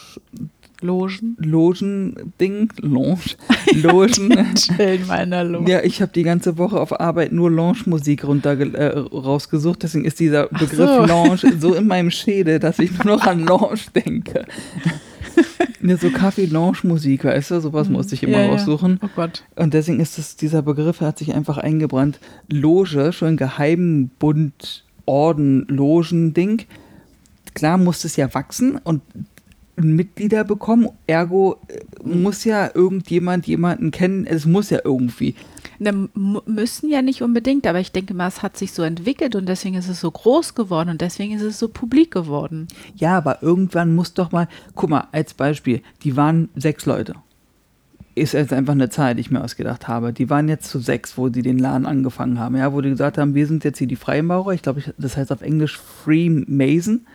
Logen. 0.83 1.37
Logen-Ding, 1.41 2.69
Lounge, 2.83 3.37
Logen, 3.73 4.55
Chillen 4.55 5.07
meiner 5.07 5.43
Loge. 5.43 5.71
ja, 5.71 5.83
ich 5.83 6.03
habe 6.03 6.13
die 6.13 6.23
ganze 6.23 6.59
Woche 6.59 6.79
auf 6.79 7.01
Arbeit 7.01 7.33
nur 7.33 7.51
Lounge-Musik 7.51 8.25
runter 8.25 8.59
äh, 8.61 8.99
rausgesucht, 8.99 9.83
deswegen 9.83 10.05
ist 10.05 10.21
dieser 10.21 10.49
Begriff 10.49 10.77
so. 10.77 11.07
Lounge 11.07 11.41
so 11.59 11.75
in 11.75 11.87
meinem 11.87 12.11
Schädel, 12.11 12.59
dass 12.59 12.79
ich 12.79 12.93
nur 13.03 13.17
noch 13.17 13.27
an 13.27 13.47
Lounge 13.47 13.81
denke. 13.95 14.45
Ja, 15.83 15.97
so 15.97 16.11
Kaffee-Lounge-Musik, 16.11 17.25
weißt 17.25 17.53
du, 17.53 17.61
sowas 17.61 17.89
musste 17.89 18.15
ich 18.15 18.23
immer 18.25 18.39
Ja, 18.39 18.45
ja. 18.45 18.51
raussuchen. 18.51 18.99
Oh 19.03 19.09
Gott. 19.15 19.45
Und 19.55 19.73
deswegen 19.75 20.01
ist 20.01 20.19
es, 20.19 20.35
dieser 20.35 20.63
Begriff 20.63 21.01
hat 21.01 21.19
sich 21.19 21.33
einfach 21.35 21.59
eingebrannt. 21.59 22.19
Loge, 22.49 23.13
schon 23.13 23.37
Geheimbund, 23.37 24.85
Orden, 25.05 25.65
Logen-Ding. 25.69 26.63
Klar 27.55 27.79
muss 27.79 28.05
es 28.05 28.17
ja 28.17 28.33
wachsen 28.35 28.79
und 28.83 29.03
Mitglieder 29.77 30.45
bekommen, 30.45 30.89
ergo 31.07 31.57
äh, 31.69 31.81
muss 32.07 32.45
ja 32.45 32.71
irgendjemand 32.75 33.47
jemanden 33.47 33.91
kennen, 33.91 34.27
es 34.27 34.47
muss 34.47 34.71
ja 34.71 34.81
irgendwie. 34.85 35.35
Ne, 35.79 36.09
müssen 36.15 36.89
ja 36.89 37.03
nicht 37.03 37.23
unbedingt, 37.23 37.67
aber 37.67 37.81
ich 37.81 37.93
denke 37.93 38.15
mal, 38.15 38.29
es 38.29 38.43
hat 38.43 38.57
sich 38.57 38.73
so 38.73 38.83
entwickelt 38.83 39.35
und 39.35 39.47
deswegen 39.47 39.77
ist 39.77 39.89
es 39.89 40.01
so 40.01 40.11
groß 40.11 40.55
geworden 40.55 40.89
und 40.89 41.03
deswegen 41.03 41.35
ist 41.35 41.43
es 41.43 41.59
so 41.59 41.69
publik 41.69 42.11
geworden. 42.11 42.69
Ja, 42.95 43.19
aber 43.19 43.43
irgendwann 43.43 43.95
muss 43.95 44.15
doch 44.15 44.33
mal, 44.33 44.49
guck 44.75 44.89
mal, 44.89 45.09
als 45.13 45.35
Beispiel, 45.35 45.83
die 46.03 46.17
waren 46.17 46.49
sechs 46.57 46.87
Leute. 46.87 47.15
Ist 48.15 48.33
jetzt 48.33 48.55
einfach 48.55 48.73
eine 48.73 48.89
Zahl, 48.89 49.15
die 49.15 49.21
ich 49.21 49.31
mir 49.31 49.45
ausgedacht 49.45 49.89
habe. 49.89 50.15
Die 50.15 50.31
waren 50.31 50.49
jetzt 50.49 50.71
zu 50.71 50.79
sechs, 50.79 51.19
wo 51.19 51.29
die 51.29 51.43
den 51.43 51.59
Laden 51.59 51.85
angefangen 51.85 52.39
haben. 52.39 52.57
Ja, 52.57 52.73
wo 52.73 52.81
die 52.81 52.89
gesagt 52.89 53.19
haben, 53.19 53.35
wir 53.35 53.47
sind 53.47 53.63
jetzt 53.63 53.77
hier 53.77 53.87
die 53.87 53.97
Freimaurer. 53.97 54.55
Ich 54.55 54.63
glaube, 54.63 54.83
das 54.97 55.19
heißt 55.19 55.31
auf 55.31 55.43
Englisch 55.43 55.79
Freemason. 55.79 57.07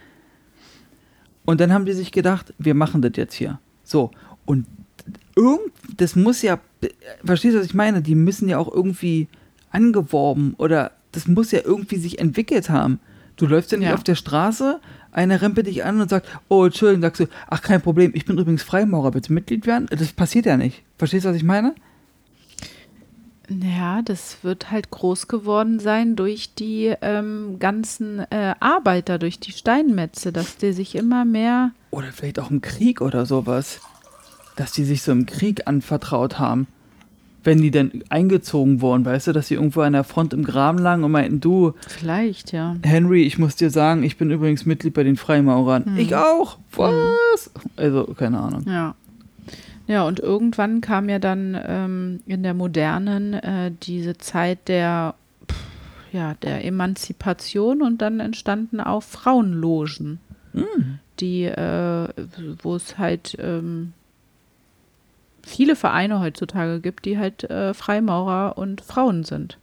Und 1.52 1.60
dann 1.60 1.74
haben 1.74 1.84
die 1.86 1.92
sich 1.92 2.14
gedacht, 2.14 2.54
wir 2.60 2.74
machen 2.74 3.02
das 3.02 3.12
jetzt 3.16 3.34
hier. 3.34 3.60
So. 3.84 4.12
Und 4.46 4.66
irgend, 5.36 5.74
das 5.98 6.16
muss 6.16 6.42
ja, 6.42 6.60
verstehst 7.26 7.56
du, 7.56 7.60
was 7.60 7.66
ich 7.66 7.74
meine? 7.74 8.02
Die 8.02 8.16
müssen 8.16 8.48
ja 8.48 8.58
auch 8.58 8.72
irgendwie 8.74 9.28
angeworben 9.70 10.54
oder 10.58 10.92
das 11.12 11.28
muss 11.28 11.52
ja 11.52 11.60
irgendwie 11.66 11.98
sich 11.98 12.20
entwickelt 12.20 12.70
haben. 12.70 13.02
Du 13.36 13.48
läufst 13.48 13.74
ja 13.74 13.78
nicht 13.78 13.90
Ja. 13.90 13.96
auf 13.96 14.04
der 14.06 14.16
Straße, 14.16 14.80
einer 15.12 15.42
rempelt 15.42 15.68
dich 15.68 15.84
an 15.84 16.00
und 16.00 16.10
sagt, 16.10 16.26
oh, 16.48 16.64
Entschuldigung, 16.64 17.02
sagst 17.02 17.20
du, 17.20 17.26
ach, 17.50 17.62
kein 17.62 17.82
Problem, 17.82 18.12
ich 18.14 18.24
bin 18.24 18.38
übrigens 18.38 18.64
Freimaurer, 18.64 19.14
willst 19.14 19.28
du 19.28 19.34
Mitglied 19.34 19.66
werden? 19.68 19.88
Das 19.90 20.14
passiert 20.14 20.46
ja 20.46 20.56
nicht. 20.56 20.84
Verstehst 20.98 21.26
du, 21.26 21.30
was 21.30 21.36
ich 21.36 21.44
meine? 21.44 21.76
Ja, 23.60 24.02
das 24.02 24.38
wird 24.44 24.72
halt 24.72 24.92
groß 24.92 25.28
geworden 25.28 25.80
sein 25.80 26.16
durch 26.16 26.56
die 26.56 26.94
ähm, 27.02 27.58
ganzen 27.60 28.20
äh, 28.30 28.56
Arbeiter, 28.60 29.18
durch 29.20 29.40
die 29.40 29.52
Steinmetze, 29.52 30.32
dass 30.32 30.58
die 30.58 30.72
sich 30.74 30.96
immer 30.96 31.26
mehr. 31.26 31.72
Oder 31.90 32.08
vielleicht 32.14 32.40
auch 32.40 32.52
im 32.52 32.62
Krieg 32.62 33.02
oder 33.02 33.26
sowas. 33.26 33.82
Dass 34.56 34.72
die 34.72 34.84
sich 34.84 35.02
so 35.02 35.12
im 35.12 35.26
Krieg 35.26 35.68
anvertraut 35.68 36.40
haben. 36.40 36.68
Wenn 37.44 37.60
die 37.60 37.72
dann 37.72 38.04
eingezogen 38.10 38.82
wurden, 38.82 39.04
weißt 39.04 39.28
du, 39.28 39.32
dass 39.34 39.48
sie 39.48 39.56
irgendwo 39.56 39.82
an 39.82 39.94
der 39.94 40.04
Front 40.04 40.32
im 40.34 40.44
Graben 40.44 40.78
lagen 40.78 41.04
und 41.04 41.12
meinten, 41.12 41.40
du, 41.40 41.74
Vielleicht, 41.88 42.52
ja. 42.52 42.76
Henry, 42.84 43.24
ich 43.24 43.40
muss 43.40 43.56
dir 43.56 43.72
sagen, 43.72 44.04
ich 44.04 44.18
bin 44.18 44.30
übrigens 44.30 44.68
Mitglied 44.68 44.94
bei 44.94 45.04
den 45.04 45.18
Freimaurern. 45.18 45.86
Hm. 45.86 45.98
Ich 45.98 46.16
auch. 46.16 46.60
Was? 46.76 47.50
Also, 47.78 48.14
keine 48.16 48.40
Ahnung. 48.40 48.64
Ja. 48.68 48.94
Ja, 49.91 50.04
und 50.08 50.21
irgendwann 50.21 50.80
kam 50.80 51.10
ja 51.10 51.19
dann 51.19 51.60
ähm, 51.67 52.21
in 52.25 52.43
der 52.43 52.54
modernen 52.54 53.34
äh, 53.34 53.71
diese 53.84 54.17
Zeit 54.17 54.69
der, 54.69 55.15
pff, 55.51 55.58
ja, 56.13 56.36
der 56.36 56.63
Emanzipation 56.63 57.82
und 57.82 58.01
dann 58.01 58.21
entstanden 58.21 58.80
auch 58.80 59.04
Frauenlogen, 59.04 60.19
Hm. 60.54 60.99
die, 61.19 61.43
äh, 61.43 62.08
wo 62.62 62.75
es 62.75 62.97
halt 62.97 63.36
ähm, 63.39 63.91
viele 65.43 65.75
Vereine 65.75 66.21
heutzutage 66.21 66.80
gibt, 66.80 67.04
die 67.04 67.17
halt 67.17 67.43
äh, 67.49 67.73
Freimaurer 67.73 68.58
und 68.58 68.80
Frauen 68.80 69.25
sind. 69.25 69.58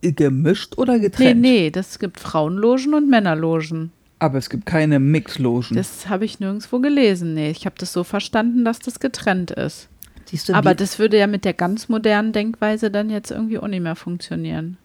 Gemischt 0.00 0.78
oder 0.78 0.92
Nee, 0.94 1.00
getrennt? 1.00 1.40
nee, 1.40 1.70
das 1.72 1.98
gibt 1.98 2.20
Frauenlogen 2.20 2.94
und 2.94 3.10
Männerlogen. 3.10 3.90
Aber 4.18 4.38
es 4.38 4.50
gibt 4.50 4.66
keine 4.66 4.98
Mixlogen. 4.98 5.76
Das 5.76 6.08
habe 6.08 6.24
ich 6.24 6.40
nirgendwo 6.40 6.80
gelesen. 6.80 7.34
Nee, 7.34 7.50
ich 7.50 7.66
habe 7.66 7.76
das 7.78 7.92
so 7.92 8.04
verstanden, 8.04 8.64
dass 8.64 8.78
das 8.80 8.98
getrennt 9.00 9.50
ist. 9.52 9.88
Siehst 10.26 10.48
du, 10.48 10.54
Aber 10.54 10.74
das 10.74 10.98
würde 10.98 11.18
ja 11.18 11.26
mit 11.26 11.44
der 11.44 11.54
ganz 11.54 11.88
modernen 11.88 12.32
Denkweise 12.32 12.90
dann 12.90 13.10
jetzt 13.10 13.30
irgendwie 13.30 13.58
auch 13.58 13.68
nicht 13.68 13.82
mehr 13.82 13.96
funktionieren. 13.96 14.76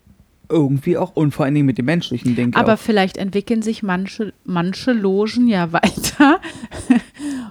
irgendwie 0.49 0.97
auch 0.97 1.15
und 1.15 1.31
vor 1.31 1.45
allen 1.45 1.55
Dingen 1.55 1.65
mit 1.65 1.77
dem 1.77 1.85
menschlichen 1.85 2.35
Denken. 2.35 2.55
Aber 2.57 2.75
auch. 2.75 2.79
vielleicht 2.79 3.17
entwickeln 3.17 3.61
sich 3.61 3.81
manche, 3.81 4.33
manche 4.45 4.93
Logen 4.93 5.47
ja 5.47 5.71
weiter. 5.73 6.39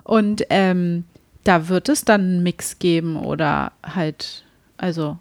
Und 0.05 0.45
ähm, 0.51 1.05
da 1.45 1.69
wird 1.69 1.89
es 1.89 2.05
dann 2.05 2.21
einen 2.21 2.43
Mix 2.43 2.79
geben 2.79 3.17
oder 3.17 3.73
halt, 3.83 4.45
also, 4.77 5.19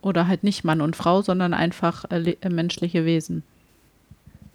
oder 0.00 0.26
halt 0.26 0.42
nicht 0.44 0.64
Mann 0.64 0.80
und 0.80 0.96
Frau, 0.96 1.22
sondern 1.22 1.52
einfach 1.54 2.04
äh, 2.10 2.36
äh, 2.40 2.48
menschliche 2.48 3.04
Wesen. 3.04 3.42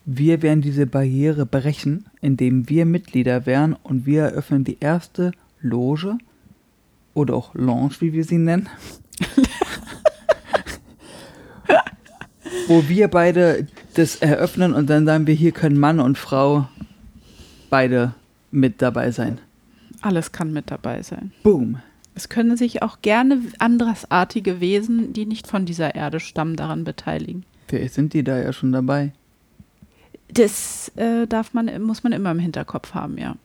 Wir 0.05 0.41
werden 0.41 0.61
diese 0.61 0.87
Barriere 0.87 1.45
brechen, 1.45 2.05
indem 2.21 2.67
wir 2.69 2.85
Mitglieder 2.85 3.45
werden 3.45 3.75
und 3.83 4.05
wir 4.05 4.23
eröffnen 4.23 4.63
die 4.63 4.77
erste 4.79 5.31
Loge 5.61 6.17
oder 7.13 7.35
auch 7.35 7.53
Lounge, 7.53 7.93
wie 7.99 8.13
wir 8.13 8.23
sie 8.23 8.39
nennen. 8.39 8.69
Wo 12.67 12.87
wir 12.87 13.07
beide 13.09 13.67
das 13.93 14.15
eröffnen 14.15 14.73
und 14.73 14.89
dann 14.89 15.05
sagen 15.05 15.27
wir, 15.27 15.35
hier 15.35 15.51
können 15.51 15.77
Mann 15.77 15.99
und 15.99 16.17
Frau 16.17 16.67
beide 17.69 18.13
mit 18.49 18.81
dabei 18.81 19.11
sein. 19.11 19.39
Alles 20.01 20.31
kann 20.31 20.51
mit 20.51 20.71
dabei 20.71 21.03
sein. 21.03 21.31
Boom. 21.43 21.77
Es 22.15 22.27
können 22.29 22.57
sich 22.57 22.81
auch 22.81 23.01
gerne 23.01 23.41
andersartige 23.59 24.59
Wesen, 24.59 25.13
die 25.13 25.25
nicht 25.25 25.47
von 25.47 25.65
dieser 25.65 25.95
Erde 25.95 26.19
stammen, 26.19 26.55
daran 26.55 26.83
beteiligen. 26.83 27.45
Vielleicht 27.67 27.93
sind 27.93 28.13
die 28.13 28.23
da 28.23 28.37
ja 28.37 28.51
schon 28.51 28.71
dabei. 28.71 29.13
Das 30.33 30.89
äh, 30.95 31.27
darf 31.27 31.53
man, 31.53 31.81
muss 31.81 32.03
man 32.03 32.13
immer 32.13 32.31
im 32.31 32.39
Hinterkopf 32.39 32.93
haben, 32.93 33.17
ja. 33.17 33.35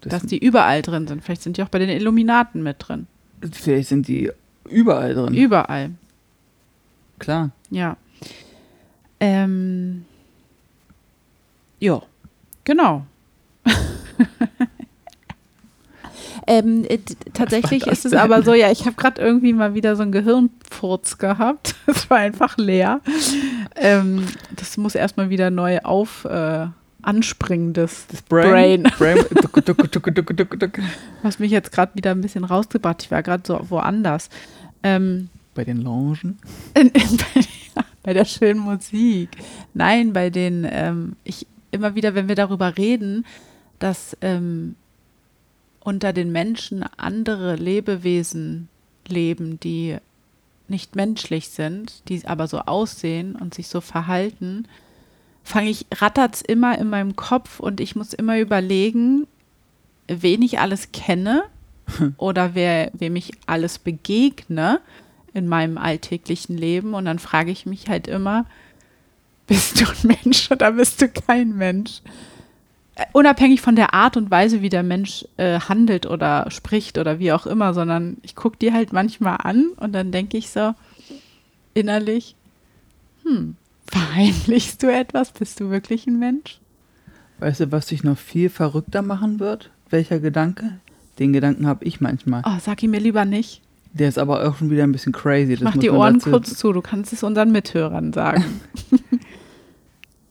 Das 0.00 0.10
Dass 0.12 0.22
die 0.22 0.38
überall 0.38 0.82
drin 0.82 1.06
sind. 1.06 1.22
Vielleicht 1.22 1.42
sind 1.42 1.56
die 1.56 1.62
auch 1.62 1.68
bei 1.68 1.78
den 1.78 1.90
Illuminaten 1.90 2.62
mit 2.62 2.76
drin. 2.78 3.06
vielleicht 3.52 3.88
sind 3.88 4.08
die 4.08 4.30
überall 4.68 5.14
drin. 5.14 5.34
Überall, 5.34 5.90
Klar. 7.18 7.50
ja. 7.70 7.96
Ähm, 9.18 10.06
ja, 11.78 12.00
genau. 12.64 13.04
ähm, 16.50 16.84
äh, 16.88 16.98
tatsächlich 17.32 17.84
das 17.84 17.98
ist 17.98 18.04
es 18.06 18.10
denn? 18.10 18.20
aber 18.20 18.42
so, 18.42 18.54
ja, 18.54 18.72
ich 18.72 18.84
habe 18.84 18.96
gerade 18.96 19.22
irgendwie 19.22 19.52
mal 19.52 19.74
wieder 19.74 19.94
so 19.94 20.02
einen 20.02 20.10
Gehirnfurz 20.10 21.18
gehabt. 21.18 21.76
Es 21.86 22.10
war 22.10 22.18
einfach 22.18 22.56
leer. 22.56 23.00
Ähm, 23.76 24.26
das 24.56 24.76
muss 24.76 24.94
erstmal 24.96 25.30
wieder 25.30 25.50
neu 25.50 25.78
auf 25.80 26.24
äh, 26.24 26.66
anspringen, 27.02 27.72
das, 27.72 28.06
Das 28.08 28.22
Brain. 28.22 28.82
Brain. 28.98 29.24
Was 31.22 31.38
mich 31.38 31.52
jetzt 31.52 31.70
gerade 31.70 31.94
wieder 31.94 32.10
ein 32.10 32.20
bisschen 32.20 32.44
rausgebracht. 32.44 33.02
Ich 33.02 33.10
war 33.10 33.22
gerade 33.22 33.44
so 33.46 33.60
woanders. 33.68 34.28
Ähm, 34.82 35.28
Bei 35.54 35.64
den 35.64 35.82
Loungen. 35.82 36.38
ja, 36.76 37.84
bei 38.02 38.12
der 38.12 38.24
schönen 38.24 38.60
Musik. 38.60 39.30
Nein, 39.74 40.12
bei 40.12 40.30
den, 40.30 40.66
ähm, 40.68 41.16
ich 41.22 41.46
immer 41.70 41.94
wieder, 41.94 42.14
wenn 42.16 42.26
wir 42.28 42.34
darüber 42.34 42.76
reden, 42.76 43.24
dass 43.78 44.16
ähm, 44.20 44.74
unter 45.80 46.12
den 46.12 46.30
Menschen 46.30 46.84
andere 46.96 47.56
Lebewesen 47.56 48.68
leben, 49.08 49.58
die 49.60 49.96
nicht 50.68 50.94
menschlich 50.94 51.48
sind, 51.48 52.08
die 52.08 52.24
aber 52.26 52.46
so 52.46 52.60
aussehen 52.60 53.34
und 53.34 53.54
sich 53.54 53.68
so 53.68 53.80
verhalten, 53.80 54.66
fange 55.42 55.70
ich, 55.70 55.86
rattert's 55.94 56.42
immer 56.42 56.78
in 56.78 56.88
meinem 56.88 57.16
Kopf 57.16 57.60
und 57.60 57.80
ich 57.80 57.96
muss 57.96 58.12
immer 58.12 58.38
überlegen, 58.38 59.26
wen 60.06 60.42
ich 60.42 60.58
alles 60.58 60.92
kenne 60.92 61.44
oder 62.16 62.54
wer, 62.54 62.90
wem 62.92 63.16
ich 63.16 63.32
alles 63.46 63.78
begegne 63.78 64.80
in 65.32 65.48
meinem 65.48 65.78
alltäglichen 65.78 66.56
Leben. 66.56 66.94
Und 66.94 67.04
dann 67.04 67.18
frage 67.18 67.50
ich 67.50 67.66
mich 67.66 67.88
halt 67.88 68.06
immer, 68.06 68.46
bist 69.46 69.80
du 69.80 69.86
ein 69.86 70.16
Mensch 70.24 70.50
oder 70.50 70.72
bist 70.72 71.02
du 71.02 71.08
kein 71.08 71.56
Mensch? 71.56 72.02
Unabhängig 73.12 73.60
von 73.60 73.76
der 73.76 73.94
Art 73.94 74.16
und 74.16 74.30
Weise, 74.30 74.62
wie 74.62 74.68
der 74.68 74.82
Mensch 74.82 75.24
äh, 75.36 75.60
handelt 75.60 76.06
oder 76.06 76.50
spricht 76.50 76.98
oder 76.98 77.18
wie 77.18 77.32
auch 77.32 77.46
immer, 77.46 77.74
sondern 77.74 78.18
ich 78.22 78.36
gucke 78.36 78.58
dir 78.58 78.72
halt 78.72 78.92
manchmal 78.92 79.38
an 79.42 79.66
und 79.76 79.92
dann 79.92 80.12
denke 80.12 80.36
ich 80.36 80.50
so 80.50 80.74
innerlich, 81.74 82.34
hm, 83.24 83.56
verheimlichst 83.86 84.82
du 84.82 84.92
etwas? 84.92 85.32
Bist 85.32 85.60
du 85.60 85.70
wirklich 85.70 86.06
ein 86.06 86.18
Mensch? 86.18 86.60
Weißt 87.38 87.60
du, 87.60 87.72
was 87.72 87.86
dich 87.86 88.04
noch 88.04 88.18
viel 88.18 88.50
verrückter 88.50 89.02
machen 89.02 89.40
wird? 89.40 89.70
Welcher 89.88 90.20
Gedanke? 90.20 90.78
Den 91.18 91.32
Gedanken 91.32 91.66
habe 91.66 91.84
ich 91.84 92.00
manchmal. 92.00 92.42
Oh, 92.46 92.58
sag 92.60 92.82
ihn 92.82 92.90
mir 92.90 93.00
lieber 93.00 93.24
nicht. 93.24 93.62
Der 93.92 94.08
ist 94.08 94.18
aber 94.18 94.48
auch 94.48 94.56
schon 94.56 94.70
wieder 94.70 94.84
ein 94.84 94.92
bisschen 94.92 95.12
crazy. 95.12 95.54
Ich 95.54 95.60
mach 95.62 95.76
die 95.76 95.90
Ohren 95.90 96.20
kurz 96.20 96.56
zu, 96.56 96.72
du 96.72 96.80
kannst 96.80 97.12
es 97.12 97.22
unseren 97.22 97.50
Mithörern 97.50 98.12
sagen. 98.12 98.44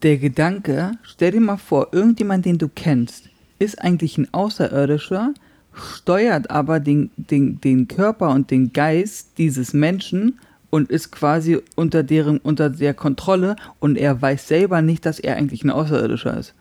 Der 0.01 0.17
Gedanke, 0.17 0.93
stell 1.03 1.31
dir 1.31 1.41
mal 1.41 1.57
vor, 1.57 1.89
irgendjemand, 1.91 2.45
den 2.45 2.57
du 2.57 2.69
kennst, 2.69 3.29
ist 3.59 3.81
eigentlich 3.81 4.17
ein 4.17 4.33
Außerirdischer, 4.33 5.33
steuert 5.73 6.49
aber 6.49 6.79
den, 6.79 7.11
den, 7.17 7.59
den 7.59 7.87
Körper 7.87 8.29
und 8.29 8.49
den 8.49 8.71
Geist 8.71 9.37
dieses 9.37 9.73
Menschen 9.73 10.39
und 10.69 10.89
ist 10.89 11.11
quasi 11.11 11.59
unter 11.75 12.03
deren, 12.03 12.37
unter 12.37 12.69
der 12.69 12.93
Kontrolle 12.93 13.57
und 13.79 13.97
er 13.97 14.21
weiß 14.21 14.47
selber 14.47 14.81
nicht, 14.81 15.05
dass 15.05 15.19
er 15.19 15.35
eigentlich 15.35 15.63
ein 15.63 15.69
Außerirdischer 15.69 16.37
ist. 16.37 16.53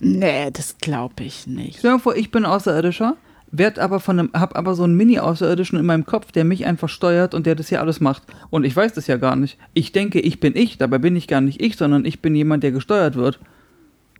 nee, 0.00 0.50
das 0.50 0.78
glaube 0.78 1.22
ich 1.24 1.46
nicht. 1.46 1.78
Stell 1.78 1.90
dir 1.90 1.96
mal 1.96 2.02
vor, 2.02 2.16
ich 2.16 2.30
bin 2.32 2.44
Außerirdischer, 2.44 3.16
werd 3.50 3.78
aber 3.78 4.00
von 4.00 4.18
einem, 4.18 4.30
hab 4.32 4.56
aber 4.56 4.74
so 4.74 4.84
einen 4.84 4.96
Mini-Außerirdischen 4.96 5.78
in 5.78 5.86
meinem 5.86 6.04
Kopf, 6.04 6.32
der 6.32 6.44
mich 6.44 6.66
einfach 6.66 6.88
steuert 6.88 7.34
und 7.34 7.46
der 7.46 7.54
das 7.54 7.68
hier 7.68 7.80
alles 7.80 8.00
macht. 8.00 8.22
Und 8.50 8.64
ich 8.64 8.74
weiß 8.74 8.92
das 8.92 9.06
ja 9.06 9.16
gar 9.16 9.36
nicht. 9.36 9.58
Ich 9.74 9.92
denke, 9.92 10.20
ich 10.20 10.40
bin 10.40 10.54
ich, 10.56 10.78
dabei 10.78 10.98
bin 10.98 11.16
ich 11.16 11.28
gar 11.28 11.40
nicht 11.40 11.60
ich, 11.60 11.76
sondern 11.76 12.04
ich 12.04 12.20
bin 12.20 12.34
jemand, 12.34 12.62
der 12.62 12.72
gesteuert 12.72 13.16
wird. 13.16 13.40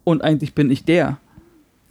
Und 0.05 0.23
eigentlich 0.23 0.55
bin 0.55 0.71
ich 0.71 0.85
der. 0.85 1.19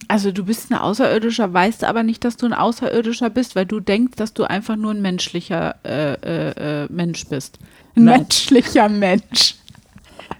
Also 0.06 0.32
du 0.32 0.44
bist 0.44 0.70
ein 0.70 0.78
Außerirdischer, 0.78 1.52
weißt 1.52 1.84
aber 1.84 2.02
nicht, 2.02 2.24
dass 2.24 2.36
du 2.36 2.46
ein 2.46 2.52
Außerirdischer 2.52 3.30
bist, 3.30 3.56
weil 3.56 3.66
du 3.66 3.80
denkst, 3.80 4.16
dass 4.16 4.32
du 4.32 4.44
einfach 4.44 4.76
nur 4.76 4.92
ein 4.92 5.02
menschlicher 5.02 5.76
äh, 5.84 6.14
äh, 6.14 6.84
äh, 6.84 6.86
Mensch 6.90 7.26
bist. 7.26 7.58
Ein 7.96 8.04
Nein. 8.04 8.20
menschlicher 8.20 8.88
Mensch. 8.88 9.56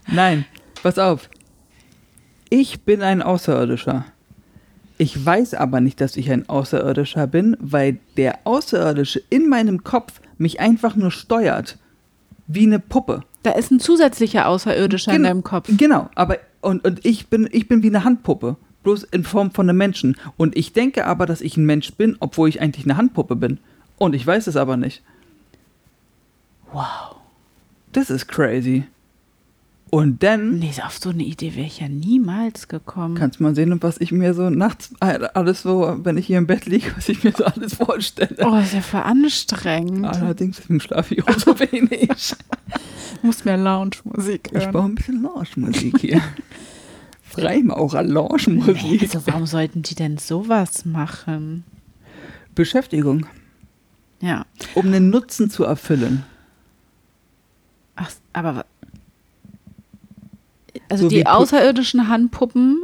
Nein, 0.07 0.47
pass 0.83 0.99
auf. 0.99 1.29
Ich 2.51 2.83
bin 2.83 3.03
ein 3.03 3.21
Außerirdischer. 3.21 4.07
Ich 4.99 5.25
weiß 5.25 5.55
aber 5.55 5.81
nicht, 5.81 6.01
dass 6.01 6.17
ich 6.17 6.31
ein 6.31 6.49
Außerirdischer 6.49 7.27
bin, 7.29 7.57
weil 7.61 7.99
der 8.17 8.41
Außerirdische 8.45 9.23
in 9.31 9.49
meinem 9.49 9.85
Kopf 9.85 10.21
mich 10.39 10.59
einfach 10.61 10.97
nur 10.97 11.11
steuert. 11.13 11.79
Wie 12.49 12.65
eine 12.67 12.79
Puppe. 12.81 13.23
Da 13.45 13.53
ist 13.53 13.71
ein 13.71 13.79
zusätzlicher 13.79 14.49
Außerirdischer 14.49 15.13
in 15.13 15.19
Genau. 15.19 15.29
deinem 15.29 15.45
Kopf. 15.45 15.69
Genau, 15.77 16.09
aber 16.15 16.39
und, 16.61 16.85
und 16.85 17.05
ich 17.07 17.29
bin 17.29 17.49
ich 17.53 17.69
bin 17.69 17.83
wie 17.83 17.89
eine 17.89 18.03
Handpuppe, 18.05 18.57
bloß 18.83 19.05
in 19.05 19.23
Form 19.23 19.53
von 19.53 19.69
einem 19.69 19.79
Menschen 19.79 20.17
und 20.37 20.57
ich 20.57 20.73
denke 20.73 21.07
aber, 21.07 21.27
dass 21.27 21.41
ich 21.43 21.57
ein 21.57 21.67
Mensch 21.67 21.93
bin, 21.95 22.17
obwohl 22.21 22.49
ich 22.49 22.61
eigentlich 22.61 22.85
eine 22.87 22.97
Handpuppe 22.97 23.37
bin 23.37 23.59
und 23.99 24.15
ich 24.15 24.27
weiß 24.27 24.47
es 24.49 24.57
aber 24.57 24.77
nicht. 24.77 25.03
Wow. 26.73 27.17
Das 27.93 28.11
ist 28.11 28.27
crazy. 28.29 28.85
Und 29.91 30.23
dann 30.23 30.59
Nee, 30.59 30.73
auf 30.87 30.99
so 30.99 31.11
eine 31.11 31.23
Idee 31.23 31.55
wäre 31.57 31.67
ich 31.67 31.81
ja 31.81 31.89
niemals 31.89 32.69
gekommen. 32.69 33.15
kannst 33.15 33.41
mal 33.41 33.55
sehen, 33.55 33.81
was 33.83 33.99
ich 34.01 34.13
mir 34.13 34.35
so 34.35 34.51
nachts 34.51 34.91
alles 35.01 35.63
so, 35.63 35.97
wenn 36.03 36.17
ich 36.19 36.27
hier 36.27 36.39
im 36.39 36.47
Bett 36.47 36.67
liege, 36.67 36.93
was 36.97 37.09
ich 37.09 37.25
mir 37.25 37.33
so 37.33 37.45
alles 37.45 37.75
vorstelle. 37.75 38.37
oh, 38.47 38.57
ist 38.59 38.75
ja 38.75 38.81
für 38.83 39.03
anstrengend. 39.03 40.05
Allerdings 40.07 40.57
deswegen 40.59 40.81
schlafe 40.81 41.15
ich 41.15 41.27
auch 41.27 41.39
so 41.39 41.59
wenig. 41.59 42.11
Muss 43.23 43.45
mehr 43.45 43.57
Lounge-Musik 43.57 44.51
Ich 44.53 44.61
hören. 44.63 44.73
brauche 44.73 44.85
ein 44.87 44.95
bisschen 44.95 45.23
Lounge-Musik 45.23 45.99
hier. 46.01 46.21
Freimaurer-Lounge-Musik. 47.23 49.03
Also 49.03 49.23
warum 49.27 49.47
sollten 49.47 49.83
die 49.83 49.95
denn 49.95 50.19
sowas 50.19 50.85
machen? 50.85 51.65
Beschäftigung, 52.55 53.27
Ja. 54.21 54.45
um 54.75 54.87
einen 54.87 55.11
Nutzen 55.11 55.51
zu 55.51 55.65
erfüllen. 55.65 56.25
Ach, 57.97 58.11
aber 58.33 58.57
wa- 58.57 58.65
also 60.89 61.05
So 61.05 61.09
die 61.09 61.27
außerirdischen 61.27 62.09
Handpuppen 62.09 62.83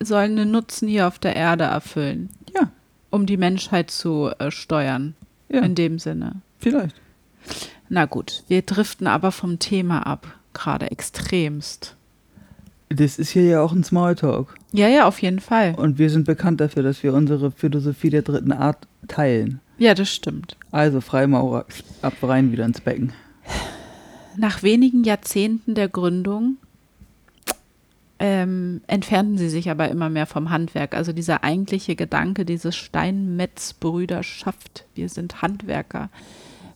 sollen 0.00 0.38
einen 0.38 0.50
Nutzen 0.50 0.88
hier 0.88 1.06
auf 1.08 1.18
der 1.18 1.34
Erde 1.36 1.64
erfüllen, 1.64 2.30
Ja, 2.54 2.70
um 3.10 3.26
die 3.26 3.36
Menschheit 3.36 3.90
zu 3.90 4.30
äh, 4.38 4.50
steuern. 4.50 5.14
ja, 5.48 5.60
In 5.60 5.74
dem 5.74 5.98
Sinne. 5.98 6.36
vielleicht. 6.58 6.94
Na 7.88 8.04
gut, 8.04 8.42
wir 8.48 8.62
driften 8.62 9.06
aber 9.06 9.32
vom 9.32 9.58
Thema 9.58 10.06
ab, 10.06 10.26
gerade 10.52 10.90
extremst. 10.90 11.96
Das 12.90 13.18
ist 13.18 13.30
hier 13.30 13.44
ja 13.44 13.60
auch 13.62 13.72
ein 13.72 13.82
Smalltalk. 13.84 14.54
Ja, 14.72 14.88
ja, 14.88 15.06
auf 15.06 15.20
jeden 15.22 15.40
Fall. 15.40 15.74
Und 15.74 15.98
wir 15.98 16.10
sind 16.10 16.24
bekannt 16.24 16.60
dafür, 16.60 16.82
dass 16.82 17.02
wir 17.02 17.12
unsere 17.14 17.50
Philosophie 17.50 18.10
der 18.10 18.22
dritten 18.22 18.52
Art 18.52 18.86
teilen. 19.08 19.60
Ja, 19.78 19.94
das 19.94 20.10
stimmt. 20.14 20.56
Also 20.70 21.00
Freimaurer, 21.00 21.64
ab 22.02 22.14
rein 22.22 22.50
wieder 22.52 22.64
ins 22.66 22.80
Becken. 22.80 23.12
Nach 24.36 24.62
wenigen 24.62 25.04
Jahrzehnten 25.04 25.74
der 25.74 25.88
Gründung 25.88 26.56
ähm, 28.18 28.82
entfernten 28.86 29.38
sie 29.38 29.48
sich 29.48 29.70
aber 29.70 29.88
immer 29.88 30.10
mehr 30.10 30.26
vom 30.26 30.50
Handwerk. 30.50 30.94
Also 30.94 31.12
dieser 31.12 31.44
eigentliche 31.44 31.94
Gedanke, 31.94 32.44
diese 32.44 32.72
Steinmetz-Brüderschaft, 32.72 34.86
wir 34.94 35.08
sind 35.08 35.40
Handwerker, 35.40 36.10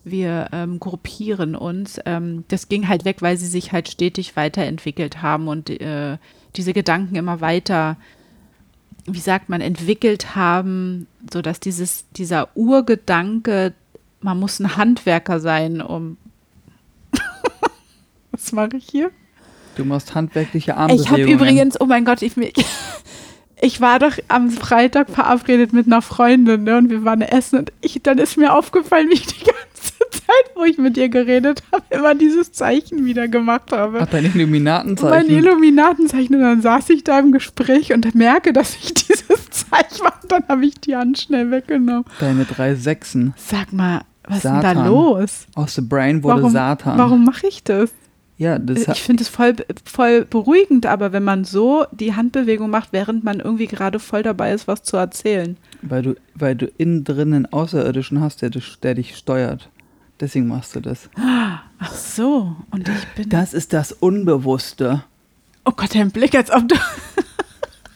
wir 0.04 0.48
ähm, 0.52 0.78
gruppieren 0.80 1.56
uns, 1.56 2.00
ähm, 2.06 2.44
das 2.48 2.68
ging 2.68 2.88
halt 2.88 3.04
weg, 3.04 3.20
weil 3.20 3.36
sie 3.36 3.46
sich 3.46 3.72
halt 3.72 3.88
stetig 3.88 4.36
weiterentwickelt 4.36 5.22
haben 5.22 5.48
und 5.48 5.70
äh, 5.70 6.18
diese 6.56 6.72
Gedanken 6.72 7.16
immer 7.16 7.40
weiter, 7.40 7.96
wie 9.06 9.20
sagt 9.20 9.48
man, 9.48 9.60
entwickelt 9.60 10.36
haben, 10.36 11.06
sodass 11.32 11.60
dieses, 11.60 12.04
dieser 12.12 12.56
Urgedanke, 12.56 13.74
man 14.20 14.38
muss 14.38 14.60
ein 14.60 14.76
Handwerker 14.76 15.40
sein, 15.40 15.80
um 15.80 16.16
Was 18.30 18.52
mache 18.52 18.76
ich 18.76 18.88
hier? 18.88 19.10
Du 19.76 19.84
machst 19.84 20.14
handwerkliche 20.14 20.72
Ich 20.72 20.76
habe 20.76 20.92
Armbewegungen. 20.92 21.28
übrigens, 21.34 21.80
oh 21.80 21.86
mein 21.86 22.04
Gott, 22.04 22.22
ich, 22.22 22.32
ich 23.60 23.80
war 23.80 23.98
doch 23.98 24.12
am 24.28 24.50
Freitag 24.50 25.08
verabredet 25.10 25.72
mit 25.72 25.86
einer 25.86 26.02
Freundin 26.02 26.64
ne, 26.64 26.76
und 26.78 26.90
wir 26.90 27.04
waren 27.04 27.22
essen 27.22 27.60
und 27.60 27.72
ich, 27.80 28.00
dann 28.02 28.18
ist 28.18 28.36
mir 28.36 28.54
aufgefallen, 28.54 29.08
wie 29.08 29.14
ich 29.14 29.26
die 29.26 29.44
ganze 29.44 29.92
Zeit, 30.10 30.50
wo 30.56 30.64
ich 30.64 30.78
mit 30.78 30.96
ihr 30.96 31.08
geredet 31.08 31.62
habe, 31.72 31.84
immer 31.90 32.14
dieses 32.14 32.52
Zeichen 32.52 33.04
wieder 33.04 33.28
gemacht 33.28 33.72
habe. 33.72 34.00
Ach, 34.02 34.06
dein 34.10 34.26
Illuminatenzeichen. 34.26 35.26
Mein 35.28 35.36
Illuminatenzeichen 35.38 36.34
und 36.36 36.42
dann 36.42 36.60
saß 36.62 36.90
ich 36.90 37.04
da 37.04 37.18
im 37.18 37.32
Gespräch 37.32 37.92
und 37.92 38.14
merke, 38.14 38.52
dass 38.52 38.74
ich 38.76 38.92
dieses 39.08 39.50
Zeichen 39.50 40.02
mache. 40.04 40.26
Dann 40.28 40.44
habe 40.48 40.66
ich 40.66 40.74
die 40.80 40.96
Hand 40.96 41.18
schnell 41.18 41.50
weggenommen. 41.50 42.04
Deine 42.20 42.44
drei 42.44 42.74
Sechsen. 42.74 43.34
Sag 43.36 43.72
mal, 43.72 44.02
was 44.24 44.42
Satan. 44.42 44.58
ist 44.58 44.64
denn 44.68 44.76
da 44.76 44.86
los? 44.86 45.46
Aus 45.54 45.74
The 45.74 45.80
Brain 45.82 46.22
wurde 46.22 46.36
Warum, 46.42 46.52
Satan. 46.52 46.98
warum 46.98 47.24
mache 47.24 47.46
ich 47.46 47.62
das? 47.64 47.90
Ja, 48.42 48.58
das 48.58 48.88
Ich 48.88 49.02
finde 49.02 49.22
es 49.22 49.28
voll, 49.28 49.54
voll 49.84 50.24
beruhigend, 50.24 50.86
aber 50.86 51.12
wenn 51.12 51.22
man 51.22 51.44
so 51.44 51.84
die 51.92 52.14
Handbewegung 52.14 52.70
macht, 52.70 52.88
während 52.92 53.22
man 53.24 53.38
irgendwie 53.40 53.66
gerade 53.68 53.98
voll 54.00 54.22
dabei 54.22 54.52
ist, 54.52 54.66
was 54.66 54.82
zu 54.82 54.96
erzählen. 54.96 55.56
weil 55.82 56.02
du, 56.02 56.14
weil 56.34 56.56
du 56.56 56.66
innen 56.76 57.04
drin 57.04 57.32
einen 57.34 57.46
Außerirdischen 57.46 58.20
hast, 58.20 58.42
der, 58.42 58.50
dich- 58.50 58.78
der 58.80 58.94
dich 58.94 59.16
steuert. 59.16 59.68
Deswegen 60.18 60.48
machst 60.48 60.74
du 60.74 60.80
das. 60.80 61.08
Ach 61.16 61.94
so, 61.94 62.56
und 62.70 62.88
ich 62.88 63.06
bin. 63.16 63.28
Das 63.28 63.54
ist 63.54 63.72
das 63.72 63.92
Unbewusste. 63.92 65.04
oh 65.64 65.72
Gott, 65.76 65.94
dein 65.94 66.10
Blick, 66.10 66.34
als 66.34 66.50
ob 66.50 66.68
du. 66.68 66.74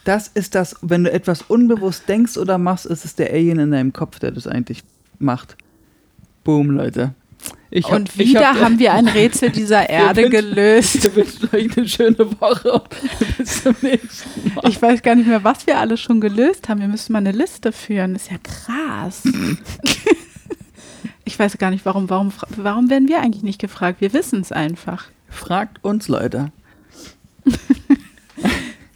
Das 0.04 0.28
ist 0.28 0.54
das, 0.54 0.76
wenn 0.82 1.02
du 1.02 1.10
etwas 1.12 1.42
unbewusst 1.42 2.08
denkst 2.08 2.36
oder 2.38 2.58
machst, 2.58 2.86
ist 2.86 3.04
es 3.04 3.16
der 3.16 3.32
Alien 3.32 3.58
in 3.58 3.72
deinem 3.72 3.92
Kopf, 3.92 4.20
der 4.20 4.30
das 4.30 4.46
eigentlich 4.46 4.84
macht. 5.18 5.56
Boom, 6.44 6.70
Leute. 6.70 7.12
Hab- 7.82 7.92
und 7.92 8.18
wieder 8.18 8.50
hab- 8.54 8.60
haben 8.60 8.78
wir 8.78 8.92
ein 8.94 9.08
Rätsel 9.08 9.50
dieser 9.50 9.88
Erde 9.88 10.22
wünschen- 10.22 10.30
gelöst. 10.30 10.94
Ich 11.04 11.14
wünsche 11.16 11.52
euch 11.52 11.76
eine 11.76 11.88
schöne 11.88 12.40
Woche. 12.40 12.82
Bis 13.36 13.62
zum 13.62 13.74
nächsten 13.82 14.54
Mal. 14.54 14.68
Ich 14.68 14.80
weiß 14.80 15.02
gar 15.02 15.14
nicht 15.14 15.26
mehr, 15.26 15.44
was 15.44 15.66
wir 15.66 15.78
alle 15.78 15.96
schon 15.96 16.20
gelöst 16.20 16.68
haben. 16.68 16.80
Wir 16.80 16.88
müssen 16.88 17.12
mal 17.12 17.18
eine 17.18 17.32
Liste 17.32 17.72
führen. 17.72 18.14
Das 18.14 18.22
ist 18.22 18.30
ja 18.30 18.38
krass. 18.38 19.22
ich 21.24 21.38
weiß 21.38 21.58
gar 21.58 21.70
nicht, 21.70 21.84
warum, 21.84 22.08
warum, 22.08 22.32
warum 22.56 22.88
werden 22.88 23.08
wir 23.08 23.20
eigentlich 23.20 23.42
nicht 23.42 23.60
gefragt? 23.60 24.00
Wir 24.00 24.12
wissen 24.12 24.40
es 24.40 24.52
einfach. 24.52 25.06
Fragt 25.28 25.84
uns, 25.84 26.08
Leute. 26.08 26.52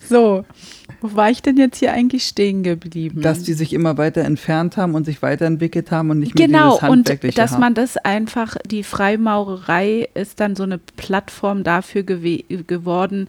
So, 0.09 0.45
wo 1.01 1.15
war 1.15 1.31
ich 1.31 1.43
denn 1.43 1.57
jetzt 1.57 1.79
hier 1.79 1.93
eigentlich 1.93 2.25
stehen 2.25 2.63
geblieben? 2.63 3.23
Dass 3.23 3.43
die 3.43 3.55
sich 3.55 3.73
immer 3.73 3.97
weiter 3.99 4.23
entfernt 4.23 4.77
haben 4.77 4.95
und 4.95 5.05
sich 5.05 5.23
weiterentwickelt 5.23 5.91
haben 5.91 6.11
und 6.11 6.21
nicht 6.21 6.35
mehr 6.35 6.47
Genau, 6.47 6.77
dieses 6.77 6.83
und 6.83 6.91
Handwerkliche 6.91 7.37
dass 7.37 7.53
haben. 7.53 7.61
man 7.61 7.75
das 7.75 7.97
einfach, 7.97 8.57
die 8.67 8.83
Freimaurerei 8.83 10.09
ist 10.15 10.41
dann 10.41 10.57
so 10.57 10.63
eine 10.63 10.79
Plattform 10.79 11.65
dafür 11.65 12.03
gewe 12.03 12.43
geworden, 12.67 13.29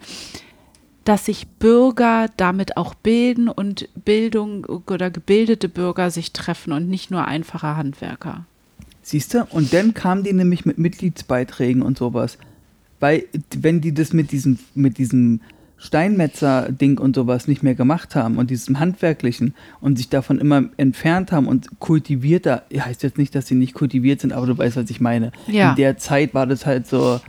dass 1.04 1.26
sich 1.26 1.46
Bürger 1.46 2.28
damit 2.36 2.76
auch 2.76 2.94
bilden 2.94 3.48
und 3.48 3.88
Bildung 4.04 4.64
oder 4.64 5.10
gebildete 5.10 5.68
Bürger 5.68 6.10
sich 6.10 6.32
treffen 6.32 6.72
und 6.72 6.88
nicht 6.88 7.10
nur 7.10 7.26
einfache 7.26 7.76
Handwerker. 7.76 8.44
Siehst 9.02 9.34
du? 9.34 9.44
Und 9.50 9.72
dann 9.72 9.94
kamen 9.94 10.22
die 10.22 10.32
nämlich 10.32 10.64
mit 10.64 10.78
Mitgliedsbeiträgen 10.78 11.82
und 11.82 11.98
sowas. 11.98 12.38
Weil, 13.00 13.24
wenn 13.56 13.80
die 13.80 13.92
das 13.92 14.12
mit 14.12 14.30
diesem, 14.30 14.60
mit 14.76 14.96
diesem 14.96 15.40
Steinmetzer-Ding 15.82 16.98
und 16.98 17.16
sowas 17.16 17.48
nicht 17.48 17.64
mehr 17.64 17.74
gemacht 17.74 18.14
haben 18.14 18.38
und 18.38 18.50
diesem 18.50 18.78
Handwerklichen 18.78 19.54
und 19.80 19.96
sich 19.98 20.08
davon 20.08 20.38
immer 20.38 20.64
entfernt 20.76 21.32
haben 21.32 21.48
und 21.48 21.80
kultivierter, 21.80 22.62
heißt 22.72 23.02
jetzt 23.02 23.18
nicht, 23.18 23.34
dass 23.34 23.48
sie 23.48 23.56
nicht 23.56 23.74
kultiviert 23.74 24.20
sind, 24.20 24.32
aber 24.32 24.46
du 24.46 24.56
weißt, 24.56 24.76
was 24.76 24.90
ich 24.90 25.00
meine. 25.00 25.32
Ja. 25.48 25.70
In 25.70 25.76
der 25.76 25.98
Zeit 25.98 26.34
war 26.34 26.46
das 26.46 26.66
halt 26.66 26.86
so, 26.86 27.20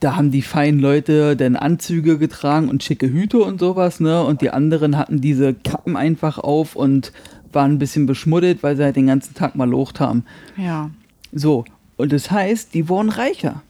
da 0.00 0.16
haben 0.16 0.30
die 0.30 0.40
feinen 0.40 0.80
Leute 0.80 1.36
dann 1.36 1.56
Anzüge 1.56 2.16
getragen 2.16 2.70
und 2.70 2.82
schicke 2.82 3.12
Hüte 3.12 3.40
und 3.40 3.60
sowas, 3.60 4.00
ne? 4.00 4.24
Und 4.24 4.40
die 4.40 4.50
anderen 4.50 4.96
hatten 4.96 5.20
diese 5.20 5.52
Kappen 5.52 5.94
einfach 5.94 6.38
auf 6.38 6.74
und 6.74 7.12
waren 7.52 7.72
ein 7.72 7.78
bisschen 7.78 8.06
beschmuddelt, 8.06 8.62
weil 8.62 8.78
sie 8.78 8.84
halt 8.84 8.96
den 8.96 9.08
ganzen 9.08 9.34
Tag 9.34 9.56
mal 9.56 9.68
locht 9.68 10.00
haben. 10.00 10.24
Ja. 10.56 10.90
So, 11.32 11.66
und 11.98 12.14
das 12.14 12.30
heißt, 12.30 12.72
die 12.72 12.88
wurden 12.88 13.10
reicher. 13.10 13.62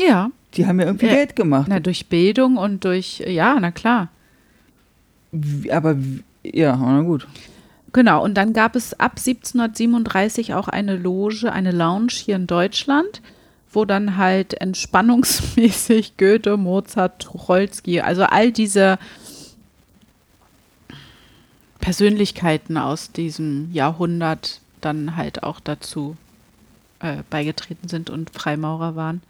Ja, 0.00 0.30
Die 0.54 0.66
haben 0.66 0.80
ja 0.80 0.86
irgendwie 0.86 1.06
Ja. 1.06 1.14
Geld 1.14 1.36
gemacht. 1.36 1.66
na, 1.68 1.80
durch 1.80 2.06
Bildung 2.06 2.56
und 2.56 2.84
durch, 2.84 3.22
ja, 3.26 3.58
na 3.60 3.70
klar. 3.70 4.08
Aber 5.70 5.96
ja, 6.42 6.76
na 6.76 7.00
gut. 7.02 7.26
Genau, 7.92 8.22
und 8.24 8.34
dann 8.34 8.52
gab 8.52 8.74
es 8.76 8.98
ab 8.98 9.12
1737 9.18 10.54
auch 10.54 10.68
eine 10.68 10.96
Loge, 10.96 11.52
eine 11.52 11.72
Lounge 11.72 12.12
hier 12.12 12.36
in 12.36 12.46
Deutschland, 12.46 13.20
wo 13.70 13.84
dann 13.84 14.16
halt 14.16 14.54
entspannungsmäßig 14.54 16.16
Goethe, 16.18 16.56
Mozart, 16.56 17.22
Tucholsky, 17.22 18.00
also 18.00 18.22
all 18.24 18.50
diese 18.52 18.98
Persönlichkeiten 21.80 22.78
aus 22.78 23.12
diesem 23.12 23.70
Jahrhundert 23.72 24.60
dann 24.80 25.16
halt 25.16 25.42
auch 25.42 25.60
dazu 25.60 26.16
äh, 27.00 27.18
beigetreten 27.28 27.88
sind 27.88 28.08
und 28.08 28.30
Freimaurer 28.30 28.96
waren. 28.96 29.22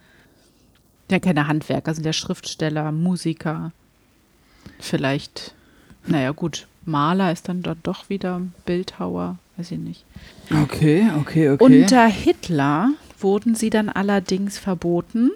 Ja, 1.11 1.19
keine 1.19 1.47
Handwerker, 1.47 1.93
sind 1.93 2.05
ja 2.05 2.13
Schriftsteller, 2.13 2.91
Musiker, 2.91 3.71
vielleicht, 4.79 5.53
naja 6.07 6.31
gut, 6.31 6.67
Maler 6.85 7.31
ist 7.31 7.47
dann 7.49 7.61
dort 7.61 7.79
doch 7.83 8.09
wieder 8.09 8.41
Bildhauer, 8.65 9.37
weiß 9.57 9.71
ich 9.71 9.79
nicht. 9.79 10.05
Okay, 10.63 11.07
okay, 11.19 11.49
okay. 11.49 11.63
Unter 11.63 12.05
Hitler 12.07 12.89
wurden 13.19 13.55
sie 13.55 13.69
dann 13.69 13.89
allerdings 13.89 14.57
verboten, 14.57 15.31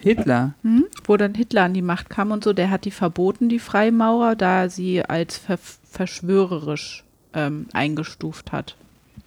Hitler. 0.00 0.54
hm? 0.62 0.86
wo 1.04 1.16
dann 1.16 1.34
Hitler 1.34 1.64
an 1.64 1.74
die 1.74 1.82
Macht 1.82 2.08
kam 2.08 2.30
und 2.30 2.44
so, 2.44 2.52
der 2.52 2.70
hat 2.70 2.84
die 2.84 2.90
verboten, 2.90 3.48
die 3.48 3.58
Freimaurer, 3.58 4.36
da 4.36 4.68
sie 4.68 5.02
als 5.02 5.36
ver 5.36 5.58
verschwörerisch 5.58 7.02
ähm, 7.34 7.66
eingestuft 7.72 8.52
hat. 8.52 8.76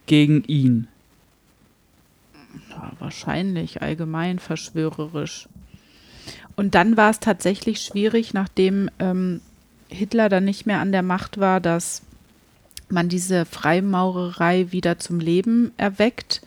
Gegen 0.06 0.44
ihn. 0.44 0.88
Ja, 2.72 2.92
wahrscheinlich 2.98 3.82
allgemein 3.82 4.38
verschwörerisch. 4.38 5.48
Und 6.56 6.74
dann 6.74 6.96
war 6.96 7.10
es 7.10 7.20
tatsächlich 7.20 7.80
schwierig, 7.80 8.34
nachdem 8.34 8.90
ähm, 8.98 9.40
Hitler 9.88 10.28
dann 10.28 10.44
nicht 10.44 10.66
mehr 10.66 10.80
an 10.80 10.92
der 10.92 11.02
Macht 11.02 11.38
war, 11.38 11.60
dass 11.60 12.02
man 12.88 13.08
diese 13.08 13.44
Freimaurerei 13.44 14.70
wieder 14.70 14.98
zum 14.98 15.18
Leben 15.18 15.72
erweckt, 15.76 16.42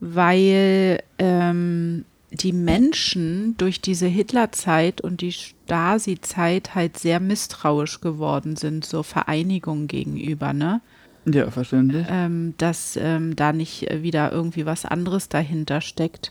weil 0.00 1.02
ähm, 1.18 2.04
die 2.30 2.52
Menschen 2.52 3.56
durch 3.56 3.80
diese 3.80 4.06
Hitlerzeit 4.06 5.00
und 5.00 5.20
die 5.20 5.32
Stasi-Zeit 5.32 6.74
halt 6.74 6.98
sehr 6.98 7.20
misstrauisch 7.20 8.00
geworden 8.00 8.56
sind, 8.56 8.84
so 8.84 9.02
Vereinigungen 9.02 9.86
gegenüber, 9.86 10.52
ne? 10.52 10.80
Ja, 11.26 11.50
verständlich. 11.50 12.06
ähm, 12.08 12.54
dass 12.58 12.96
ähm, 13.00 13.34
da 13.36 13.52
nicht 13.52 13.90
äh, 13.90 14.02
wieder 14.02 14.32
irgendwie 14.32 14.64
was 14.64 14.84
anderes 14.84 15.28
dahinter 15.28 15.80
steckt. 15.80 16.30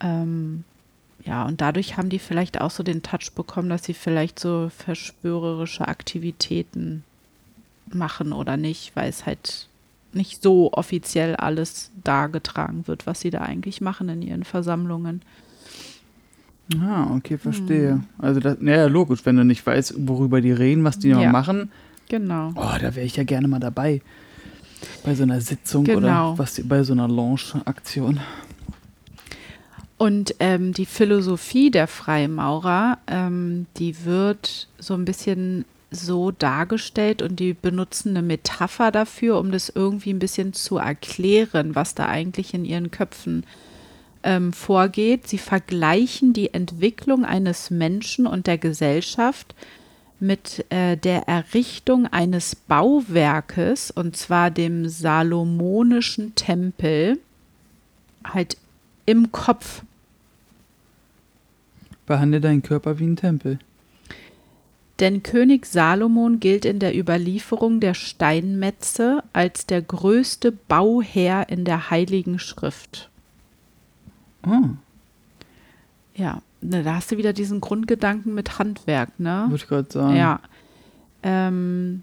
Ähm, 0.00 0.64
ja, 1.24 1.44
und 1.44 1.60
dadurch 1.60 1.96
haben 1.96 2.10
die 2.10 2.18
vielleicht 2.18 2.60
auch 2.60 2.70
so 2.70 2.82
den 2.82 3.02
Touch 3.02 3.32
bekommen, 3.34 3.68
dass 3.68 3.84
sie 3.84 3.94
vielleicht 3.94 4.38
so 4.38 4.70
verschwörerische 4.76 5.88
Aktivitäten 5.88 7.02
machen 7.92 8.32
oder 8.32 8.56
nicht, 8.56 8.94
weil 8.94 9.08
es 9.08 9.26
halt 9.26 9.68
nicht 10.12 10.42
so 10.42 10.72
offiziell 10.72 11.36
alles 11.36 11.90
dargetragen 12.04 12.86
wird, 12.86 13.06
was 13.06 13.20
sie 13.20 13.30
da 13.30 13.40
eigentlich 13.40 13.80
machen 13.80 14.08
in 14.08 14.22
ihren 14.22 14.44
Versammlungen. 14.44 15.22
Ah, 16.80 17.14
okay, 17.16 17.38
verstehe. 17.38 17.92
Hm. 17.92 18.04
Also, 18.18 18.40
das, 18.40 18.58
naja, 18.60 18.86
logisch, 18.86 19.24
wenn 19.24 19.36
du 19.36 19.44
nicht 19.44 19.66
weißt, 19.66 19.94
worüber 20.06 20.40
die 20.40 20.52
reden, 20.52 20.84
was 20.84 20.98
die 20.98 21.12
noch 21.12 21.22
Ja. 21.22 21.32
machen. 21.32 21.70
Genau. 22.08 22.52
Oh, 22.56 22.78
da 22.80 22.94
wäre 22.94 23.06
ich 23.06 23.16
ja 23.16 23.24
gerne 23.24 23.48
mal 23.48 23.60
dabei. 23.60 24.00
Bei 25.04 25.14
so 25.14 25.24
einer 25.24 25.40
Sitzung 25.40 25.84
Genau. 25.84 26.32
oder 26.32 26.38
was 26.38 26.60
bei 26.64 26.82
so 26.82 26.92
einer 26.92 27.08
Launch-Aktion. 27.08 28.20
Und 29.96 30.36
ähm, 30.38 30.72
die 30.72 30.86
Philosophie 30.86 31.70
der 31.72 31.88
Freimaurer, 31.88 32.98
ähm, 33.08 33.66
die 33.76 34.04
wird 34.04 34.68
so 34.78 34.94
ein 34.94 35.04
bisschen 35.04 35.64
so 35.90 36.30
dargestellt 36.30 37.22
und 37.22 37.40
die 37.40 37.54
benutzen 37.54 38.10
eine 38.10 38.22
Metapher 38.22 38.92
dafür, 38.92 39.38
um 39.40 39.50
das 39.50 39.70
irgendwie 39.74 40.10
ein 40.12 40.18
bisschen 40.18 40.52
zu 40.52 40.76
erklären, 40.76 41.74
was 41.74 41.94
da 41.94 42.06
eigentlich 42.06 42.54
in 42.54 42.64
ihren 42.64 42.90
Köpfen 42.90 43.44
ähm, 44.22 44.52
vorgeht. 44.52 45.26
Sie 45.26 45.38
vergleichen 45.38 46.32
die 46.32 46.52
Entwicklung 46.54 47.24
eines 47.24 47.70
Menschen 47.70 48.26
und 48.26 48.46
der 48.46 48.58
Gesellschaft 48.58 49.54
mit 50.20 50.64
äh, 50.70 50.96
der 50.96 51.28
Errichtung 51.28 52.06
eines 52.06 52.56
Bauwerkes, 52.56 53.90
und 53.90 54.16
zwar 54.16 54.50
dem 54.50 54.88
Salomonischen 54.88 56.34
Tempel, 56.34 57.18
halt 58.24 58.56
im 59.06 59.32
Kopf. 59.32 59.82
Behandle 62.06 62.40
deinen 62.40 62.62
Körper 62.62 62.98
wie 62.98 63.06
ein 63.06 63.16
Tempel. 63.16 63.58
Denn 65.00 65.22
König 65.22 65.66
Salomon 65.66 66.40
gilt 66.40 66.64
in 66.64 66.80
der 66.80 66.96
Überlieferung 66.96 67.78
der 67.78 67.94
Steinmetze 67.94 69.22
als 69.32 69.66
der 69.66 69.80
größte 69.80 70.50
Bauherr 70.50 71.48
in 71.48 71.64
der 71.64 71.90
Heiligen 71.90 72.40
Schrift. 72.40 73.08
Oh. 74.44 74.70
Ja, 76.16 76.42
ne, 76.60 76.82
da 76.82 76.96
hast 76.96 77.10
du 77.10 77.16
wieder 77.16 77.32
diesen 77.32 77.60
Grundgedanken 77.60 78.34
mit 78.34 78.58
Handwerk, 78.58 79.18
ne? 79.18 79.46
Würde 79.48 79.56
ich 79.56 79.68
gerade 79.68 79.92
sagen. 79.92 80.16
Ja. 80.16 80.40
Ähm, 81.22 82.02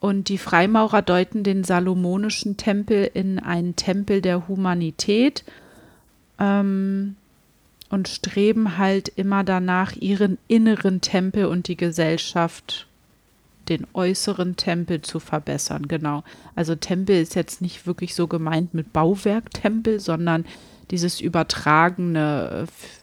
und 0.00 0.28
die 0.28 0.38
Freimaurer 0.38 1.02
deuten 1.02 1.42
den 1.42 1.64
salomonischen 1.64 2.56
Tempel 2.56 3.10
in 3.12 3.38
einen 3.38 3.76
Tempel 3.76 4.20
der 4.20 4.46
Humanität 4.46 5.44
ähm, 6.38 7.16
und 7.88 8.08
streben 8.08 8.78
halt 8.78 9.08
immer 9.08 9.42
danach, 9.42 9.96
ihren 9.96 10.38
inneren 10.48 11.00
Tempel 11.00 11.46
und 11.46 11.68
die 11.68 11.76
Gesellschaft, 11.76 12.86
den 13.68 13.86
äußeren 13.94 14.56
Tempel 14.56 15.02
zu 15.02 15.18
verbessern. 15.18 15.88
Genau. 15.88 16.22
Also 16.54 16.74
Tempel 16.74 17.20
ist 17.20 17.34
jetzt 17.34 17.60
nicht 17.60 17.86
wirklich 17.86 18.14
so 18.14 18.28
gemeint 18.28 18.74
mit 18.74 18.92
Bauwerktempel, 18.92 19.98
sondern 19.98 20.44
dieses 20.90 21.20
übertragene, 21.20 22.66
äh, 22.66 22.95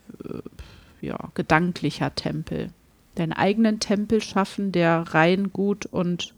ja, 1.02 1.18
gedanklicher 1.34 2.16
Tempel. 2.16 2.70
Deinen 3.16 3.34
eigenen 3.34 3.80
Tempel 3.80 4.22
schaffen, 4.22 4.72
der 4.72 5.02
rein, 5.14 5.52
gut 5.52 5.86
und, 5.86 6.34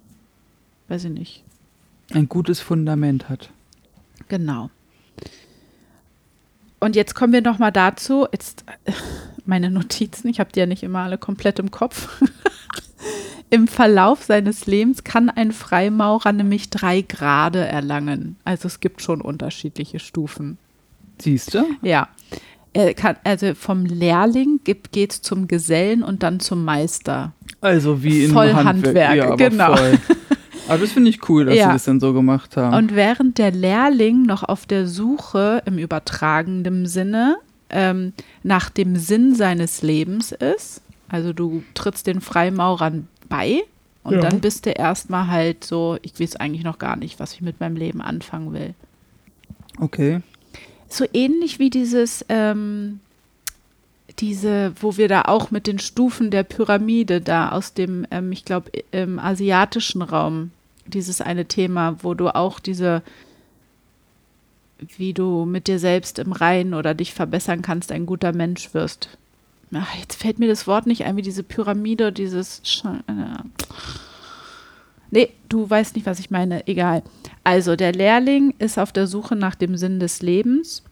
weiß 0.88 1.05
ich 1.05 1.11
nicht. 1.11 1.43
Ein 2.11 2.28
gutes 2.28 2.59
Fundament 2.59 3.30
hat. 3.30 3.49
Genau. 4.28 4.70
Und 6.80 6.95
jetzt 6.95 7.16
kommen 7.16 7.34
wir 7.34 7.41
noch 7.41 7.59
mal 7.59 7.72
dazu. 7.72 8.28
Jetzt 8.32 8.66
meine 9.45 9.72
Notizen, 9.72 10.28
ich 10.28 10.39
habe 10.39 10.51
die 10.51 10.59
ja 10.59 10.66
nicht 10.66 10.84
immer 10.84 10.99
alle 10.99 11.18
komplett 11.18 11.59
im 11.59 11.72
Kopf. 11.72 12.22
Im 13.51 13.68
Verlauf 13.68 14.24
seines 14.24 14.66
Lebens 14.66 15.03
kann 15.03 15.30
ein 15.30 15.51
Freimaurer 15.51 16.34
nämlich 16.34 16.72
drei 16.72 17.01
Grade 17.01 17.66
erlangen. 17.66 18.38
Also 18.43 18.68
es 18.68 18.80
gibt 18.80 19.03
schon 19.03 19.22
unterschiedliche 19.22 19.99
Stufen. 19.99 20.57
Siehst 21.20 21.53
du? 21.53 21.63
Ja. 21.82 22.09
Er 22.76 22.94
kann, 22.94 23.16
also 23.24 23.54
vom 23.56 23.86
Lehrling 23.86 24.60
geht 24.64 25.12
es 25.14 25.22
zum 25.22 25.48
Gesellen 25.48 26.04
und 26.04 26.24
dann 26.24 26.40
zum 26.42 26.66
Meister. 26.66 27.32
Also 27.62 28.04
wie 28.04 28.26
in 28.26 28.32
Voll 28.32 28.54
Handwerk. 28.54 28.66
Handwerk, 28.86 29.16
ja, 29.16 29.36
genau. 29.36 29.76
Voll. 29.78 29.98
Aber 30.68 30.80
das 30.80 30.92
finde 30.92 31.10
ich 31.10 31.30
cool, 31.30 31.46
dass 31.46 31.56
Ja. 31.56 31.68
sie 31.68 31.74
das 31.74 31.86
dann 31.86 32.00
so 32.00 32.12
gemacht 32.12 32.58
haben. 32.58 32.76
Und 32.76 32.96
während 32.96 33.38
der 33.38 33.52
Lehrling 33.52 34.24
noch 34.24 34.44
auf 34.44 34.66
der 34.66 34.88
Suche 34.88 35.62
im 35.66 35.78
übertragenen 35.78 36.86
Sinne 36.88 37.38
ähm, 37.70 38.14
nach 38.44 38.70
dem 38.70 38.96
Sinn 38.98 39.36
seines 39.36 39.82
Lebens 39.82 40.32
ist, 40.34 40.82
also 41.08 41.34
du 41.34 41.64
trittst 41.76 42.08
den 42.08 42.20
Freimaurern 42.20 43.08
bei 43.30 43.62
und 44.04 44.16
Ja. 44.16 44.20
dann 44.22 44.40
bist 44.42 44.66
du 44.66 44.72
erstmal 44.72 45.28
halt 45.28 45.64
so, 45.64 45.98
ich 46.02 46.20
weiß 46.20 46.36
eigentlich 46.36 46.64
noch 46.64 46.78
gar 46.80 46.96
nicht, 46.98 47.20
was 47.20 47.34
ich 47.34 47.42
mit 47.42 47.60
meinem 47.60 47.76
Leben 47.78 48.02
anfangen 48.02 48.52
will. 48.54 48.74
okay. 49.80 50.20
So 50.96 51.06
ähnlich 51.12 51.60
wie 51.60 51.70
dieses, 51.70 52.24
ähm, 52.30 53.02
diese, 54.20 54.72
wo 54.80 54.96
wir 54.96 55.10
da 55.10 55.24
auch 55.24 55.52
mit 55.52 55.68
den 55.68 55.78
Stufen 55.78 56.32
der 56.32 56.43
Pyramide 56.43 57.20
da 57.20 57.50
aus 57.50 57.74
dem, 57.74 58.08
ähm, 58.12 58.32
ich 58.32 58.46
glaube, 58.46 58.72
im 58.91 59.20
asiatischen 59.20 60.02
Raum, 60.02 60.52
dieses 60.86 61.20
eine 61.20 61.48
Thema, 61.48 61.98
wo 62.02 62.14
du 62.14 62.34
auch 62.34 62.62
diese, 62.62 63.02
wie 64.98 65.12
du 65.12 65.43
mit 65.43 65.68
dir 65.68 65.80
selbst 65.80 66.18
im 66.18 66.32
Reinen 66.32 66.74
oder 66.74 66.93
dich 66.93 67.14
verbessern 67.14 67.62
kannst, 67.62 67.91
ein 67.91 68.06
guter 68.06 68.32
Mensch 68.32 68.74
wirst. 68.74 69.10
Ach, 69.74 69.93
jetzt 70.00 70.16
fällt 70.22 70.39
mir 70.39 70.48
das 70.48 70.66
Wort 70.66 70.88
nicht 70.88 71.04
ein, 71.04 71.18
wie 71.18 71.24
diese 71.24 71.43
Pyramide, 71.43 72.14
dieses. 72.14 72.62
Sche- 72.64 73.00
äh, 73.08 73.43
Nee, 75.16 75.32
du 75.47 75.70
weißt 75.70 75.95
nicht, 75.95 76.05
was 76.05 76.20
ich 76.20 76.30
meine. 76.30 76.68
Egal. 76.68 77.01
Also, 77.45 77.78
der 77.78 77.93
Lehrling 77.93 78.53
ist 78.59 78.78
auf 78.78 78.91
der 78.91 79.07
Suche 79.07 79.38
nach 79.38 79.55
dem 79.55 79.78
Sinn 79.78 80.01
des 80.01 80.22
Lebens. 80.22 80.84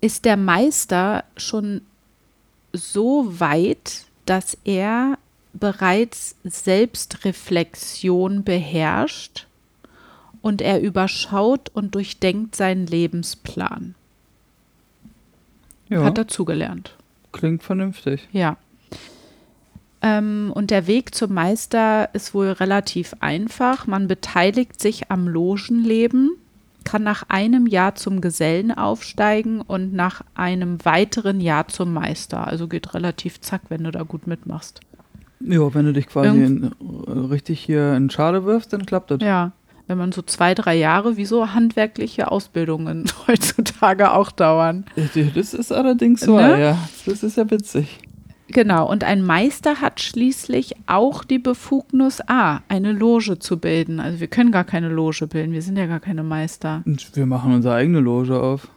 Ist 0.00 0.24
der 0.24 0.36
Meister 0.36 1.24
schon 1.36 1.80
so 2.72 3.40
weit, 3.40 4.04
dass 4.26 4.56
er 4.64 5.18
bereits 5.52 6.36
Selbstreflexion 6.44 8.44
beherrscht 8.44 9.48
und 10.40 10.62
er 10.62 10.80
überschaut 10.80 11.72
und 11.74 11.96
durchdenkt 11.96 12.54
seinen 12.54 12.86
Lebensplan. 12.86 13.96
Ja, 15.88 16.04
Hat 16.04 16.16
dazugelernt. 16.16 16.94
klingt 17.32 17.64
vernünftig. 17.64 18.28
Ja. 18.30 18.56
Ähm, 20.04 20.52
und 20.54 20.70
der 20.70 20.86
Weg 20.86 21.14
zum 21.14 21.32
Meister 21.32 22.10
ist 22.12 22.34
wohl 22.34 22.48
relativ 22.48 23.14
einfach. 23.20 23.86
Man 23.86 24.06
beteiligt 24.06 24.78
sich 24.78 25.10
am 25.10 25.26
Logenleben, 25.26 26.32
kann 26.84 27.02
nach 27.02 27.24
einem 27.28 27.66
Jahr 27.66 27.94
zum 27.94 28.20
Gesellen 28.20 28.70
aufsteigen 28.70 29.62
und 29.62 29.94
nach 29.94 30.20
einem 30.34 30.84
weiteren 30.84 31.40
Jahr 31.40 31.68
zum 31.68 31.94
Meister. 31.94 32.46
Also 32.46 32.68
geht 32.68 32.92
relativ 32.92 33.40
zack, 33.40 33.62
wenn 33.70 33.84
du 33.84 33.90
da 33.90 34.02
gut 34.02 34.26
mitmachst. 34.26 34.80
Ja, 35.40 35.72
wenn 35.74 35.86
du 35.86 35.94
dich 35.94 36.06
quasi 36.06 36.44
in, 36.44 36.64
äh, 36.64 37.10
richtig 37.10 37.60
hier 37.60 37.94
in 37.94 38.10
Schale 38.10 38.44
wirfst, 38.44 38.74
dann 38.74 38.84
klappt 38.84 39.10
das. 39.10 39.22
Ja. 39.22 39.52
Wenn 39.86 39.96
man 39.96 40.12
so 40.12 40.20
zwei, 40.20 40.54
drei 40.54 40.74
Jahre, 40.76 41.16
wie 41.16 41.26
so 41.26 41.54
handwerkliche 41.54 42.30
Ausbildungen 42.30 43.04
heutzutage 43.26 44.12
auch 44.12 44.30
dauern. 44.30 44.84
Das 45.34 45.54
ist 45.54 45.72
allerdings 45.72 46.20
so, 46.20 46.36
Ne? 46.36 46.60
ja. 46.60 46.78
Das 47.06 47.22
ist 47.22 47.38
ja 47.38 47.50
witzig. 47.50 48.00
Genau, 48.54 48.88
und 48.88 49.02
ein 49.02 49.20
Meister 49.20 49.80
hat 49.80 50.00
schließlich 50.00 50.76
auch 50.86 51.24
die 51.24 51.40
Befugnis, 51.40 52.20
A, 52.28 52.60
eine 52.68 52.92
Loge 52.92 53.40
zu 53.40 53.58
bilden. 53.58 53.98
Also 53.98 54.20
wir 54.20 54.28
können 54.28 54.52
gar 54.52 54.62
keine 54.62 54.88
Loge 54.88 55.26
bilden, 55.26 55.52
wir 55.52 55.60
sind 55.60 55.76
ja 55.76 55.86
gar 55.86 55.98
keine 55.98 56.22
Meister. 56.22 56.84
Und 56.86 57.16
wir 57.16 57.26
machen 57.26 57.52
unsere 57.52 57.74
eigene 57.74 57.98
Loge 57.98 58.40
auf. 58.40 58.68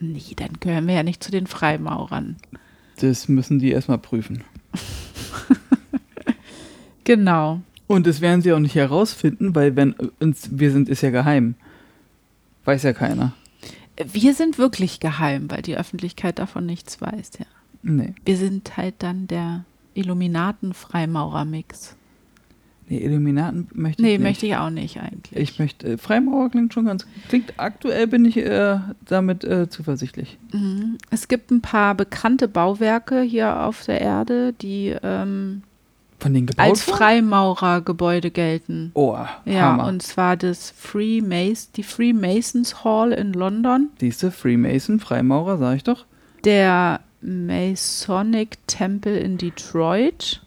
Nee, 0.00 0.22
dann 0.36 0.54
gehören 0.58 0.86
wir 0.86 0.94
ja 0.94 1.02
nicht 1.02 1.22
zu 1.22 1.30
den 1.30 1.46
Freimaurern. 1.46 2.36
Das 2.98 3.28
müssen 3.28 3.58
die 3.58 3.70
erstmal 3.70 3.98
prüfen. 3.98 4.42
Genau. 7.04 7.60
Und 7.86 8.08
das 8.08 8.20
werden 8.20 8.42
sie 8.42 8.52
auch 8.52 8.58
nicht 8.58 8.74
herausfinden, 8.74 9.54
weil 9.54 9.76
wenn 9.76 9.94
uns 10.18 10.48
wir 10.50 10.72
sind, 10.72 10.88
ist 10.88 11.02
ja 11.02 11.10
geheim. 11.10 11.54
Weiß 12.64 12.82
ja 12.82 12.92
keiner. 12.92 13.32
Wir 13.96 14.34
sind 14.34 14.58
wirklich 14.58 14.98
geheim, 14.98 15.48
weil 15.48 15.62
die 15.62 15.76
Öffentlichkeit 15.76 16.40
davon 16.40 16.66
nichts 16.66 17.00
weiß, 17.00 17.30
ja. 17.38 17.46
Nee. 17.82 18.14
Wir 18.24 18.36
sind 18.36 18.76
halt 18.76 18.94
dann 18.98 19.26
der 19.26 19.64
Illuminaten-Freimaurer-Mix. 19.94 21.96
Nee, 22.88 22.98
Illuminaten 22.98 23.66
möchte 23.74 24.00
Nee, 24.02 24.12
ich 24.12 24.18
nicht. 24.18 24.26
möchte 24.28 24.46
ich 24.46 24.56
auch 24.56 24.70
nicht 24.70 25.00
eigentlich. 25.00 25.36
Ich 25.36 25.58
möchte, 25.58 25.94
äh, 25.94 25.98
Freimaurer 25.98 26.50
klingt 26.50 26.72
schon 26.72 26.84
ganz, 26.84 27.04
klingt 27.28 27.54
aktuell 27.56 28.06
bin 28.06 28.24
ich 28.24 28.36
äh, 28.36 28.78
damit 29.04 29.42
äh, 29.42 29.68
zuversichtlich. 29.68 30.38
Mhm. 30.52 30.96
Es 31.10 31.26
gibt 31.26 31.50
ein 31.50 31.62
paar 31.62 31.96
bekannte 31.96 32.46
Bauwerke 32.46 33.22
hier 33.22 33.64
auf 33.64 33.82
der 33.84 34.00
Erde, 34.00 34.52
die 34.52 34.94
ähm, 35.02 35.62
Von 36.20 36.32
den 36.32 36.46
gebaut 36.46 36.64
als? 36.64 36.82
Freimaurergebäude 36.82 38.30
gelten. 38.30 38.92
Oh, 38.94 39.18
Ja, 39.44 39.72
Hammer. 39.72 39.86
und 39.88 40.02
zwar 40.02 40.36
das 40.36 40.70
Freemas 40.70 41.72
die 41.72 41.82
Freemasons 41.82 42.84
Hall 42.84 43.10
in 43.10 43.32
London, 43.32 43.88
Siehste, 43.98 44.30
Freemason, 44.30 45.00
Freimaurer, 45.00 45.58
sag 45.58 45.74
ich 45.74 45.82
doch. 45.84 46.04
der 46.44 47.00
Masonic 47.26 48.58
Temple 48.68 49.18
in 49.18 49.36
Detroit 49.36 50.40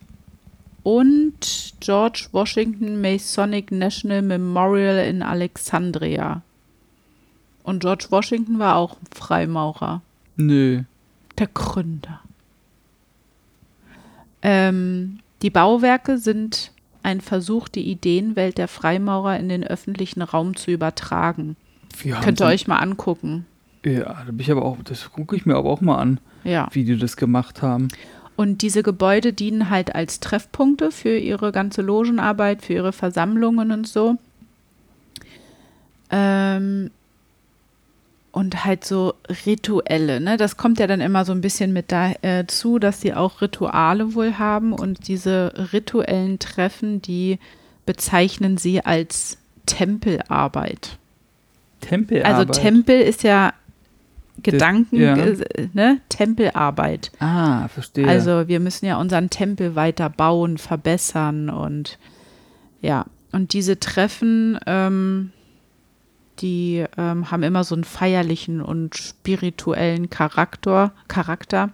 und 0.83 1.73
George 1.81 2.27
Washington 2.31 3.01
Masonic 3.01 3.71
National 3.71 4.21
Memorial 4.21 5.05
in 5.05 5.21
Alexandria. 5.21 6.41
Und 7.63 7.81
George 7.81 8.07
Washington 8.09 8.59
war 8.59 8.77
auch 8.77 8.97
Freimaurer, 9.13 10.01
Nö. 10.37 10.83
der 11.37 11.47
Gründer. 11.47 12.21
Ähm, 14.41 15.19
die 15.41 15.49
Bauwerke 15.49 16.17
sind 16.17 16.71
ein 17.03 17.19
Versuch, 17.19 17.67
die 17.67 17.91
Ideenwelt 17.91 18.57
der 18.57 18.69
Freimaurer 18.69 19.37
in 19.37 19.49
den 19.49 19.65
öffentlichen 19.65 20.21
Raum 20.21 20.55
zu 20.55 20.71
übertragen. 20.71 21.57
Könnt 22.21 22.39
ihr 22.39 22.45
euch 22.45 22.67
mal 22.67 22.77
angucken. 22.77 23.45
Ja, 23.85 24.03
da 24.03 24.25
bin 24.25 24.39
ich 24.39 24.51
aber 24.51 24.63
auch, 24.65 24.77
das 24.83 25.11
gucke 25.11 25.35
ich 25.35 25.45
mir 25.45 25.55
aber 25.55 25.69
auch 25.69 25.81
mal 25.81 25.97
an, 25.97 26.19
Ja. 26.43 26.67
wie 26.71 26.83
die 26.83 26.97
das 26.97 27.15
gemacht 27.17 27.61
haben. 27.61 27.87
Und 28.35 28.61
diese 28.61 28.83
Gebäude 28.83 29.33
dienen 29.33 29.69
halt 29.69 29.95
als 29.95 30.19
Treffpunkte 30.19 30.91
für 30.91 31.17
ihre 31.17 31.51
ganze 31.51 31.81
Logenarbeit, 31.81 32.61
für 32.61 32.73
ihre 32.73 32.93
Versammlungen 32.93 33.71
und 33.71 33.87
so. 33.87 34.15
Ähm, 36.09 36.91
und 38.31 38.63
halt 38.63 38.85
so 38.85 39.15
Rituelle, 39.45 40.19
ne? 40.21 40.37
Das 40.37 40.55
kommt 40.55 40.79
ja 40.79 40.87
dann 40.87 41.01
immer 41.01 41.25
so 41.25 41.31
ein 41.31 41.41
bisschen 41.41 41.73
mit 41.73 41.91
dazu, 41.91 42.79
dass 42.79 43.01
sie 43.01 43.13
auch 43.13 43.41
Rituale 43.41 44.13
wohl 44.13 44.37
haben 44.37 44.73
und 44.73 45.07
diese 45.07 45.51
rituellen 45.73 46.39
Treffen, 46.39 47.01
die 47.01 47.39
bezeichnen 47.85 48.57
sie 48.57 48.85
als 48.85 49.37
Tempelarbeit. 49.65 50.97
Tempelarbeit. 51.81 52.49
Also 52.49 52.61
Tempel 52.61 53.01
ist 53.01 53.23
ja 53.23 53.53
Gedanken, 54.43 54.97
ja. 54.97 55.15
äh, 55.15 55.69
ne? 55.73 55.99
Tempelarbeit. 56.09 57.11
Ah, 57.19 57.67
verstehe. 57.67 58.07
Also 58.07 58.47
wir 58.47 58.59
müssen 58.59 58.85
ja 58.85 58.99
unseren 58.99 59.29
Tempel 59.29 59.75
weiter 59.75 60.09
bauen, 60.09 60.57
verbessern 60.57 61.49
und 61.49 61.97
ja, 62.81 63.05
und 63.31 63.53
diese 63.53 63.79
Treffen, 63.79 64.57
ähm, 64.65 65.31
die 66.39 66.85
ähm, 66.97 67.31
haben 67.31 67.43
immer 67.43 67.63
so 67.63 67.75
einen 67.75 67.83
feierlichen 67.83 68.61
und 68.61 68.95
spirituellen 68.95 70.09
Charakter. 70.09 70.93
Charakter. 71.07 71.69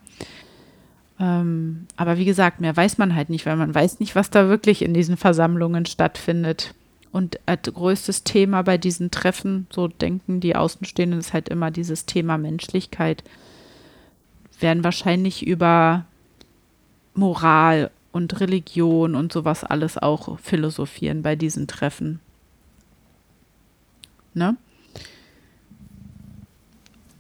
Ähm, 1.20 1.88
aber 1.96 2.18
wie 2.18 2.26
gesagt, 2.26 2.60
mehr 2.60 2.76
weiß 2.76 2.98
man 2.98 3.16
halt 3.16 3.30
nicht, 3.30 3.46
weil 3.46 3.56
man 3.56 3.74
weiß 3.74 4.00
nicht, 4.00 4.16
was 4.16 4.30
da 4.30 4.50
wirklich 4.50 4.82
in 4.82 4.94
diesen 4.94 5.18
Versammlungen 5.18 5.86
stattfindet. 5.86 6.74
Und 7.16 7.40
als 7.46 7.62
größtes 7.64 8.26
Thema 8.26 8.62
bei 8.64 8.78
diesen 8.78 9.10
Treffen, 9.10 9.68
so 9.72 9.88
denken 9.88 10.42
die 10.42 10.58
Außenstehenden, 10.58 11.18
ist 11.18 11.32
halt 11.32 11.48
immer 11.48 11.72
dieses 11.72 12.06
Thema 12.06 12.38
Menschlichkeit. 12.38 13.24
Werden 14.60 14.84
wahrscheinlich 14.84 15.48
über 15.48 16.04
Moral 17.14 17.90
und 18.12 18.42
Religion 18.42 19.16
und 19.16 19.32
sowas 19.32 19.64
alles 19.64 19.98
auch 19.98 20.38
philosophieren 20.40 21.22
bei 21.22 21.38
diesen 21.38 21.68
Treffen. 21.68 22.20
Ne? 24.34 24.58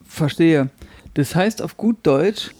Verstehe. 0.04 0.72
Das 1.14 1.36
heißt 1.36 1.62
auf 1.62 1.78
gut 1.78 2.00
Deutsch, 2.04 2.52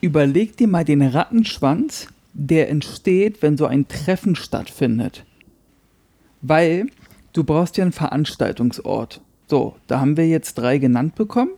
überleg 0.00 0.56
dir 0.56 0.66
mal 0.66 0.84
den 0.84 1.02
Rattenschwanz, 1.02 2.08
der 2.32 2.68
entsteht, 2.68 3.42
wenn 3.42 3.56
so 3.56 3.66
ein 3.66 3.86
Treffen 3.86 4.34
stattfindet. 4.34 5.24
Weil 6.42 6.86
du 7.32 7.44
brauchst 7.44 7.76
ja 7.76 7.84
einen 7.84 7.92
Veranstaltungsort. 7.92 9.20
So, 9.46 9.76
da 9.86 10.00
haben 10.00 10.16
wir 10.16 10.28
jetzt 10.28 10.54
drei 10.54 10.78
genannt 10.78 11.14
bekommen, 11.14 11.50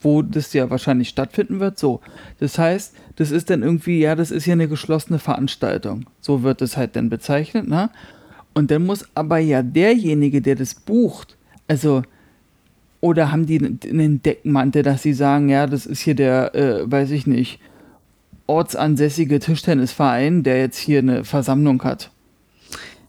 wo 0.00 0.22
das 0.22 0.52
ja 0.52 0.68
wahrscheinlich 0.70 1.08
stattfinden 1.08 1.60
wird. 1.60 1.78
So, 1.78 2.00
das 2.38 2.58
heißt, 2.58 2.94
das 3.16 3.30
ist 3.30 3.50
dann 3.50 3.62
irgendwie, 3.62 4.00
ja, 4.00 4.14
das 4.14 4.30
ist 4.30 4.46
ja 4.46 4.52
eine 4.52 4.68
geschlossene 4.68 5.18
Veranstaltung. 5.18 6.06
So 6.20 6.42
wird 6.42 6.62
es 6.62 6.76
halt 6.76 6.96
dann 6.96 7.08
bezeichnet, 7.08 7.68
ne? 7.68 7.90
Und 8.52 8.70
dann 8.70 8.86
muss 8.86 9.04
aber 9.14 9.38
ja 9.38 9.62
derjenige, 9.62 10.40
der 10.40 10.54
das 10.54 10.74
bucht, 10.74 11.36
also 11.66 12.02
oder 13.00 13.30
haben 13.30 13.44
die 13.44 13.58
einen 13.58 14.22
Deckmantel, 14.22 14.82
dass 14.82 15.02
sie 15.02 15.12
sagen, 15.12 15.50
ja, 15.50 15.66
das 15.66 15.84
ist 15.84 16.00
hier 16.00 16.14
der, 16.14 16.54
äh, 16.54 16.90
weiß 16.90 17.10
ich 17.10 17.26
nicht, 17.26 17.58
ortsansässige 18.46 19.40
Tischtennisverein, 19.40 20.42
der 20.42 20.58
jetzt 20.60 20.78
hier 20.78 21.00
eine 21.00 21.24
Versammlung 21.24 21.82
hat. 21.84 22.10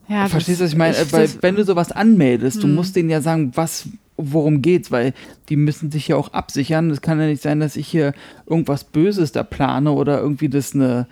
Ja, 0.07 0.27
Verstehst 0.27 0.59
du, 0.59 0.65
was 0.65 0.71
ich 0.71 0.77
meine? 0.77 0.95
Ich, 0.95 1.11
weil, 1.11 1.29
wenn 1.41 1.55
du 1.55 1.63
sowas 1.63 1.91
anmeldest, 1.91 2.61
hm. 2.61 2.61
du 2.61 2.75
musst 2.75 2.95
denen 2.95 3.09
ja 3.09 3.21
sagen, 3.21 3.51
was, 3.55 3.87
worum 4.17 4.61
geht's, 4.61 4.91
weil 4.91 5.13
die 5.49 5.55
müssen 5.55 5.91
sich 5.91 6.07
ja 6.07 6.15
auch 6.15 6.33
absichern. 6.33 6.91
Es 6.91 7.01
kann 7.01 7.19
ja 7.19 7.27
nicht 7.27 7.41
sein, 7.41 7.59
dass 7.59 7.75
ich 7.75 7.87
hier 7.87 8.13
irgendwas 8.45 8.83
Böses 8.83 9.31
da 9.31 9.43
plane 9.43 9.91
oder 9.91 10.19
irgendwie 10.19 10.49
das 10.49 10.75
eine 10.75 11.07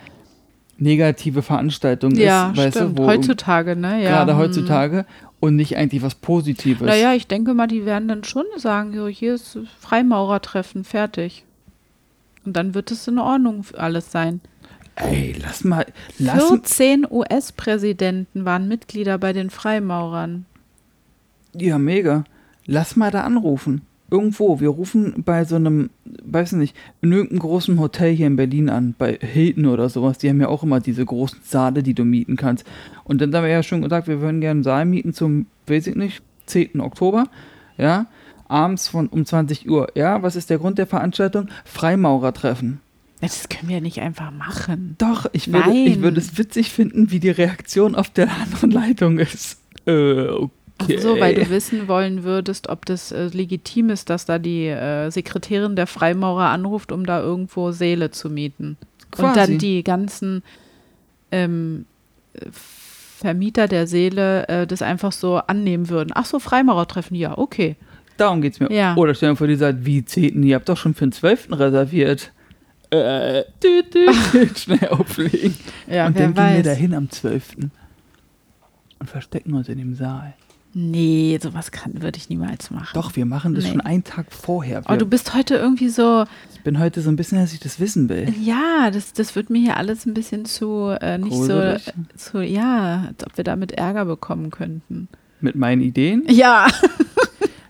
negative 0.78 1.42
Veranstaltung 1.42 2.14
ja, 2.14 2.50
ist. 2.50 2.56
Weißt 2.56 2.76
stimmt. 2.76 2.98
Du, 2.98 3.06
heutzutage, 3.06 3.76
ne? 3.76 4.02
Ja. 4.02 4.10
Gerade 4.10 4.32
hm. 4.32 4.38
heutzutage 4.38 5.06
und 5.40 5.56
nicht 5.56 5.76
eigentlich 5.76 6.02
was 6.02 6.14
Positives. 6.14 6.86
Naja, 6.86 7.14
ich 7.14 7.26
denke 7.26 7.54
mal, 7.54 7.66
die 7.66 7.84
werden 7.84 8.08
dann 8.08 8.24
schon 8.24 8.46
sagen, 8.56 8.94
so, 8.94 9.08
hier 9.08 9.34
ist 9.34 9.58
Freimaurertreffen, 9.80 10.84
fertig. 10.84 11.44
Und 12.44 12.56
dann 12.56 12.74
wird 12.74 12.90
es 12.90 13.08
in 13.08 13.18
Ordnung 13.18 13.64
alles 13.76 14.10
sein. 14.10 14.40
Ey, 14.96 15.34
lass 15.40 15.64
mal. 15.64 15.86
Lass 16.18 16.48
14 16.48 17.06
US-Präsidenten 17.10 18.44
waren 18.44 18.68
Mitglieder 18.68 19.18
bei 19.18 19.32
den 19.32 19.50
Freimaurern. 19.50 20.46
Ja, 21.54 21.78
mega. 21.78 22.24
Lass 22.66 22.96
mal 22.96 23.10
da 23.10 23.22
anrufen. 23.22 23.82
Irgendwo. 24.10 24.60
Wir 24.60 24.68
rufen 24.68 25.24
bei 25.24 25.44
so 25.44 25.56
einem, 25.56 25.90
weiß 26.04 26.52
nicht, 26.52 26.76
in 27.00 27.10
irgendeinem 27.10 27.40
großen 27.40 27.80
Hotel 27.80 28.12
hier 28.12 28.26
in 28.26 28.36
Berlin 28.36 28.68
an, 28.68 28.94
bei 28.96 29.18
Hilton 29.20 29.66
oder 29.66 29.88
sowas. 29.88 30.18
Die 30.18 30.28
haben 30.28 30.40
ja 30.40 30.48
auch 30.48 30.62
immer 30.62 30.80
diese 30.80 31.04
großen 31.04 31.40
Saale, 31.42 31.82
die 31.82 31.94
du 31.94 32.04
mieten 32.04 32.36
kannst. 32.36 32.64
Und 33.02 33.20
dann 33.20 33.34
haben 33.34 33.44
wir 33.44 33.50
ja 33.50 33.62
schon 33.62 33.82
gesagt, 33.82 34.06
wir 34.06 34.20
würden 34.20 34.40
gerne 34.40 34.58
einen 34.58 34.64
Saal 34.64 34.84
mieten 34.84 35.12
zum, 35.12 35.46
weiß 35.66 35.88
ich 35.88 35.96
nicht, 35.96 36.22
10. 36.46 36.80
Oktober. 36.80 37.26
Ja, 37.76 38.06
abends 38.46 38.86
von 38.86 39.08
um 39.08 39.24
20 39.24 39.68
Uhr. 39.68 39.88
Ja, 39.94 40.22
was 40.22 40.36
ist 40.36 40.50
der 40.50 40.58
Grund 40.58 40.78
der 40.78 40.86
Veranstaltung? 40.86 41.48
Freimaurertreffen. 41.64 42.80
Das 43.24 43.48
können 43.48 43.68
wir 43.68 43.76
ja 43.76 43.80
nicht 43.80 44.00
einfach 44.00 44.30
machen. 44.30 44.96
Doch, 44.98 45.26
ich 45.32 45.52
würde, 45.52 45.72
ich 45.72 46.02
würde 46.02 46.18
es 46.18 46.36
witzig 46.36 46.70
finden, 46.70 47.10
wie 47.10 47.20
die 47.20 47.30
Reaktion 47.30 47.94
auf 47.94 48.10
der 48.10 48.30
anderen 48.30 48.70
Leitung 48.70 49.18
ist. 49.18 49.60
Äh, 49.86 50.28
okay. 50.28 50.98
so, 50.98 51.18
weil 51.18 51.34
du 51.34 51.48
wissen 51.48 51.88
wollen 51.88 52.24
würdest, 52.24 52.68
ob 52.68 52.84
das 52.84 53.12
äh, 53.12 53.28
legitim 53.28 53.88
ist, 53.90 54.10
dass 54.10 54.26
da 54.26 54.38
die 54.38 54.66
äh, 54.66 55.10
Sekretärin 55.10 55.74
der 55.74 55.86
Freimaurer 55.86 56.50
anruft, 56.50 56.92
um 56.92 57.06
da 57.06 57.20
irgendwo 57.20 57.72
Seele 57.72 58.10
zu 58.10 58.28
mieten. 58.28 58.76
Quasi. 59.10 59.28
Und 59.28 59.36
dann 59.36 59.58
die 59.58 59.82
ganzen 59.82 60.42
ähm, 61.32 61.86
Vermieter 62.50 63.68
der 63.68 63.86
Seele 63.86 64.46
äh, 64.48 64.66
das 64.66 64.82
einfach 64.82 65.12
so 65.12 65.36
annehmen 65.36 65.88
würden. 65.88 66.10
Ach 66.14 66.26
so, 66.26 66.38
Freimaurertreffen, 66.38 67.16
ja, 67.16 67.38
okay. 67.38 67.76
Darum 68.18 68.42
geht's 68.42 68.60
mir. 68.60 68.70
Ja. 68.70 68.94
Oder 68.96 69.14
stell 69.14 69.30
dir 69.30 69.36
vor, 69.36 69.46
die 69.46 69.56
sagt, 69.56 69.86
wie 69.86 70.04
10. 70.04 70.42
Ihr 70.42 70.56
habt 70.56 70.68
doch 70.68 70.76
schon 70.76 70.94
für 70.94 71.06
den 71.06 71.12
12. 71.12 71.52
reserviert 71.52 72.32
äh, 72.94 73.44
dü, 73.62 73.82
dü, 73.82 74.48
schnell 74.56 74.88
auflegen. 74.88 75.56
Ja, 75.86 76.06
und 76.06 76.18
dann 76.18 76.36
weiß. 76.36 76.48
gehen 76.48 76.56
wir 76.56 76.62
dahin 76.62 76.94
am 76.94 77.10
12. 77.10 77.56
und 78.98 79.10
verstecken 79.10 79.54
uns 79.54 79.68
in 79.68 79.78
dem 79.78 79.94
Saal. 79.94 80.34
Nee, 80.76 81.38
sowas 81.40 81.70
würde 81.92 82.18
ich 82.18 82.28
niemals 82.28 82.72
machen. 82.72 82.90
Doch, 82.94 83.14
wir 83.14 83.26
machen 83.26 83.54
das 83.54 83.62
nee. 83.62 83.70
schon 83.70 83.80
einen 83.80 84.02
Tag 84.02 84.32
vorher. 84.32 84.82
Wir, 84.84 84.90
oh, 84.90 84.96
du 84.96 85.06
bist 85.06 85.32
heute 85.32 85.54
irgendwie 85.54 85.88
so. 85.88 86.24
Ich 86.52 86.62
bin 86.62 86.80
heute 86.80 87.00
so 87.00 87.10
ein 87.10 87.16
bisschen, 87.16 87.38
dass 87.38 87.52
ich 87.52 87.60
das 87.60 87.78
wissen 87.78 88.08
will. 88.08 88.34
Ja, 88.42 88.90
das, 88.90 89.12
das 89.12 89.36
wird 89.36 89.50
mir 89.50 89.60
hier 89.60 89.76
alles 89.76 90.04
ein 90.04 90.14
bisschen 90.14 90.46
zu, 90.46 90.88
äh, 91.00 91.18
nicht 91.18 91.30
Gruselig. 91.30 91.84
so, 92.16 92.30
zu, 92.38 92.42
ja, 92.42 93.04
als 93.08 93.24
ob 93.24 93.36
wir 93.36 93.44
damit 93.44 93.70
Ärger 93.72 94.04
bekommen 94.04 94.50
könnten. 94.50 95.08
Mit 95.40 95.54
meinen 95.54 95.80
Ideen? 95.80 96.24
Ja. 96.28 96.66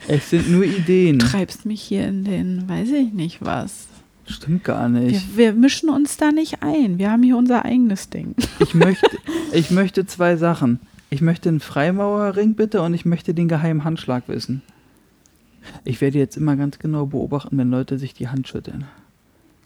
es 0.09 0.31
sind 0.31 0.51
nur 0.51 0.65
Ideen. 0.65 1.19
Du 1.19 1.27
treibst 1.31 1.67
mich 1.67 1.83
hier 1.83 2.07
in 2.07 2.25
den, 2.25 2.67
weiß 2.67 2.89
ich 2.91 3.13
nicht 3.13 3.45
was. 3.45 3.89
Stimmt 4.27 4.65
gar 4.65 4.89
nicht. 4.89 5.37
Wir, 5.37 5.53
wir, 5.53 5.53
mischen 5.53 5.91
uns 5.91 6.17
da 6.17 6.33
nicht 6.33 6.63
ein. 6.63 6.99
Wir 6.99 7.11
haben 7.11 7.23
hier 7.23 7.37
unser 7.37 7.65
eigenes 7.65 8.09
Ding. 8.09 8.35
Ich 8.59 8.75
möchte, 8.75 9.11
ich 9.53 9.71
möchte 9.71 10.07
zwei 10.07 10.37
Sachen. 10.37 10.81
Ich 11.11 11.21
möchte 11.21 11.49
einen 11.49 11.61
Freimaurerring 11.61 12.55
bitte 12.55 12.83
und 12.83 12.95
ich 12.95 13.05
möchte 13.05 13.35
den 13.35 13.49
geheimen 13.49 13.85
Handschlag 13.85 14.25
wissen. 14.27 14.63
Ich 15.85 16.01
werde 16.01 16.19
jetzt 16.19 16.37
immer 16.37 16.57
ganz 16.57 16.79
genau 16.79 17.07
beobachten, 17.07 17.57
wenn 17.59 17.71
Leute 17.71 17.99
sich 17.99 18.15
die 18.15 18.29
Hand 18.29 18.49
schütteln. 18.49 18.85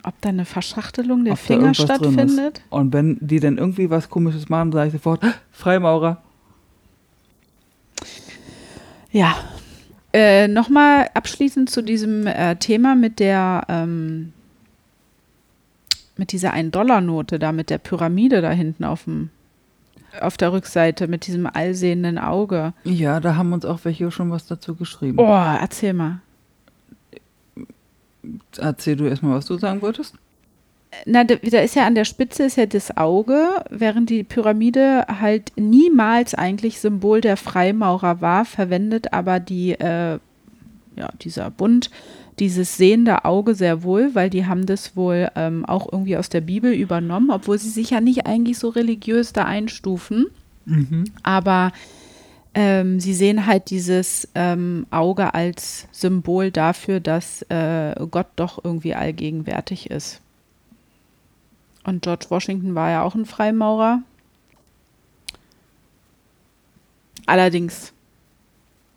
Ob 0.03 0.21
da 0.21 0.29
eine 0.29 0.45
Verschachtelung 0.45 1.25
der 1.25 1.35
Ob 1.35 1.39
Finger 1.39 1.75
stattfindet? 1.75 2.63
Und 2.71 2.93
wenn 2.93 3.19
die 3.21 3.41
dann 3.41 3.59
irgendwie 3.59 3.91
was 3.91 4.09
komisches 4.09 4.49
machen, 4.49 4.73
sage 4.73 4.89
ich 4.89 4.93
sofort, 4.93 5.21
Freimaurer. 5.53 6.23
Ja. 9.11 9.37
Äh, 10.13 10.49
Nochmal 10.49 11.11
abschließend 11.15 11.69
zu 11.69 11.83
diesem 11.83 12.27
äh, 12.27 12.57
Thema 12.57 12.95
mit 12.95 13.19
der 13.19 13.65
ähm, 13.69 14.33
mit 16.19 16.33
dieser 16.33 16.55
1-Dollar-Note 16.55 17.39
da, 17.39 17.53
mit 17.53 17.71
der 17.71 17.79
Pyramide 17.79 18.41
da 18.41 18.51
hinten 18.51 18.85
auf 18.85 19.05
dem 19.05 19.31
auf 20.21 20.37
der 20.39 20.53
Rückseite 20.53 21.07
mit 21.07 21.27
diesem 21.27 21.47
allsehenden 21.47 22.19
Auge. 22.19 22.73
Ja, 22.85 23.21
da 23.21 23.37
haben 23.37 23.53
uns 23.53 23.65
auch 23.65 23.81
welche 23.85 24.11
schon 24.11 24.31
was 24.31 24.47
dazu 24.47 24.75
geschrieben. 24.75 25.19
Oh, 25.19 25.27
erzähl 25.27 25.93
mal. 25.93 26.21
Erzähl 28.57 28.97
du 28.97 29.05
erstmal, 29.05 29.37
was 29.37 29.47
du 29.47 29.59
sagen 29.59 29.83
wolltest. 29.83 30.15
Na, 31.05 31.25
da 31.25 31.35
ist 31.35 31.77
ja 31.77 31.87
an 31.87 31.95
der 31.95 32.07
Spitze 32.07 32.45
ist 32.45 32.57
ja 32.57 32.67
das 32.67 32.97
Auge, 32.97 33.63
während 33.69 34.09
die 34.09 34.25
Pyramide 34.25 35.05
halt 35.21 35.53
niemals 35.57 36.35
eigentlich 36.35 36.81
Symbol 36.81 37.21
der 37.21 37.37
Freimaurer 37.37 38.21
war, 38.23 38.45
verwendet 38.47 39.13
aber 39.13 39.39
die, 39.39 39.73
äh, 39.73 40.19
ja, 40.97 41.11
dieser 41.21 41.51
Bund 41.51 41.91
dieses 42.41 42.77
sehende 42.77 43.25
Auge 43.25 43.55
sehr 43.55 43.83
wohl, 43.83 44.15
weil 44.15 44.31
die 44.31 44.47
haben 44.47 44.67
das 44.67 44.97
wohl 44.97 45.31
ähm, 45.35 45.65
auch 45.65 45.93
irgendwie 45.93 46.17
aus 46.17 46.29
der 46.29 46.41
Bibel 46.41 46.73
übernommen, 46.73 47.31
obwohl 47.31 47.59
sie 47.59 47.69
sich 47.69 47.91
ja 47.91 48.01
nicht 48.01 48.27
eigentlich 48.27 48.59
so 48.59 48.69
religiös 48.69 49.33
da 49.33 49.45
einstufen. 49.45 50.27
Mhm. 50.65 51.05
Aber 51.23 51.73
ähm, 52.55 53.01
sie 53.01 53.15
sehen 53.15 53.47
halt 53.47 53.71
dieses 53.71 54.29
ähm, 54.35 54.87
Auge 54.91 55.35
als 55.35 55.87
Symbol 55.93 56.51
dafür, 56.51 57.01
dass 57.01 57.43
äh, 57.51 57.95
Gott 58.11 58.29
doch 58.37 58.65
irgendwie 58.65 58.95
allgegenwärtig 58.95 59.91
ist. 59.91 60.21
Und 61.85 62.03
George 62.03 62.27
Washington 62.29 62.75
war 62.75 62.91
ja 62.91 63.03
auch 63.03 63.15
ein 63.15 63.27
Freimaurer. 63.27 64.03
Allerdings 67.27 67.93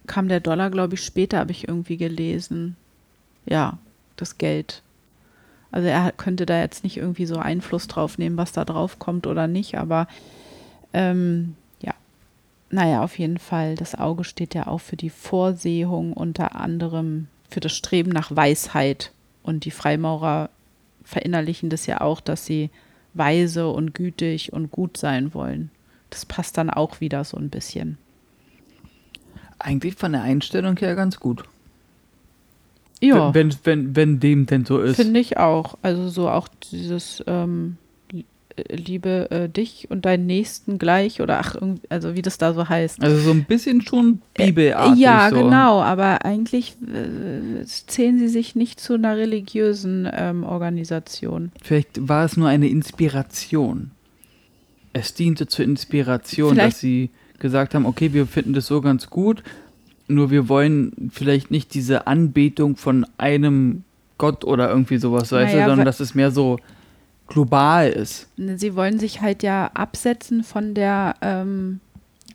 kam 0.08 0.28
der 0.28 0.40
Dollar, 0.40 0.70
glaube 0.70 0.96
ich, 0.96 1.04
später, 1.04 1.40
habe 1.40 1.52
ich 1.52 1.68
irgendwie 1.68 1.98
gelesen 1.98 2.76
ja, 3.46 3.78
das 4.16 4.38
Geld. 4.38 4.82
Also 5.72 5.88
er 5.88 6.12
könnte 6.12 6.46
da 6.46 6.60
jetzt 6.60 6.84
nicht 6.84 6.98
irgendwie 6.98 7.26
so 7.26 7.38
Einfluss 7.38 7.88
drauf 7.88 8.18
nehmen, 8.18 8.38
was 8.38 8.52
da 8.52 8.66
drauf 8.66 9.00
kommt 9.00 9.26
oder 9.26 9.48
nicht, 9.48 9.78
aber 9.78 10.08
ähm, 10.94 11.56
ja, 11.82 11.94
naja, 12.70 13.04
auf 13.04 13.18
jeden 13.18 13.38
Fall, 13.38 13.76
das 13.76 13.96
Auge 13.96 14.24
steht 14.24 14.54
ja 14.54 14.68
auch 14.68 14.82
für 14.82 14.98
die 14.98 15.10
Vorsehung, 15.10 16.14
unter 16.14 16.56
anderem 16.56 17.28
für 17.50 17.60
das 17.60 17.74
Streben 17.74 18.12
nach 18.12 18.36
Weisheit. 18.36 19.12
Und 19.44 19.66
die 19.66 19.72
Freimaurer 19.72 20.50
verinnerlichen 21.04 21.70
das 21.70 21.86
ja 21.86 22.02
auch, 22.02 22.22
dass 22.22 22.46
sie 22.46 22.70
weise 23.14 23.68
und 23.70 23.94
gütig 23.94 24.54
und 24.54 24.72
gut 24.72 24.98
sein 24.98 25.34
wollen. 25.34 25.70
Das 26.10 26.26
passt 26.26 26.58
dann 26.58 26.70
auch 26.70 27.02
wieder 27.02 27.24
so 27.24 27.38
ein 27.38 27.50
bisschen. 27.50 27.98
Eigentlich 29.60 29.96
von 29.96 30.14
der 30.14 30.24
Einstellung 30.24 30.78
her 30.78 30.96
ganz 30.96 31.20
gut. 31.20 31.44
Ja, 33.02 33.34
Wenn, 33.34 33.54
wenn, 33.64 33.96
wenn 33.96 34.20
dem 34.20 34.46
denn 34.46 34.64
so 34.66 34.80
ist. 34.80 34.98
finde 34.98 35.20
ich 35.20 35.38
auch. 35.38 35.78
Also 35.82 36.08
so 36.10 36.30
auch 36.30 36.48
dieses 36.72 37.24
ähm, 37.26 37.78
li- 38.12 38.26
äh, 38.56 38.76
Liebe 38.76 39.32
äh, 39.32 39.50
dich 39.50 39.88
und 39.90 40.06
deinen 40.06 40.28
Nächsten 40.28 40.78
gleich 40.78 41.20
oder 41.20 41.40
ach, 41.40 41.56
also 41.90 42.14
wie 42.14 42.22
das 42.22 42.38
da 42.38 42.54
so 42.54 42.70
heißt. 42.70 43.02
Also 43.04 43.18
so 43.18 43.32
ein 43.32 43.44
bisschen 43.46 43.82
schon 43.82 44.22
bibelartig. 44.36 45.00
ja, 45.02 45.30
so. 45.32 45.36
genau, 45.44 45.82
aber 45.82 46.26
eigentlich 46.26 46.76
äh, 46.84 47.66
zählen 47.66 48.20
sie 48.20 48.28
sich 48.28 48.56
nicht 48.56 48.80
zu 48.80 48.94
einer 48.94 49.18
religiösen 49.18 50.08
ähm, 50.14 50.44
Organisation. 50.44 51.52
Vielleicht 51.64 52.08
war 52.08 52.24
es 52.26 52.38
nur 52.38 52.50
eine 52.50 52.70
Inspiration. 52.70 53.92
Es 54.94 55.14
diente 55.14 55.48
zur 55.48 55.66
Inspiration, 55.66 56.54
Vielleicht- 56.54 56.74
dass 56.76 56.80
sie 56.82 57.10
gesagt 57.40 57.74
haben, 57.74 57.86
okay, 57.88 58.14
wir 58.14 58.28
finden 58.28 58.54
das 58.54 58.68
so 58.68 58.82
ganz 58.82 59.10
gut, 59.10 59.42
nur 60.14 60.30
wir 60.30 60.50
wollen 60.50 61.10
vielleicht 61.12 61.52
nicht 61.52 61.74
diese 61.74 62.08
Anbetung 62.08 62.76
von 62.76 63.06
einem 63.18 63.84
Gott 64.18 64.44
oder 64.44 64.70
irgendwie 64.70 64.98
sowas, 64.98 65.32
weißt 65.32 65.54
Naja, 65.54 65.66
du, 65.66 65.72
sondern 65.72 65.86
dass 65.86 66.00
es 66.00 66.14
mehr 66.14 66.32
so 66.32 66.58
global 67.28 67.90
ist. 67.90 68.28
Sie 68.38 68.76
wollen 68.76 69.00
sich 69.00 69.22
halt 69.22 69.42
ja 69.42 69.72
absetzen 69.74 70.44
von 70.44 70.74
der 70.74 71.16
ähm, 71.22 71.80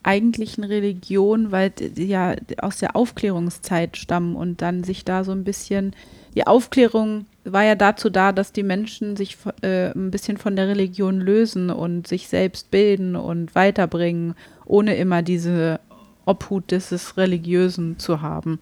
eigentlichen 0.03 0.63
Religion, 0.63 1.51
weil 1.51 1.69
die 1.69 2.07
ja 2.07 2.35
aus 2.61 2.77
der 2.77 2.95
Aufklärungszeit 2.95 3.97
stammen 3.97 4.35
und 4.35 4.61
dann 4.61 4.83
sich 4.83 5.05
da 5.05 5.23
so 5.23 5.31
ein 5.31 5.43
bisschen, 5.43 5.95
die 6.35 6.47
Aufklärung 6.47 7.25
war 7.43 7.63
ja 7.63 7.75
dazu 7.75 8.09
da, 8.09 8.31
dass 8.31 8.51
die 8.51 8.63
Menschen 8.63 9.15
sich 9.15 9.37
äh, 9.61 9.91
ein 9.91 10.11
bisschen 10.11 10.37
von 10.37 10.55
der 10.55 10.67
Religion 10.67 11.21
lösen 11.21 11.69
und 11.69 12.07
sich 12.07 12.27
selbst 12.27 12.71
bilden 12.71 13.15
und 13.15 13.55
weiterbringen, 13.55 14.35
ohne 14.65 14.95
immer 14.95 15.21
diese 15.21 15.79
Obhut 16.27 16.71
des 16.71 17.17
Religiösen 17.17 17.97
zu 17.97 18.21
haben. 18.21 18.59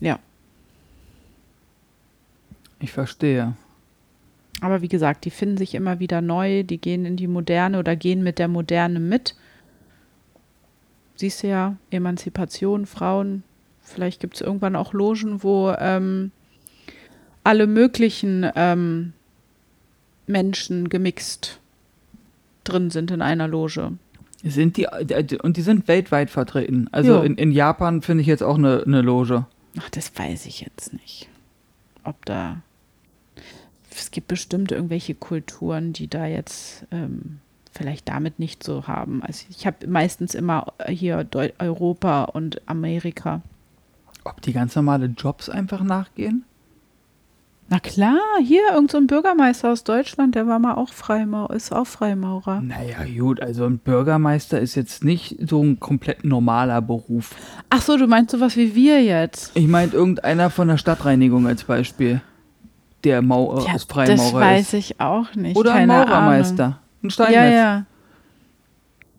Ja. 0.00 0.18
Ich 2.78 2.92
verstehe. 2.92 3.54
Aber 4.60 4.80
wie 4.80 4.88
gesagt, 4.88 5.24
die 5.24 5.30
finden 5.30 5.56
sich 5.56 5.74
immer 5.74 5.98
wieder 5.98 6.20
neu, 6.20 6.62
die 6.62 6.78
gehen 6.78 7.04
in 7.04 7.16
die 7.16 7.26
Moderne 7.26 7.78
oder 7.78 7.96
gehen 7.96 8.22
mit 8.22 8.38
der 8.38 8.48
Moderne 8.48 9.00
mit. 9.00 9.34
Siehst 11.16 11.42
du 11.42 11.48
ja, 11.48 11.76
Emanzipation, 11.90 12.86
Frauen, 12.86 13.42
vielleicht 13.82 14.20
gibt 14.20 14.36
es 14.36 14.40
irgendwann 14.40 14.76
auch 14.76 14.92
Logen, 14.92 15.42
wo 15.42 15.70
ähm, 15.78 16.30
alle 17.42 17.66
möglichen 17.66 18.50
ähm, 18.54 19.14
Menschen 20.26 20.88
gemixt 20.88 21.60
drin 22.64 22.90
sind 22.90 23.10
in 23.10 23.22
einer 23.22 23.48
Loge. 23.48 23.92
Sind 24.42 24.76
die, 24.78 24.86
und 25.42 25.56
die 25.56 25.62
sind 25.62 25.86
weltweit 25.86 26.30
vertreten. 26.30 26.88
Also 26.92 27.16
Jo. 27.16 27.22
in, 27.22 27.36
in 27.36 27.52
Japan 27.52 28.00
finde 28.00 28.22
ich 28.22 28.26
jetzt 28.26 28.42
auch 28.42 28.56
eine, 28.56 28.82
eine 28.86 29.02
Loge. 29.02 29.44
Ach, 29.78 29.90
das 29.90 30.10
weiß 30.18 30.46
ich 30.46 30.62
jetzt 30.62 30.92
nicht. 30.94 31.28
Ob 32.04 32.24
da. 32.24 32.62
Es 33.94 34.10
gibt 34.10 34.28
bestimmt 34.28 34.72
irgendwelche 34.72 35.14
Kulturen, 35.14 35.92
die 35.92 36.08
da 36.08 36.26
jetzt 36.26 36.86
ähm, 36.90 37.40
vielleicht 37.72 38.08
damit 38.08 38.38
nicht 38.38 38.64
so 38.64 38.86
haben. 38.86 39.22
Also 39.22 39.44
ich 39.50 39.66
habe 39.66 39.86
meistens 39.86 40.34
immer 40.34 40.72
hier 40.88 41.24
Deu 41.24 41.50
Europa 41.58 42.24
und 42.24 42.66
Amerika. 42.66 43.42
Ob 44.24 44.40
die 44.42 44.52
ganz 44.52 44.74
normale 44.74 45.06
Jobs 45.06 45.48
einfach 45.48 45.82
nachgehen? 45.82 46.44
Na 47.72 47.78
klar, 47.78 48.18
hier 48.42 48.62
irgend 48.74 48.90
so 48.90 48.98
ein 48.98 49.06
Bürgermeister 49.06 49.70
aus 49.70 49.84
Deutschland, 49.84 50.34
der 50.34 50.48
war 50.48 50.58
mal 50.58 50.74
auch 50.74 50.92
Freimaurer, 50.92 51.54
ist 51.54 51.72
auch 51.72 51.86
Freimaurer. 51.86 52.60
Naja, 52.62 52.96
gut, 53.16 53.40
also 53.40 53.64
ein 53.64 53.78
Bürgermeister 53.78 54.58
ist 54.60 54.74
jetzt 54.74 55.04
nicht 55.04 55.36
so 55.48 55.62
ein 55.62 55.78
komplett 55.78 56.24
normaler 56.24 56.82
Beruf. 56.82 57.30
Ach 57.70 57.80
so, 57.80 57.96
du 57.96 58.08
meinst 58.08 58.32
sowas 58.32 58.56
wie 58.56 58.74
wir 58.74 59.00
jetzt? 59.04 59.52
Ich 59.54 59.68
meine, 59.68 59.92
irgendeiner 59.92 60.50
von 60.50 60.66
der 60.66 60.78
Stadtreinigung 60.78 61.46
als 61.46 61.62
Beispiel, 61.62 62.20
der 63.04 63.22
Mau 63.22 63.64
Ja, 63.64 63.76
ist 63.76 63.88
Freimaurer 63.88 64.16
das 64.16 64.32
weiß 64.34 64.60
ist. 64.60 64.90
ich 64.90 65.00
auch 65.00 65.32
nicht. 65.36 65.56
Oder 65.56 65.74
ein 65.74 65.86
Maurermeister, 65.86 66.64
ein 66.64 66.72
Ahnung. 67.02 67.10
Steinmetz 67.10 67.34
Ja, 67.36 67.50
ja. 67.50 67.84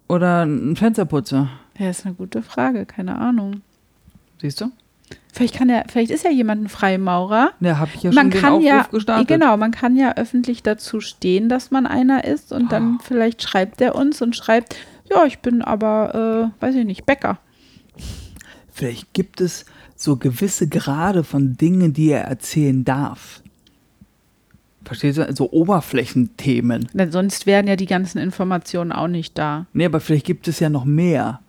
oder 0.09 0.43
ein 0.45 0.75
Fensterputzer. 0.75 1.47
Ja, 1.79 1.89
ist 1.89 2.05
eine 2.05 2.15
gute 2.15 2.41
Frage, 2.41 2.85
keine 2.85 3.17
Ahnung. 3.17 3.61
Siehst 4.41 4.59
du? 4.59 4.71
Vielleicht 5.33 5.55
kann 5.55 5.69
er, 5.69 5.85
vielleicht 5.89 6.11
ist 6.11 6.25
ja 6.25 6.31
jemand 6.31 6.63
ein 6.63 6.67
Freimaurer. 6.69 7.51
Ja, 7.61 7.77
habe 7.79 7.91
ich 7.95 8.03
ja 8.03 8.11
man 8.11 8.25
schon 8.25 8.31
den 8.31 8.41
kann 8.41 8.53
Aufruf 8.53 8.65
ja, 8.65 8.87
gestartet. 8.91 9.27
genau, 9.29 9.55
man 9.57 9.71
kann 9.71 9.95
ja 9.95 10.15
öffentlich 10.17 10.61
dazu 10.61 10.99
stehen, 10.99 11.47
dass 11.47 11.71
man 11.71 11.85
einer 11.87 12.25
ist 12.25 12.51
und 12.51 12.71
dann 12.71 12.97
Oh. 12.99 13.03
vielleicht 13.03 13.41
schreibt 13.41 13.79
er 13.81 13.95
uns 13.95 14.21
und 14.21 14.35
schreibt, 14.35 14.75
ja, 15.09 15.25
ich 15.25 15.39
bin 15.39 15.61
aber, 15.61 16.51
äh, 16.59 16.61
weiß 16.63 16.75
ich 16.75 16.85
nicht, 16.85 17.05
Bäcker. 17.05 17.37
Vielleicht 18.71 19.13
gibt 19.13 19.41
es 19.41 19.65
so 19.95 20.17
gewisse 20.17 20.67
Grade 20.67 21.23
von 21.23 21.55
Dingen, 21.55 21.93
die 21.93 22.09
er 22.09 22.23
erzählen 22.23 22.83
darf. 22.83 23.41
Verstehst 24.83 25.17
du? 25.19 25.33
So 25.35 25.51
Oberflächenthemen. 25.51 26.87
Denn 26.93 27.11
sonst 27.11 27.45
wären 27.45 27.67
ja 27.67 27.75
die 27.75 27.85
ganzen 27.85 28.17
Informationen 28.17 28.91
auch 28.91 29.07
nicht 29.07 29.37
da. 29.37 29.67
Nee, 29.73 29.85
aber 29.85 29.99
vielleicht 29.99 30.25
gibt 30.25 30.47
es 30.47 30.59
ja 30.59 30.69
noch 30.69 30.85
mehr 30.85 31.39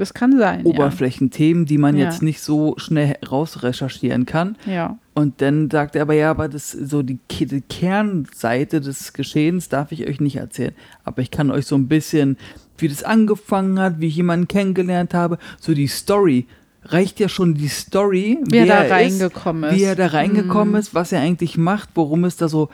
Das 0.00 0.14
kann 0.14 0.38
sein. 0.38 0.64
Oberflächenthemen, 0.64 1.66
die 1.66 1.76
man 1.76 1.94
Ja. 1.94 2.06
jetzt 2.06 2.22
nicht 2.22 2.40
so 2.40 2.74
schnell 2.78 3.16
rausrecherchieren 3.30 4.24
kann. 4.24 4.56
Ja. 4.64 4.72
ja. 4.72 4.98
Und 5.12 5.42
dann 5.42 5.68
sagt 5.70 5.94
er 5.94 6.02
aber, 6.02 6.14
ja, 6.14 6.30
aber 6.30 6.48
das 6.48 6.70
so 6.72 7.02
die, 7.02 7.18
die 7.38 7.60
Kernseite 7.60 8.80
des 8.80 9.12
Geschehens 9.12 9.68
darf 9.68 9.92
ich 9.92 10.08
euch 10.08 10.18
nicht 10.18 10.36
erzählen. 10.36 10.72
Aber 11.04 11.20
ich 11.20 11.30
kann 11.30 11.50
euch 11.50 11.66
so 11.66 11.76
ein 11.76 11.86
bisschen, 11.86 12.38
wie 12.78 12.88
das 12.88 13.02
angefangen 13.04 13.78
hat, 13.78 14.00
wie 14.00 14.06
ich 14.06 14.16
jemanden 14.16 14.48
kennengelernt 14.48 15.12
habe, 15.12 15.36
so 15.58 15.74
die 15.74 15.86
Story. 15.86 16.46
Reicht 16.82 17.20
ja 17.20 17.28
schon 17.28 17.52
die 17.54 17.68
Story, 17.68 18.38
Wie 18.50 18.56
er 18.56 18.64
da 18.66 18.82
ist, 18.84 18.90
reingekommen 18.92 19.64
ist. 19.70 19.76
wie 19.78 19.82
er 19.84 19.96
da 19.96 20.06
reingekommen 20.06 20.76
ist, 20.76 20.94
was 20.94 21.12
er 21.12 21.20
eigentlich 21.20 21.58
macht, 21.58 21.90
worum 21.94 22.24
es 22.24 22.36
da 22.36 22.48
so 22.48 22.70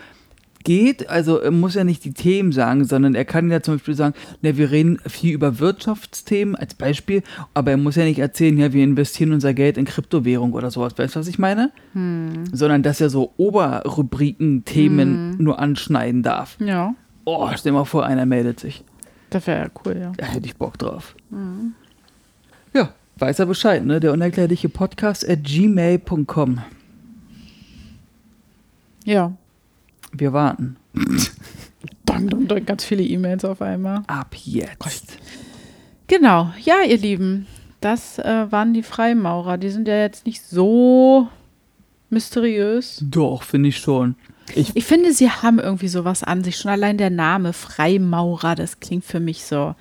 geht. 0.67 1.09
Also 1.09 1.39
er 1.39 1.51
muss 1.51 1.75
ja 1.75 1.85
nicht 1.85 2.05
die 2.05 2.12
Themen 2.12 2.53
sagen, 2.53 2.85
sondern 2.85 3.14
er 3.14 3.25
kann 3.25 3.51
ja 3.51 3.62
zum 3.62 3.77
Beispiel 3.77 3.95
sagen, 3.95 4.14
na, 4.43 4.55
wir 4.59 4.71
reden 4.71 4.99
viel 5.07 5.33
über 5.33 5.59
Wirtschaftsthemen 5.61 6.55
als 6.55 6.75
Beispiel, 6.75 7.23
aber 7.55 7.71
er 7.71 7.77
muss 7.79 7.97
ja 7.97 8.05
nicht 8.05 8.19
erzählen, 8.19 8.59
ja, 8.59 8.75
wir 8.75 8.85
investieren 8.85 9.33
unser 9.33 9.55
Geld 9.55 9.79
in 9.79 9.87
Kryptowährung 9.87 10.53
oder 10.53 10.71
sowas. 10.71 10.93
Weißt 10.99 11.14
du, 11.17 11.21
was 11.21 11.29
ich 11.29 11.39
meine? 11.39 11.71
Sondern 12.53 12.83
dass 12.83 13.01
er 13.01 13.09
so 13.09 13.33
Oberrubriken, 13.39 14.64
Themen 14.67 15.37
nur 15.43 15.59
anschneiden 15.59 16.23
darf. 16.23 16.59
Ja, 16.61 16.95
Oh, 17.25 17.49
stell 17.57 17.73
mal 17.73 17.85
vor, 17.85 18.05
einer 18.07 18.27
meldet 18.27 18.61
sich. 18.61 18.85
das 19.31 19.47
wäre 19.47 19.62
ja 19.64 19.71
cool, 19.85 19.97
ja. 19.99 20.12
Da 20.17 20.27
hätte 20.27 20.47
ich 20.47 20.57
Bock 20.57 20.79
drauf. 20.79 21.17
Ja, 22.75 22.91
weiß 23.19 23.39
er 23.39 23.47
Bescheid, 23.47 23.85
ne? 23.85 23.99
Der 23.99 24.12
unerklärliche 24.12 24.69
Podcast 24.69 25.29
at 25.29 25.43
gmail.com. 25.43 26.61
Ja. 29.05 29.33
Wir 30.19 30.33
warten. 30.33 30.77
Dang, 32.05 32.29
dang, 32.29 32.47
dang, 32.49 32.64
ganz 32.64 32.85
viele 32.85 33.03
E-Mails 33.03 33.45
auf 33.45 33.61
einmal. 33.62 34.03
Ab 34.07 34.35
jetzt. 34.45 35.19
Genau, 36.07 36.53
ja, 36.62 36.77
ihr 36.87 36.99
Lieben, 36.99 37.47
das 37.81 38.19
äh, 38.19 38.47
waren 38.51 38.73
die 38.75 38.83
Freimaurer. 38.83 39.59
Die 39.59 39.71
sind 39.71 39.89
ja 39.89 40.01
jetzt 40.01 40.25
nicht 40.27 40.43
so 40.43 41.29
mysteriös. 42.11 43.01
Doch, 43.03 43.43
finde 43.43 43.69
ich 43.71 43.79
schon. 43.79 44.14
Ich, 44.55 44.75
Ich 44.77 44.85
finde, 44.85 45.12
sie 45.12 45.31
haben 45.31 45.59
irgendwie 45.59 45.89
sowas 45.89 46.23
an 46.23 46.45
sich. 46.45 46.57
Schon 46.57 46.71
allein 46.71 46.99
der 46.99 47.11
Name 47.11 47.53
Freimaurer, 47.53 48.55
das 48.55 48.79
klingt 48.81 49.05
für 49.05 49.19
mich 49.21 49.45
so, 49.45 49.75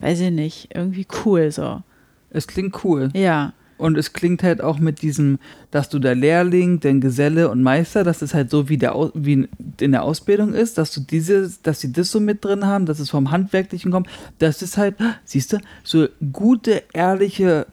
weiß 0.00 0.20
ich 0.20 0.30
nicht, 0.30 0.74
irgendwie 0.74 1.06
cool 1.24 1.50
so. 1.50 1.82
es 2.30 2.46
klingt 2.46 2.82
cool. 2.84 3.10
Ja, 3.14 3.52
Und 3.78 3.98
es 3.98 4.12
klingt 4.12 4.42
halt 4.42 4.62
auch 4.62 4.78
mit 4.78 5.02
diesem, 5.02 5.38
dass 5.70 5.88
du 5.88 5.98
der 5.98 6.14
Lehrling, 6.14 6.80
der 6.80 6.94
Geselle 6.94 7.50
und 7.50 7.62
Meister, 7.62 8.04
dass 8.04 8.22
es 8.22 8.32
halt 8.32 8.50
so 8.50 8.68
wie, 8.68 8.78
der, 8.78 8.94
wie 9.14 9.48
in 9.80 9.92
der 9.92 10.02
Ausbildung 10.02 10.54
ist, 10.54 10.78
dass 10.78 10.92
du 10.92 11.00
dieses, 11.00 11.60
dass 11.60 11.80
sie 11.80 11.92
das 11.92 12.10
so 12.10 12.18
mit 12.18 12.44
drin 12.44 12.64
haben, 12.64 12.86
dass 12.86 13.00
es 13.00 13.10
vom 13.10 13.30
Handwerklichen 13.30 13.90
kommt. 13.90 14.08
Das 14.38 14.62
ist 14.62 14.78
halt, 14.78 14.96
siehst 15.24 15.52
du, 15.52 15.58
so 15.84 16.08
gute, 16.32 16.84
ehrliche 16.94 17.66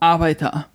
Arbeiter. 0.00 0.66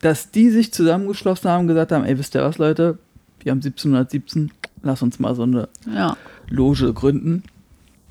Dass 0.00 0.30
die 0.30 0.50
sich 0.50 0.72
zusammengeschlossen 0.72 1.50
haben 1.50 1.62
und 1.62 1.68
gesagt 1.68 1.90
haben, 1.90 2.04
ey, 2.04 2.18
wisst 2.18 2.36
ihr 2.36 2.42
was, 2.42 2.58
Leute? 2.58 2.98
Wir 3.40 3.50
haben 3.50 3.58
1717, 3.58 4.52
lass 4.82 5.02
uns 5.02 5.18
mal 5.18 5.34
so 5.34 5.42
eine 5.42 5.68
ja. 5.92 6.16
Loge 6.48 6.92
gründen. 6.92 7.42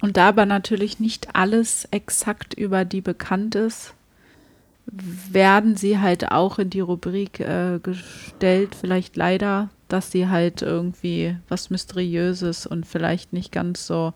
Und 0.01 0.17
da 0.17 0.29
aber 0.29 0.45
natürlich 0.45 0.99
nicht 0.99 1.35
alles 1.35 1.87
exakt 1.91 2.53
über 2.53 2.85
die 2.85 3.01
bekannt 3.01 3.55
ist, 3.55 3.93
werden 4.91 5.75
sie 5.75 5.99
halt 5.99 6.31
auch 6.31 6.59
in 6.59 6.69
die 6.69 6.79
Rubrik 6.79 7.39
äh, 7.39 7.79
gestellt, 7.81 8.75
vielleicht 8.75 9.15
leider, 9.15 9.69
dass 9.87 10.11
sie 10.11 10.27
halt 10.27 10.61
irgendwie 10.61 11.35
was 11.49 11.69
Mysteriöses 11.69 12.65
und 12.65 12.85
vielleicht 12.85 13.33
nicht 13.33 13.51
ganz 13.51 13.85
so 13.85 14.13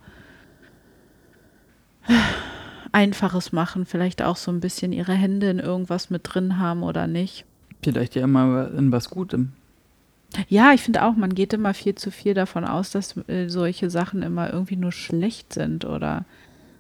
Einfaches 2.92 3.52
machen, 3.52 3.86
vielleicht 3.86 4.22
auch 4.22 4.38
so 4.38 4.52
ein 4.52 4.60
bisschen 4.60 4.92
ihre 4.94 5.14
Hände 5.14 5.50
in 5.50 5.60
irgendwas 5.60 6.10
mit 6.10 6.22
drin 6.24 6.58
haben 6.58 6.84
oder 6.84 7.08
nicht. 7.08 7.46
Vielleicht 7.84 8.16
ja 8.16 8.24
immer 8.24 8.72
in 8.72 8.92
was 8.92 9.10
Gutem. 9.10 9.54
Ja, 10.48 10.72
ich 10.74 10.82
finde 10.82 11.04
auch, 11.04 11.16
man 11.16 11.36
geht 11.36 11.52
immer 11.52 11.74
viel 11.74 11.96
zu 11.96 12.10
viel 12.12 12.34
davon 12.34 12.64
aus, 12.64 12.92
dass 12.92 13.18
äh, 13.28 13.50
solche 13.50 13.90
Sachen 13.90 14.24
immer 14.24 14.52
irgendwie 14.52 14.78
nur 14.78 14.94
schlecht 14.94 15.54
sind 15.54 15.84
oder 15.84 16.26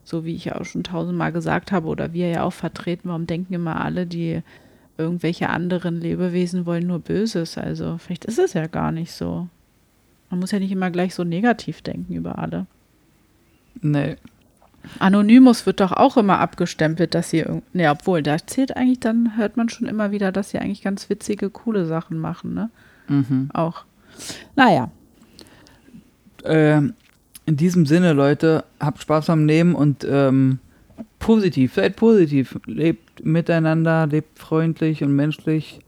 so 0.03 0.25
wie 0.25 0.35
ich 0.35 0.45
ja 0.45 0.59
auch 0.59 0.65
schon 0.65 0.83
tausendmal 0.83 1.31
gesagt 1.31 1.71
habe 1.71 1.87
oder 1.87 2.13
wir 2.13 2.29
ja 2.29 2.43
auch 2.43 2.53
vertreten, 2.53 3.09
warum 3.09 3.27
denken 3.27 3.53
immer 3.53 3.81
alle, 3.81 4.05
die 4.05 4.41
irgendwelche 4.97 5.49
anderen 5.49 5.99
Lebewesen 5.99 6.65
wollen 6.65 6.87
nur 6.87 6.99
Böses? 6.99 7.57
Also 7.57 7.97
vielleicht 7.97 8.25
ist 8.25 8.39
es 8.39 8.53
ja 8.53 8.67
gar 8.67 8.91
nicht 8.91 9.11
so. 9.11 9.47
Man 10.29 10.39
muss 10.39 10.51
ja 10.51 10.59
nicht 10.59 10.71
immer 10.71 10.91
gleich 10.91 11.13
so 11.13 11.23
negativ 11.23 11.81
denken 11.81 12.13
über 12.13 12.39
alle. 12.39 12.65
Nee. 13.81 14.17
Anonymous 14.99 15.65
wird 15.65 15.79
doch 15.79 15.91
auch 15.91 16.17
immer 16.17 16.39
abgestempelt, 16.39 17.13
dass 17.13 17.29
sie, 17.29 17.45
ne, 17.73 17.91
obwohl, 17.91 18.23
da 18.23 18.37
zählt 18.39 18.75
eigentlich, 18.75 18.99
dann 18.99 19.37
hört 19.37 19.55
man 19.55 19.69
schon 19.69 19.87
immer 19.87 20.11
wieder, 20.11 20.31
dass 20.31 20.49
sie 20.49 20.59
eigentlich 20.59 20.81
ganz 20.81 21.09
witzige, 21.09 21.49
coole 21.49 21.85
Sachen 21.85 22.17
machen, 22.17 22.53
ne? 22.55 22.69
Mhm. 23.07 23.49
Auch. 23.53 23.85
Naja. 24.55 24.89
Ähm, 26.43 26.95
in 27.51 27.57
diesem 27.57 27.85
Sinne, 27.85 28.13
Leute, 28.13 28.63
habt 28.79 29.01
Spaß 29.01 29.25
beim 29.25 29.45
Leben 29.45 29.75
und 29.75 30.07
ähm, 30.09 30.59
positiv, 31.19 31.73
seid 31.73 31.97
positiv. 31.97 32.57
Lebt 32.65 33.25
miteinander, 33.25 34.07
lebt 34.07 34.39
freundlich 34.39 35.03
und 35.03 35.13
menschlich. 35.13 35.81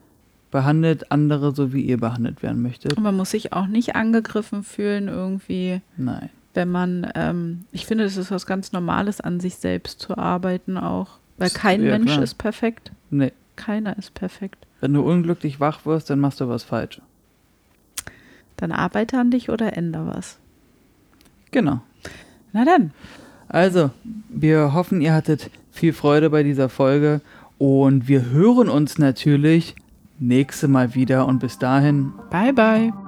Behandelt 0.51 1.09
andere 1.09 1.55
so, 1.55 1.71
wie 1.71 1.81
ihr 1.81 1.97
behandelt 1.97 2.43
werden 2.43 2.61
möchtet. 2.61 2.97
Und 2.97 3.03
man 3.03 3.15
muss 3.15 3.31
sich 3.31 3.53
auch 3.53 3.67
nicht 3.67 3.95
angegriffen 3.95 4.63
fühlen, 4.63 5.07
irgendwie. 5.07 5.79
Nein. 5.95 6.29
wenn 6.53 6.69
man, 6.69 7.09
ähm, 7.15 7.61
ich 7.71 7.85
finde, 7.85 8.03
es 8.03 8.17
ist 8.17 8.29
was 8.29 8.45
ganz 8.45 8.73
Normales, 8.73 9.21
an 9.21 9.39
sich 9.39 9.55
selbst 9.55 10.01
zu 10.01 10.17
arbeiten 10.17 10.77
auch. 10.77 11.17
Weil 11.37 11.49
kein 11.49 11.81
Ja, 11.81 11.91
Mensch 11.97 12.11
klar. 12.11 12.23
ist 12.23 12.33
perfekt. 12.35 12.91
Nee. 13.09 13.31
Keiner 13.55 13.97
ist 13.97 14.13
perfekt. 14.15 14.67
Wenn 14.81 14.93
du 14.93 15.01
unglücklich 15.01 15.61
wach 15.61 15.85
wirst, 15.85 16.09
dann 16.09 16.19
machst 16.19 16.41
du 16.41 16.49
was 16.49 16.63
falsch. 16.63 16.99
Dann 18.57 18.73
arbeite 18.73 19.17
an 19.17 19.31
dich 19.31 19.49
oder 19.49 19.77
änder 19.77 20.05
was. 20.13 20.39
Genau. 21.53 21.79
Na 22.51 22.65
dann. 22.65 22.91
Also, 23.47 23.91
wir 24.29 24.73
hoffen, 24.73 24.99
ihr 24.99 25.13
hattet 25.13 25.49
viel 25.71 25.93
Freude 25.93 26.29
bei 26.29 26.43
dieser 26.43 26.67
Folge 26.67 27.21
und 27.57 28.07
wir 28.07 28.31
hören 28.31 28.67
uns 28.67 28.97
natürlich 28.97 29.75
nächste 30.19 30.67
Mal 30.67 30.95
wieder 30.95 31.27
und 31.27 31.39
bis 31.39 31.59
dahin 31.59 32.13
Bye, 32.29 32.53
bye. 32.53 33.02